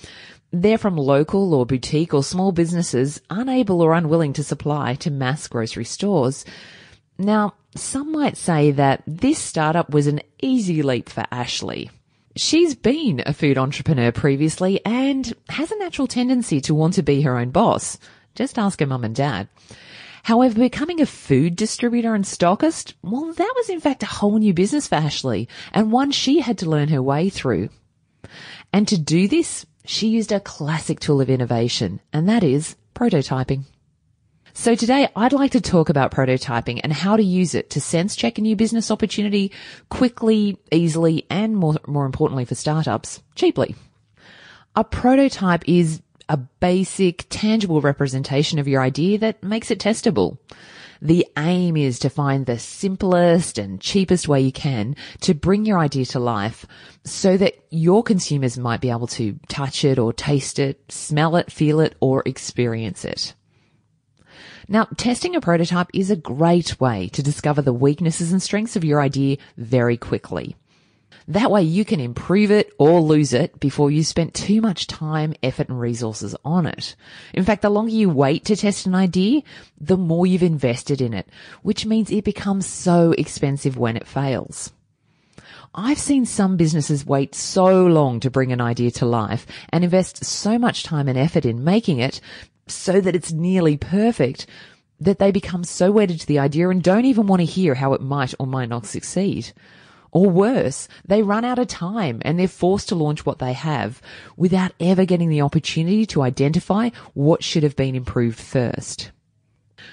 They're 0.52 0.78
from 0.78 0.98
local 0.98 1.54
or 1.54 1.66
boutique 1.66 2.14
or 2.14 2.26
small 2.26 2.52
businesses 2.52 3.22
unable 3.30 3.80
or 3.80 3.94
unwilling 3.94 4.34
to 4.34 4.44
supply 4.44 4.96
to 4.96 5.10
mass 5.10 5.48
grocery 5.48 5.86
stores. 5.86 6.44
Now, 7.18 7.54
some 7.74 8.12
might 8.12 8.36
say 8.36 8.72
that 8.72 9.02
this 9.08 9.40
startup 9.40 9.92
was 9.92 10.08
an 10.08 10.20
easy 10.42 10.84
leap 10.84 11.08
for 11.08 11.24
Ashley. 11.32 11.90
She's 12.36 12.76
been 12.76 13.22
a 13.26 13.34
food 13.34 13.58
entrepreneur 13.58 14.12
previously 14.12 14.84
and 14.86 15.34
has 15.50 15.72
a 15.72 15.78
natural 15.78 16.08
tendency 16.08 16.62
to 16.62 16.74
want 16.74 16.94
to 16.94 17.04
be 17.04 17.22
her 17.22 17.38
own 17.38 17.50
boss. 17.52 17.98
Just 18.36 18.58
ask 18.58 18.80
her 18.80 18.86
mum 18.86 19.04
and 19.04 19.16
dad. 19.16 19.50
However, 20.24 20.60
becoming 20.60 21.02
a 21.02 21.06
food 21.06 21.56
distributor 21.56 22.16
and 22.16 22.24
stockist, 22.24 22.94
well, 23.02 23.34
that 23.34 23.54
was 23.58 23.70
in 23.70 23.82
fact 23.82 24.04
a 24.04 24.08
whole 24.08 24.38
new 24.38 24.54
business 24.54 24.88
for 24.88 24.96
Ashley 24.96 25.50
and 25.74 25.92
one 25.92 26.12
she 26.12 26.40
had 26.40 26.58
to 26.60 26.70
learn 26.70 26.90
her 26.90 27.02
way 27.02 27.30
through. 27.30 27.70
And 28.72 28.88
to 28.88 28.98
do 28.98 29.28
this, 29.28 29.66
she 29.84 30.08
used 30.08 30.32
a 30.32 30.40
classic 30.40 31.00
tool 31.00 31.22
of 31.22 31.30
innovation, 31.30 32.00
and 32.14 32.30
that 32.30 32.44
is 32.44 32.76
prototyping. 32.96 33.64
So 34.54 34.76
today 34.76 35.08
I'd 35.16 35.32
like 35.32 35.52
to 35.52 35.62
talk 35.62 35.90
about 35.90 36.12
prototyping 36.12 36.82
and 36.84 36.92
how 36.92 37.16
to 37.16 37.24
use 37.24 37.56
it 37.56 37.70
to 37.72 37.82
sense 37.82 38.16
check 38.16 38.38
a 38.38 38.42
new 38.42 38.56
business 38.56 38.92
opportunity 38.92 39.52
quickly, 39.90 40.58
easily, 40.72 41.26
and 41.30 41.56
more, 41.56 41.76
more 41.88 42.06
importantly 42.06 42.44
for 42.44 42.56
startups, 42.56 43.22
cheaply. 43.36 43.76
A 44.76 44.84
prototype 44.84 45.68
is 45.68 46.02
a 46.28 46.38
basic, 46.38 47.26
tangible 47.30 47.82
representation 47.82 48.60
of 48.60 48.68
your 48.68 48.82
idea 48.82 49.18
that 49.20 49.42
makes 49.42 49.72
it 49.72 49.80
testable. 49.80 50.38
The 51.02 51.26
aim 51.38 51.78
is 51.78 51.98
to 52.00 52.10
find 52.10 52.46
the 52.46 52.60
simplest 52.60 53.58
and 53.58 53.82
cheapest 53.82 54.28
way 54.28 54.42
you 54.42 54.52
can 54.52 54.96
to 55.22 55.34
bring 55.34 55.66
your 55.66 55.80
idea 55.80 56.06
to 56.08 56.20
life 56.20 56.66
so 57.04 57.38
that 57.38 57.56
your 57.70 58.04
consumers 58.04 58.58
might 58.58 58.82
be 58.82 58.92
able 58.92 59.08
to 59.08 59.40
touch 59.48 59.84
it 59.84 59.98
or 59.98 60.14
taste 60.14 60.60
it, 60.60 60.80
smell 60.92 61.38
it, 61.38 61.52
feel 61.52 61.80
it, 61.80 61.96
or 62.02 62.22
experience 62.26 63.04
it. 63.04 63.34
Now, 64.72 64.88
testing 64.96 65.36
a 65.36 65.42
prototype 65.42 65.90
is 65.94 66.10
a 66.10 66.16
great 66.16 66.80
way 66.80 67.10
to 67.10 67.22
discover 67.22 67.62
the 67.62 67.74
weaknesses 67.74 68.32
and 68.32 68.42
strengths 68.42 68.78
of 68.78 68.86
your 68.86 69.02
idea 69.02 69.36
very 69.58 69.98
quickly. 69.98 70.56
That 71.28 71.52
way 71.52 71.64
you 71.64 71.84
can 71.84 72.00
improve 72.00 72.52
it 72.52 72.72
or 72.78 73.02
lose 73.02 73.34
it 73.34 73.60
before 73.60 73.92
you 73.92 74.06
spent 74.06 74.34
too 74.34 74.62
much 74.62 74.88
time, 74.88 75.34
effort 75.44 75.68
and 75.68 75.78
resources 75.78 76.38
on 76.46 76.68
it. 76.68 76.96
In 77.34 77.44
fact, 77.44 77.64
the 77.64 77.70
longer 77.70 77.92
you 77.92 78.10
wait 78.10 78.46
to 78.46 78.56
test 78.56 78.86
an 78.86 78.96
idea, 78.96 79.42
the 79.78 79.98
more 79.98 80.26
you've 80.26 80.42
invested 80.42 81.02
in 81.02 81.14
it, 81.14 81.28
which 81.64 81.86
means 81.86 82.10
it 82.10 82.24
becomes 82.24 82.66
so 82.66 83.12
expensive 83.18 83.78
when 83.78 83.98
it 83.98 84.08
fails. 84.08 84.72
I've 85.74 86.00
seen 86.00 86.26
some 86.26 86.56
businesses 86.56 87.06
wait 87.06 87.36
so 87.36 87.86
long 87.86 88.22
to 88.22 88.32
bring 88.32 88.52
an 88.52 88.60
idea 88.60 88.92
to 88.92 89.06
life 89.06 89.46
and 89.70 89.84
invest 89.84 90.24
so 90.24 90.58
much 90.58 90.84
time 90.84 91.10
and 91.10 91.18
effort 91.18 91.46
in 91.46 91.64
making 91.64 92.00
it 92.00 92.22
so 92.74 93.02
that 93.02 93.16
it's 93.16 93.32
nearly 93.32 93.78
perfect 93.78 94.48
that 95.00 95.20
they 95.20 95.32
become 95.32 95.64
so 95.64 95.92
wedded 95.92 96.20
to 96.20 96.28
the 96.28 96.40
idea 96.40 96.70
and 96.70 96.84
don't 96.84 97.06
even 97.06 97.26
want 97.28 97.40
to 97.40 97.46
hear 97.46 97.74
how 97.74 97.94
it 97.94 98.02
might 98.02 98.34
or 98.40 98.46
might 98.46 98.70
not 98.70 98.86
succeed. 98.86 99.52
Or 100.12 100.30
worse, 100.30 100.88
they 101.06 101.24
run 101.24 101.46
out 101.46 101.58
of 101.58 101.68
time 101.68 102.22
and 102.24 102.38
they're 102.38 102.48
forced 102.48 102.90
to 102.90 102.96
launch 102.96 103.26
what 103.26 103.40
they 103.40 103.54
have 103.54 104.02
without 104.36 104.74
ever 104.80 105.06
getting 105.06 105.30
the 105.30 105.42
opportunity 105.42 106.06
to 106.08 106.22
identify 106.22 106.90
what 107.14 107.44
should 107.44 107.64
have 107.64 107.76
been 107.76 107.96
improved 107.96 108.40
first. 108.40 109.12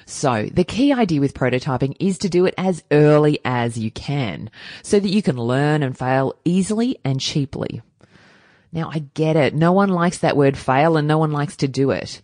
So 0.05 0.49
the 0.53 0.65
key 0.65 0.93
idea 0.93 1.21
with 1.21 1.35
prototyping 1.35 1.97
is 2.01 2.19
to 2.19 2.29
do 2.29 2.47
it 2.47 2.55
as 2.59 2.83
early 2.91 3.39
as 3.45 3.79
you 3.79 3.91
can 3.91 4.51
so 4.83 4.99
that 5.01 5.09
you 5.09 5.23
can 5.23 5.37
learn 5.37 5.83
and 5.83 5.97
fail 5.97 6.35
easily 6.45 6.99
and 7.05 7.21
cheaply. 7.21 7.81
Now 8.73 8.91
I 8.93 9.05
get 9.15 9.37
it. 9.37 9.55
No 9.55 9.73
one 9.73 9.89
likes 9.89 10.19
that 10.19 10.37
word 10.37 10.59
fail 10.59 10.97
and 10.97 11.09
no 11.09 11.19
one 11.19 11.33
likes 11.33 11.57
to 11.59 11.69
do 11.69 11.91
it. 11.91 12.21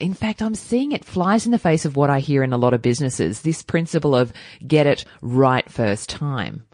In 0.00 0.14
fact, 0.14 0.40
I'm 0.42 0.54
seeing 0.54 0.92
it 0.92 1.04
flies 1.04 1.44
in 1.44 1.52
the 1.52 1.58
face 1.58 1.84
of 1.84 1.96
what 1.96 2.10
I 2.10 2.20
hear 2.20 2.44
in 2.44 2.52
a 2.52 2.58
lot 2.58 2.72
of 2.72 2.82
businesses. 2.82 3.42
This 3.42 3.62
principle 3.62 4.14
of 4.14 4.32
get 4.66 4.86
it 4.86 5.04
right 5.20 5.68
first 5.68 6.08
time. 6.08 6.64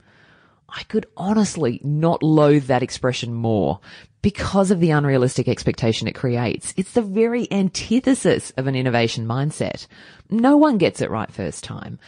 I 0.69 0.83
could 0.85 1.07
honestly 1.17 1.81
not 1.83 2.23
loathe 2.23 2.67
that 2.67 2.83
expression 2.83 3.33
more 3.33 3.81
because 4.21 4.71
of 4.71 4.81
the 4.81 4.91
unrealistic 4.91 5.49
expectation 5.49 6.09
it 6.09 6.15
creates. 6.15 6.75
It's 6.77 6.93
the 6.93 7.03
very 7.03 7.51
antithesis 7.53 8.53
of 8.57 8.67
an 8.67 8.75
innovation 8.75 9.27
mindset. 9.27 9.87
No 10.29 10.57
one 10.57 10.77
gets 10.77 11.01
it 11.01 11.11
right 11.11 11.31
first 11.31 11.65
time. 11.65 11.98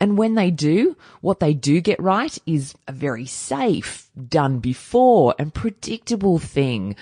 And 0.00 0.18
when 0.18 0.34
they 0.34 0.50
do, 0.50 0.96
what 1.20 1.38
they 1.38 1.54
do 1.54 1.80
get 1.80 2.02
right 2.02 2.36
is 2.46 2.74
a 2.88 2.92
very 2.92 3.26
safe, 3.26 4.08
done 4.28 4.58
before 4.58 5.34
and 5.38 5.54
predictable 5.54 6.38
thing 6.38 6.96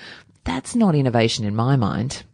that's 0.45 0.75
not 0.75 0.95
innovation 0.95 1.45
in 1.45 1.55
my 1.55 1.77
mind. 1.77 2.25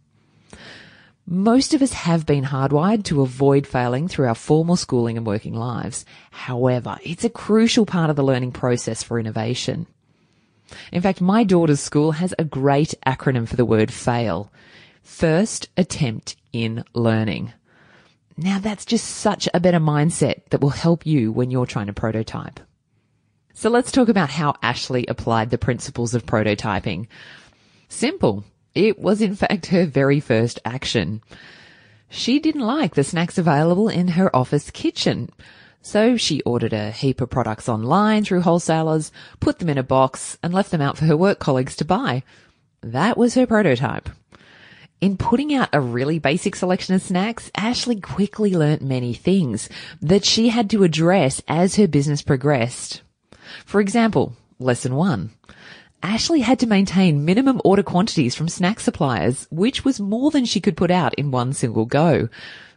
Most 1.31 1.75
of 1.75 1.83
us 1.83 1.93
have 1.93 2.25
been 2.25 2.43
hardwired 2.43 3.03
to 3.03 3.21
avoid 3.21 3.67
failing 3.67 4.07
through 4.07 4.25
our 4.25 4.33
formal 4.33 4.75
schooling 4.75 5.15
and 5.15 5.27
working 5.27 5.53
lives. 5.53 6.03
However, 6.31 6.97
it's 7.03 7.23
a 7.23 7.29
crucial 7.29 7.85
part 7.85 8.09
of 8.09 8.15
the 8.15 8.23
learning 8.23 8.51
process 8.51 9.03
for 9.03 9.19
innovation. 9.19 9.85
In 10.91 11.03
fact, 11.03 11.21
my 11.21 11.43
daughter's 11.43 11.81
school 11.81 12.13
has 12.13 12.33
a 12.39 12.43
great 12.43 12.95
acronym 13.05 13.47
for 13.47 13.55
the 13.55 13.65
word 13.65 13.93
fail. 13.93 14.51
First 15.03 15.69
attempt 15.77 16.35
in 16.51 16.83
learning. 16.95 17.53
Now 18.35 18.57
that's 18.57 18.83
just 18.83 19.05
such 19.05 19.47
a 19.53 19.59
better 19.59 19.79
mindset 19.79 20.45
that 20.49 20.61
will 20.61 20.69
help 20.69 21.05
you 21.05 21.31
when 21.31 21.51
you're 21.51 21.67
trying 21.67 21.87
to 21.87 21.93
prototype. 21.93 22.59
So 23.53 23.69
let's 23.69 23.91
talk 23.91 24.09
about 24.09 24.31
how 24.31 24.55
Ashley 24.63 25.05
applied 25.05 25.51
the 25.51 25.59
principles 25.59 26.15
of 26.15 26.25
prototyping. 26.25 27.05
Simple. 27.87 28.45
It 28.75 28.99
was 28.99 29.21
in 29.21 29.35
fact 29.35 29.67
her 29.67 29.85
very 29.85 30.19
first 30.19 30.59
action. 30.63 31.21
She 32.09 32.39
didn't 32.39 32.61
like 32.61 32.95
the 32.95 33.03
snacks 33.03 33.37
available 33.37 33.89
in 33.89 34.09
her 34.09 34.35
office 34.35 34.71
kitchen. 34.71 35.29
So 35.81 36.17
she 36.17 36.41
ordered 36.41 36.73
a 36.73 36.91
heap 36.91 37.21
of 37.21 37.29
products 37.29 37.69
online 37.69 38.25
through 38.25 38.41
wholesalers, 38.41 39.11
put 39.39 39.59
them 39.59 39.69
in 39.69 39.77
a 39.77 39.83
box 39.83 40.37
and 40.43 40.53
left 40.53 40.71
them 40.71 40.81
out 40.81 40.97
for 40.97 41.05
her 41.05 41.15
work 41.15 41.39
colleagues 41.39 41.75
to 41.77 41.85
buy. 41.85 42.23
That 42.81 43.17
was 43.17 43.35
her 43.35 43.47
prototype. 43.47 44.09
In 45.01 45.15
putting 45.15 45.53
out 45.53 45.69
a 45.71 45.79
really 45.79 46.19
basic 46.19 46.55
selection 46.55 46.93
of 46.95 47.01
snacks, 47.01 47.49
Ashley 47.55 48.01
quickly 48.01 48.53
learnt 48.53 48.81
many 48.81 49.13
things 49.13 49.69
that 50.01 50.25
she 50.25 50.49
had 50.49 50.69
to 50.71 50.83
address 50.83 51.41
as 51.47 51.75
her 51.75 51.87
business 51.87 52.21
progressed. 52.21 53.01
For 53.65 53.79
example, 53.79 54.35
lesson 54.59 54.95
one. 54.95 55.31
Ashley 56.01 56.39
had 56.39 56.59
to 56.59 56.67
maintain 56.67 57.25
minimum 57.25 57.61
order 57.65 57.83
quantities 57.83 58.35
from 58.35 58.47
snack 58.47 58.79
suppliers, 58.79 59.47
which 59.51 59.83
was 59.83 59.99
more 59.99 60.31
than 60.31 60.45
she 60.45 60.61
could 60.61 60.77
put 60.77 60.91
out 60.91 61.13
in 61.15 61.31
one 61.31 61.53
single 61.53 61.85
go. 61.85 62.29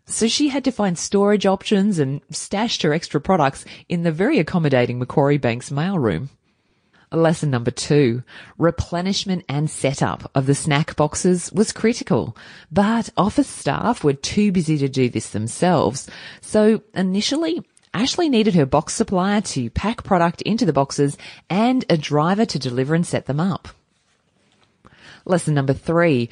So 0.06 0.26
she 0.26 0.48
had 0.48 0.64
to 0.64 0.72
find 0.72 0.98
storage 0.98 1.46
options 1.46 1.98
and 1.98 2.20
stashed 2.30 2.82
her 2.82 2.92
extra 2.92 3.20
products 3.20 3.64
in 3.88 4.02
the 4.02 4.10
very 4.10 4.38
accommodating 4.38 4.98
Macquarie 4.98 5.38
Bank's 5.38 5.70
mailroom. 5.70 6.28
Lesson 7.12 7.50
number 7.50 7.70
two, 7.70 8.22
replenishment 8.56 9.44
and 9.48 9.70
setup 9.70 10.30
of 10.34 10.46
the 10.46 10.54
snack 10.54 10.96
boxes 10.96 11.52
was 11.52 11.70
critical, 11.70 12.34
but 12.70 13.10
office 13.18 13.48
staff 13.48 14.02
were 14.02 14.14
too 14.14 14.50
busy 14.50 14.78
to 14.78 14.88
do 14.88 15.10
this 15.10 15.28
themselves. 15.30 16.08
So 16.40 16.82
initially, 16.94 17.62
Ashley 17.94 18.28
needed 18.28 18.54
her 18.54 18.66
box 18.66 18.94
supplier 18.94 19.40
to 19.42 19.70
pack 19.70 20.02
product 20.02 20.40
into 20.42 20.64
the 20.64 20.72
boxes 20.72 21.18
and 21.50 21.84
a 21.90 21.96
driver 21.96 22.46
to 22.46 22.58
deliver 22.58 22.94
and 22.94 23.06
set 23.06 23.26
them 23.26 23.38
up. 23.38 23.68
Lesson 25.24 25.54
number 25.54 25.74
three. 25.74 26.30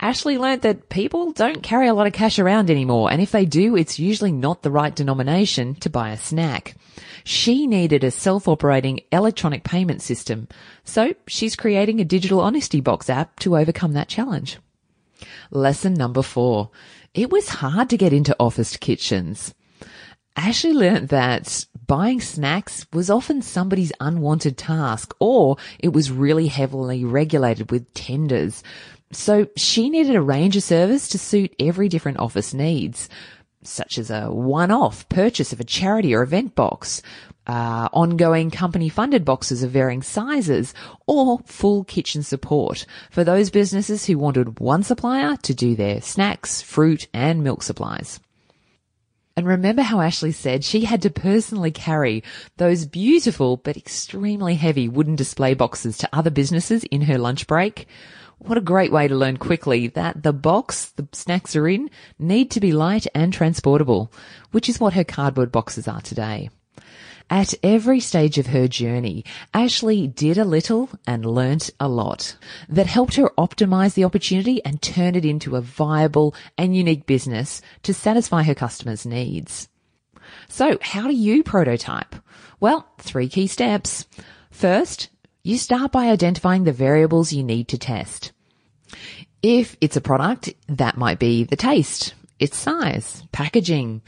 Ashley 0.00 0.38
learnt 0.38 0.62
that 0.62 0.88
people 0.90 1.32
don't 1.32 1.62
carry 1.62 1.88
a 1.88 1.94
lot 1.94 2.06
of 2.06 2.12
cash 2.12 2.38
around 2.38 2.70
anymore, 2.70 3.10
and 3.10 3.20
if 3.20 3.32
they 3.32 3.44
do, 3.44 3.74
it's 3.74 3.98
usually 3.98 4.30
not 4.30 4.62
the 4.62 4.70
right 4.70 4.94
denomination 4.94 5.74
to 5.76 5.90
buy 5.90 6.10
a 6.10 6.16
snack. 6.16 6.76
She 7.24 7.66
needed 7.66 8.04
a 8.04 8.12
self-operating 8.12 9.00
electronic 9.10 9.64
payment 9.64 10.00
system, 10.00 10.46
so 10.84 11.14
she's 11.26 11.56
creating 11.56 12.00
a 12.00 12.04
digital 12.04 12.40
honesty 12.40 12.80
box 12.80 13.10
app 13.10 13.40
to 13.40 13.56
overcome 13.56 13.94
that 13.94 14.08
challenge. 14.08 14.58
Lesson 15.50 15.94
number 15.94 16.22
four. 16.22 16.70
It 17.12 17.30
was 17.30 17.48
hard 17.48 17.90
to 17.90 17.96
get 17.96 18.12
into 18.12 18.36
office 18.38 18.76
kitchens. 18.76 19.52
Ashley 20.38 20.72
learnt 20.72 21.10
that 21.10 21.66
buying 21.88 22.20
snacks 22.20 22.86
was 22.92 23.10
often 23.10 23.42
somebody's 23.42 23.92
unwanted 23.98 24.56
task 24.56 25.12
or 25.18 25.56
it 25.80 25.92
was 25.92 26.12
really 26.12 26.46
heavily 26.46 27.04
regulated 27.04 27.72
with 27.72 27.92
tenders. 27.92 28.62
So 29.10 29.48
she 29.56 29.90
needed 29.90 30.14
a 30.14 30.22
range 30.22 30.56
of 30.56 30.62
service 30.62 31.08
to 31.08 31.18
suit 31.18 31.56
every 31.58 31.88
different 31.88 32.20
office 32.20 32.54
needs, 32.54 33.08
such 33.64 33.98
as 33.98 34.10
a 34.12 34.30
one-off 34.30 35.08
purchase 35.08 35.52
of 35.52 35.58
a 35.58 35.64
charity 35.64 36.14
or 36.14 36.22
event 36.22 36.54
box, 36.54 37.02
uh, 37.48 37.88
ongoing 37.92 38.52
company 38.52 38.88
funded 38.88 39.24
boxes 39.24 39.64
of 39.64 39.72
varying 39.72 40.02
sizes, 40.02 40.72
or 41.08 41.40
full 41.46 41.82
kitchen 41.82 42.22
support 42.22 42.86
for 43.10 43.24
those 43.24 43.50
businesses 43.50 44.04
who 44.04 44.16
wanted 44.16 44.60
one 44.60 44.84
supplier 44.84 45.36
to 45.38 45.52
do 45.52 45.74
their 45.74 46.00
snacks, 46.00 46.62
fruit 46.62 47.08
and 47.12 47.42
milk 47.42 47.64
supplies. 47.64 48.20
And 49.38 49.46
remember 49.46 49.82
how 49.82 50.00
Ashley 50.00 50.32
said 50.32 50.64
she 50.64 50.80
had 50.80 51.00
to 51.02 51.10
personally 51.10 51.70
carry 51.70 52.24
those 52.56 52.86
beautiful 52.86 53.56
but 53.56 53.76
extremely 53.76 54.56
heavy 54.56 54.88
wooden 54.88 55.14
display 55.14 55.54
boxes 55.54 55.96
to 55.98 56.08
other 56.12 56.28
businesses 56.28 56.82
in 56.82 57.02
her 57.02 57.18
lunch 57.18 57.46
break? 57.46 57.86
What 58.38 58.58
a 58.58 58.60
great 58.60 58.90
way 58.90 59.06
to 59.06 59.14
learn 59.14 59.36
quickly 59.36 59.86
that 59.86 60.24
the 60.24 60.32
box 60.32 60.86
the 60.86 61.06
snacks 61.12 61.54
are 61.54 61.68
in 61.68 61.88
need 62.18 62.50
to 62.50 62.58
be 62.58 62.72
light 62.72 63.06
and 63.14 63.32
transportable, 63.32 64.12
which 64.50 64.68
is 64.68 64.80
what 64.80 64.94
her 64.94 65.04
cardboard 65.04 65.52
boxes 65.52 65.86
are 65.86 66.00
today. 66.00 66.50
At 67.30 67.52
every 67.62 68.00
stage 68.00 68.38
of 68.38 68.46
her 68.48 68.68
journey, 68.68 69.22
Ashley 69.52 70.06
did 70.06 70.38
a 70.38 70.46
little 70.46 70.88
and 71.06 71.26
learnt 71.26 71.68
a 71.78 71.86
lot 71.86 72.36
that 72.70 72.86
helped 72.86 73.16
her 73.16 73.28
optimize 73.36 73.92
the 73.94 74.04
opportunity 74.04 74.64
and 74.64 74.80
turn 74.80 75.14
it 75.14 75.26
into 75.26 75.54
a 75.54 75.60
viable 75.60 76.34
and 76.56 76.74
unique 76.74 77.04
business 77.04 77.60
to 77.82 77.92
satisfy 77.92 78.44
her 78.44 78.54
customers' 78.54 79.04
needs. 79.04 79.68
So 80.48 80.78
how 80.80 81.02
do 81.02 81.14
you 81.14 81.42
prototype? 81.42 82.14
Well, 82.60 82.88
three 82.98 83.28
key 83.28 83.46
steps. 83.46 84.06
First, 84.50 85.10
you 85.42 85.58
start 85.58 85.92
by 85.92 86.08
identifying 86.08 86.64
the 86.64 86.72
variables 86.72 87.32
you 87.32 87.44
need 87.44 87.68
to 87.68 87.78
test. 87.78 88.32
If 89.42 89.76
it's 89.82 89.96
a 89.96 90.00
product, 90.00 90.54
that 90.66 90.96
might 90.96 91.18
be 91.18 91.44
the 91.44 91.56
taste, 91.56 92.14
its 92.38 92.56
size, 92.56 93.24
packaging, 93.32 94.02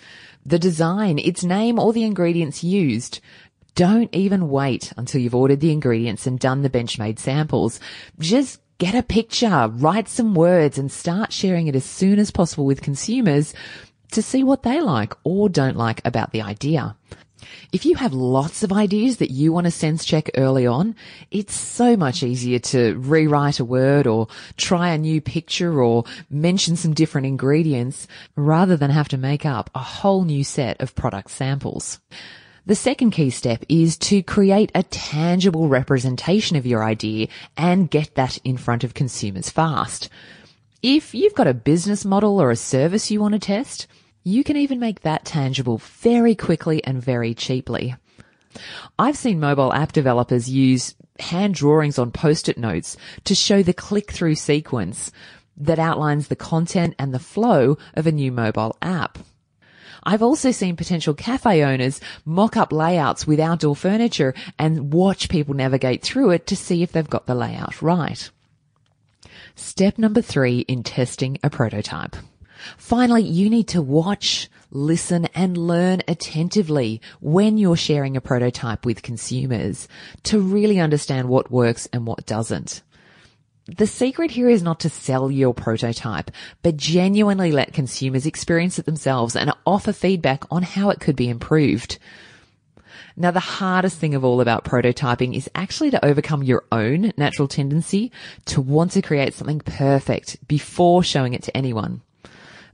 the 0.44 0.58
design, 0.58 1.18
its 1.18 1.44
name, 1.44 1.78
or 1.78 1.92
the 1.92 2.04
ingredients 2.04 2.64
used. 2.64 3.20
Don't 3.74 4.14
even 4.14 4.48
wait 4.48 4.92
until 4.96 5.20
you've 5.20 5.34
ordered 5.34 5.60
the 5.60 5.72
ingredients 5.72 6.26
and 6.26 6.38
done 6.38 6.62
the 6.62 6.70
Benchmade 6.70 7.18
samples. 7.18 7.80
Just 8.18 8.60
get 8.78 8.94
a 8.94 9.02
picture, 9.02 9.68
write 9.72 10.08
some 10.08 10.34
words 10.34 10.78
and 10.78 10.90
start 10.90 11.32
sharing 11.32 11.66
it 11.66 11.76
as 11.76 11.84
soon 11.84 12.18
as 12.18 12.30
possible 12.30 12.64
with 12.64 12.82
consumers 12.82 13.54
to 14.12 14.22
see 14.22 14.42
what 14.42 14.62
they 14.62 14.80
like 14.80 15.14
or 15.22 15.48
don't 15.48 15.76
like 15.76 16.00
about 16.04 16.32
the 16.32 16.42
idea. 16.42 16.96
If 17.72 17.84
you 17.84 17.96
have 17.96 18.12
lots 18.12 18.62
of 18.62 18.72
ideas 18.72 19.18
that 19.18 19.30
you 19.30 19.52
want 19.52 19.66
to 19.66 19.70
sense 19.70 20.04
check 20.04 20.30
early 20.36 20.66
on, 20.66 20.94
it's 21.30 21.54
so 21.54 21.96
much 21.96 22.22
easier 22.22 22.58
to 22.58 22.98
rewrite 22.98 23.60
a 23.60 23.64
word 23.64 24.06
or 24.06 24.28
try 24.56 24.90
a 24.90 24.98
new 24.98 25.20
picture 25.20 25.82
or 25.82 26.04
mention 26.28 26.76
some 26.76 26.94
different 26.94 27.26
ingredients 27.26 28.06
rather 28.36 28.76
than 28.76 28.90
have 28.90 29.08
to 29.08 29.18
make 29.18 29.46
up 29.46 29.70
a 29.74 29.80
whole 29.80 30.24
new 30.24 30.44
set 30.44 30.80
of 30.80 30.94
product 30.94 31.30
samples. 31.30 31.98
The 32.66 32.74
second 32.74 33.12
key 33.12 33.30
step 33.30 33.64
is 33.68 33.96
to 33.98 34.22
create 34.22 34.70
a 34.74 34.82
tangible 34.82 35.68
representation 35.68 36.56
of 36.56 36.66
your 36.66 36.84
idea 36.84 37.28
and 37.56 37.90
get 37.90 38.14
that 38.14 38.38
in 38.44 38.58
front 38.58 38.84
of 38.84 38.94
consumers 38.94 39.50
fast. 39.50 40.08
If 40.82 41.14
you've 41.14 41.34
got 41.34 41.46
a 41.46 41.54
business 41.54 42.04
model 42.04 42.40
or 42.40 42.50
a 42.50 42.56
service 42.56 43.10
you 43.10 43.20
want 43.20 43.32
to 43.32 43.38
test, 43.38 43.86
you 44.22 44.44
can 44.44 44.56
even 44.56 44.78
make 44.78 45.00
that 45.00 45.24
tangible 45.24 45.78
very 45.78 46.34
quickly 46.34 46.82
and 46.84 47.02
very 47.02 47.34
cheaply. 47.34 47.94
I've 48.98 49.16
seen 49.16 49.40
mobile 49.40 49.72
app 49.72 49.92
developers 49.92 50.50
use 50.50 50.94
hand 51.18 51.54
drawings 51.54 51.98
on 51.98 52.10
post-it 52.10 52.58
notes 52.58 52.96
to 53.24 53.34
show 53.34 53.62
the 53.62 53.72
click-through 53.72 54.34
sequence 54.34 55.12
that 55.56 55.78
outlines 55.78 56.28
the 56.28 56.36
content 56.36 56.94
and 56.98 57.12
the 57.12 57.18
flow 57.18 57.76
of 57.94 58.06
a 58.06 58.12
new 58.12 58.32
mobile 58.32 58.76
app. 58.82 59.18
I've 60.02 60.22
also 60.22 60.50
seen 60.50 60.76
potential 60.76 61.12
cafe 61.12 61.62
owners 61.62 62.00
mock 62.24 62.56
up 62.56 62.72
layouts 62.72 63.26
with 63.26 63.38
outdoor 63.38 63.76
furniture 63.76 64.34
and 64.58 64.92
watch 64.92 65.28
people 65.28 65.54
navigate 65.54 66.02
through 66.02 66.30
it 66.30 66.46
to 66.46 66.56
see 66.56 66.82
if 66.82 66.92
they've 66.92 67.08
got 67.08 67.26
the 67.26 67.34
layout 67.34 67.82
right. 67.82 68.30
Step 69.54 69.98
number 69.98 70.22
three 70.22 70.60
in 70.60 70.82
testing 70.82 71.36
a 71.42 71.50
prototype. 71.50 72.16
Finally, 72.76 73.22
you 73.22 73.50
need 73.50 73.68
to 73.68 73.82
watch, 73.82 74.48
listen 74.70 75.26
and 75.34 75.56
learn 75.56 76.02
attentively 76.08 77.00
when 77.20 77.58
you're 77.58 77.76
sharing 77.76 78.16
a 78.16 78.20
prototype 78.20 78.84
with 78.84 79.02
consumers 79.02 79.88
to 80.24 80.40
really 80.40 80.80
understand 80.80 81.28
what 81.28 81.50
works 81.50 81.88
and 81.92 82.06
what 82.06 82.26
doesn't. 82.26 82.82
The 83.76 83.86
secret 83.86 84.32
here 84.32 84.48
is 84.48 84.62
not 84.62 84.80
to 84.80 84.90
sell 84.90 85.30
your 85.30 85.54
prototype, 85.54 86.30
but 86.62 86.76
genuinely 86.76 87.52
let 87.52 87.72
consumers 87.72 88.26
experience 88.26 88.78
it 88.78 88.86
themselves 88.86 89.36
and 89.36 89.52
offer 89.64 89.92
feedback 89.92 90.44
on 90.50 90.62
how 90.62 90.90
it 90.90 90.98
could 90.98 91.14
be 91.14 91.28
improved. 91.28 91.98
Now, 93.16 93.30
the 93.30 93.40
hardest 93.40 93.98
thing 93.98 94.14
of 94.14 94.24
all 94.24 94.40
about 94.40 94.64
prototyping 94.64 95.36
is 95.36 95.50
actually 95.54 95.90
to 95.90 96.04
overcome 96.04 96.42
your 96.42 96.64
own 96.72 97.12
natural 97.16 97.48
tendency 97.48 98.10
to 98.46 98.60
want 98.60 98.92
to 98.92 99.02
create 99.02 99.34
something 99.34 99.60
perfect 99.60 100.36
before 100.48 101.02
showing 101.02 101.34
it 101.34 101.42
to 101.44 101.56
anyone. 101.56 102.02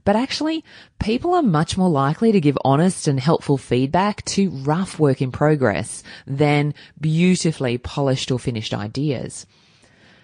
But 0.07 0.15
actually, 0.15 0.63
people 0.99 1.33
are 1.33 1.43
much 1.43 1.75
more 1.75 1.89
likely 1.89 2.31
to 2.31 2.39
give 2.39 2.57
honest 2.63 3.09
and 3.09 3.19
helpful 3.19 3.57
feedback 3.57 4.23
to 4.27 4.49
rough 4.49 4.97
work 4.97 5.21
in 5.21 5.33
progress 5.33 6.01
than 6.25 6.73
beautifully 6.97 7.77
polished 7.77 8.31
or 8.31 8.39
finished 8.39 8.73
ideas. 8.73 9.45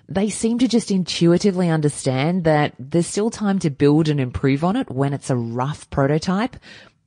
they 0.07 0.29
seem 0.29 0.57
to 0.59 0.69
just 0.69 0.89
intuitively 0.89 1.67
understand 1.69 2.45
that 2.45 2.73
there's 2.79 3.07
still 3.07 3.29
time 3.29 3.59
to 3.59 3.69
build 3.69 4.07
and 4.07 4.21
improve 4.21 4.63
on 4.63 4.77
it 4.77 4.89
when 4.89 5.11
it's 5.11 5.29
a 5.29 5.35
rough 5.35 5.89
prototype, 5.89 6.55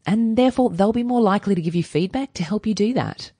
and 0.05 0.37
therefore 0.37 0.69
they'll 0.69 0.93
be 0.93 1.03
more 1.03 1.23
likely 1.23 1.55
to 1.55 1.63
give 1.63 1.75
you 1.75 1.83
feedback 1.83 2.35
to 2.35 2.45
help 2.45 2.67
you 2.67 2.75
do 2.75 2.93
that. 2.93 3.33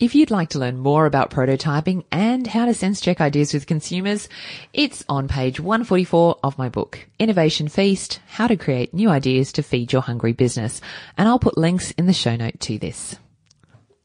If 0.00 0.14
you'd 0.14 0.30
like 0.30 0.48
to 0.50 0.58
learn 0.58 0.78
more 0.78 1.04
about 1.04 1.30
prototyping 1.30 2.06
and 2.10 2.46
how 2.46 2.64
to 2.64 2.72
sense 2.72 3.02
check 3.02 3.20
ideas 3.20 3.52
with 3.52 3.66
consumers, 3.66 4.30
it's 4.72 5.04
on 5.10 5.28
page 5.28 5.60
144 5.60 6.38
of 6.42 6.56
my 6.56 6.70
book, 6.70 7.06
Innovation 7.18 7.68
Feast, 7.68 8.18
How 8.26 8.46
to 8.46 8.56
Create 8.56 8.94
New 8.94 9.10
Ideas 9.10 9.52
to 9.52 9.62
Feed 9.62 9.92
Your 9.92 10.00
Hungry 10.00 10.32
Business. 10.32 10.80
And 11.18 11.28
I'll 11.28 11.38
put 11.38 11.58
links 11.58 11.90
in 11.90 12.06
the 12.06 12.14
show 12.14 12.34
note 12.34 12.58
to 12.60 12.78
this. 12.78 13.16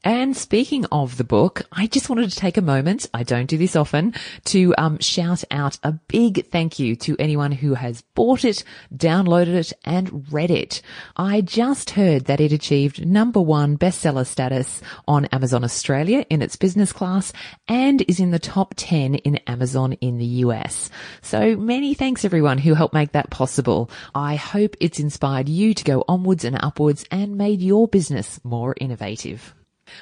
And 0.06 0.38
speaking 0.38 0.86
of 0.92 1.18
the 1.18 1.24
book, 1.24 1.64
I 1.72 1.88
just 1.88 2.10
wanted 2.10 2.30
to 2.30 2.36
take 2.36 2.58
a 2.58 2.62
moment, 2.62 3.10
I 3.12 3.24
don't 3.24 3.50
do 3.50 3.58
this 3.58 3.76
often, 3.76 4.14
to 4.44 4.76
um, 4.78 5.00
shout 5.00 5.44
out 5.50 5.80
a 5.82 5.94
big 5.94 6.46
thank 6.52 6.78
you 6.78 6.96
to 6.98 7.16
anyone 7.18 7.52
who 7.52 7.74
has 7.74 8.04
bought 8.14 8.46
it, 8.46 8.64
downloaded 8.96 9.56
it, 9.56 9.74
and 9.84 10.32
read 10.32 10.52
it. 10.52 10.84
I 11.18 11.42
just 11.42 11.90
heard 11.90 12.26
that 12.26 12.40
it 12.40 12.52
achieved 12.52 13.04
number 13.04 13.42
one 13.42 13.80
bestseller 13.80 14.28
status 14.28 14.80
on 15.08 15.26
Amazon 15.26 15.64
Australia 15.64 16.24
in 16.30 16.44
its 16.44 16.56
business 16.56 16.94
class 16.94 17.34
and 17.68 18.04
is 18.08 18.20
in 18.20 18.30
the 18.30 18.38
top 18.38 18.76
10 18.78 19.16
in 19.16 19.38
Amazon 19.48 19.94
in 19.94 20.20
the 20.20 20.26
US. 20.46 20.92
So 21.24 21.56
many 21.56 21.96
thanks 21.96 22.24
everyone 22.24 22.60
who 22.60 22.76
helped 22.76 22.94
make 22.94 23.14
that 23.14 23.32
possible. 23.32 23.90
I 24.14 24.36
hope 24.36 24.76
it's 24.80 25.00
inspired 25.00 25.50
you 25.50 25.74
to 25.74 25.84
go 25.84 26.06
onwards 26.08 26.46
and 26.46 26.64
upwards 26.64 27.06
and 27.10 27.40
made 27.40 27.64
your 27.64 27.88
business 27.88 28.40
more 28.44 28.76
innovative. 28.80 29.56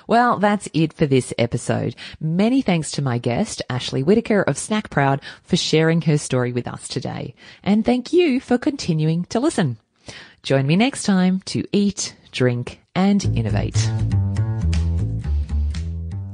Well, 0.08 0.40
that's 0.40 0.70
it 0.74 0.94
for 0.94 1.06
this 1.06 1.34
episode. 1.38 1.96
Many 2.20 2.62
thanks 2.62 2.92
to 2.92 3.02
my 3.02 3.18
guest, 3.18 3.62
Ashley 3.70 4.04
Whitaker 4.04 4.42
of 4.42 4.58
Snack 4.58 4.90
Proud, 4.90 5.22
for 5.44 5.58
sharing 5.58 6.02
her 6.02 6.18
story 6.18 6.52
with 6.52 6.68
us 6.68 6.88
today. 6.88 7.36
And 7.64 7.86
thank 7.86 8.14
you 8.14 8.40
for 8.40 8.58
continuing 8.58 9.26
to 9.26 9.40
listen. 9.40 9.78
Join 10.44 10.68
me 10.68 10.76
next 10.76 11.04
time 11.04 11.42
to 11.46 11.66
eat, 11.72 12.16
drink, 12.32 12.82
and 12.96 13.24
innovate. 13.38 13.90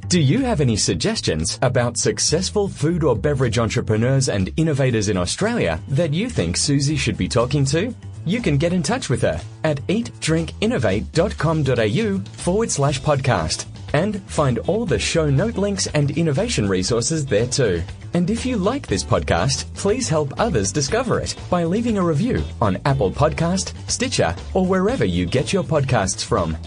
Do 0.10 0.20
you 0.20 0.40
have 0.40 0.60
any 0.60 0.76
suggestions 0.76 1.58
about 1.62 1.96
successful 1.96 2.68
food 2.68 3.04
or 3.04 3.16
beverage 3.16 3.60
entrepreneurs 3.60 4.28
and 4.28 4.52
innovators 4.58 5.08
in 5.08 5.18
Australia 5.18 5.80
that 5.90 6.16
you 6.16 6.32
think 6.32 6.58
Susie 6.58 6.98
should 6.98 7.16
be 7.16 7.28
talking 7.28 7.64
to? 7.66 7.94
You 8.26 8.42
can 8.42 8.58
get 8.58 8.74
in 8.74 8.82
touch 8.82 9.08
with 9.08 9.22
her 9.22 9.40
at 9.64 9.86
eatdrinkinnovate.com.au 9.86 12.32
forward 12.42 12.72
slash 12.72 13.00
podcast 13.02 13.66
and 13.94 14.20
find 14.24 14.58
all 14.60 14.86
the 14.88 14.98
show 14.98 15.30
note 15.30 15.58
links 15.58 15.86
and 15.94 16.10
innovation 16.18 16.68
resources 16.68 17.28
there 17.28 17.46
too. 17.46 17.84
And 18.16 18.32
if 18.32 18.48
you 18.48 18.58
like 18.58 18.88
this 18.88 19.04
podcast, 19.04 19.72
please 19.76 20.10
help 20.10 20.34
others 20.40 20.72
discover 20.72 21.20
it 21.20 21.36
by 21.52 21.66
leaving 21.66 22.00
a 22.00 22.04
review 22.04 22.44
on 22.60 22.80
Apple 22.86 23.12
Podcast, 23.12 23.74
Stitcher, 23.88 24.36
or 24.56 24.66
wherever 24.66 25.06
you 25.06 25.28
get 25.28 25.54
your 25.54 25.64
podcasts 25.64 26.26
from. 26.26 26.58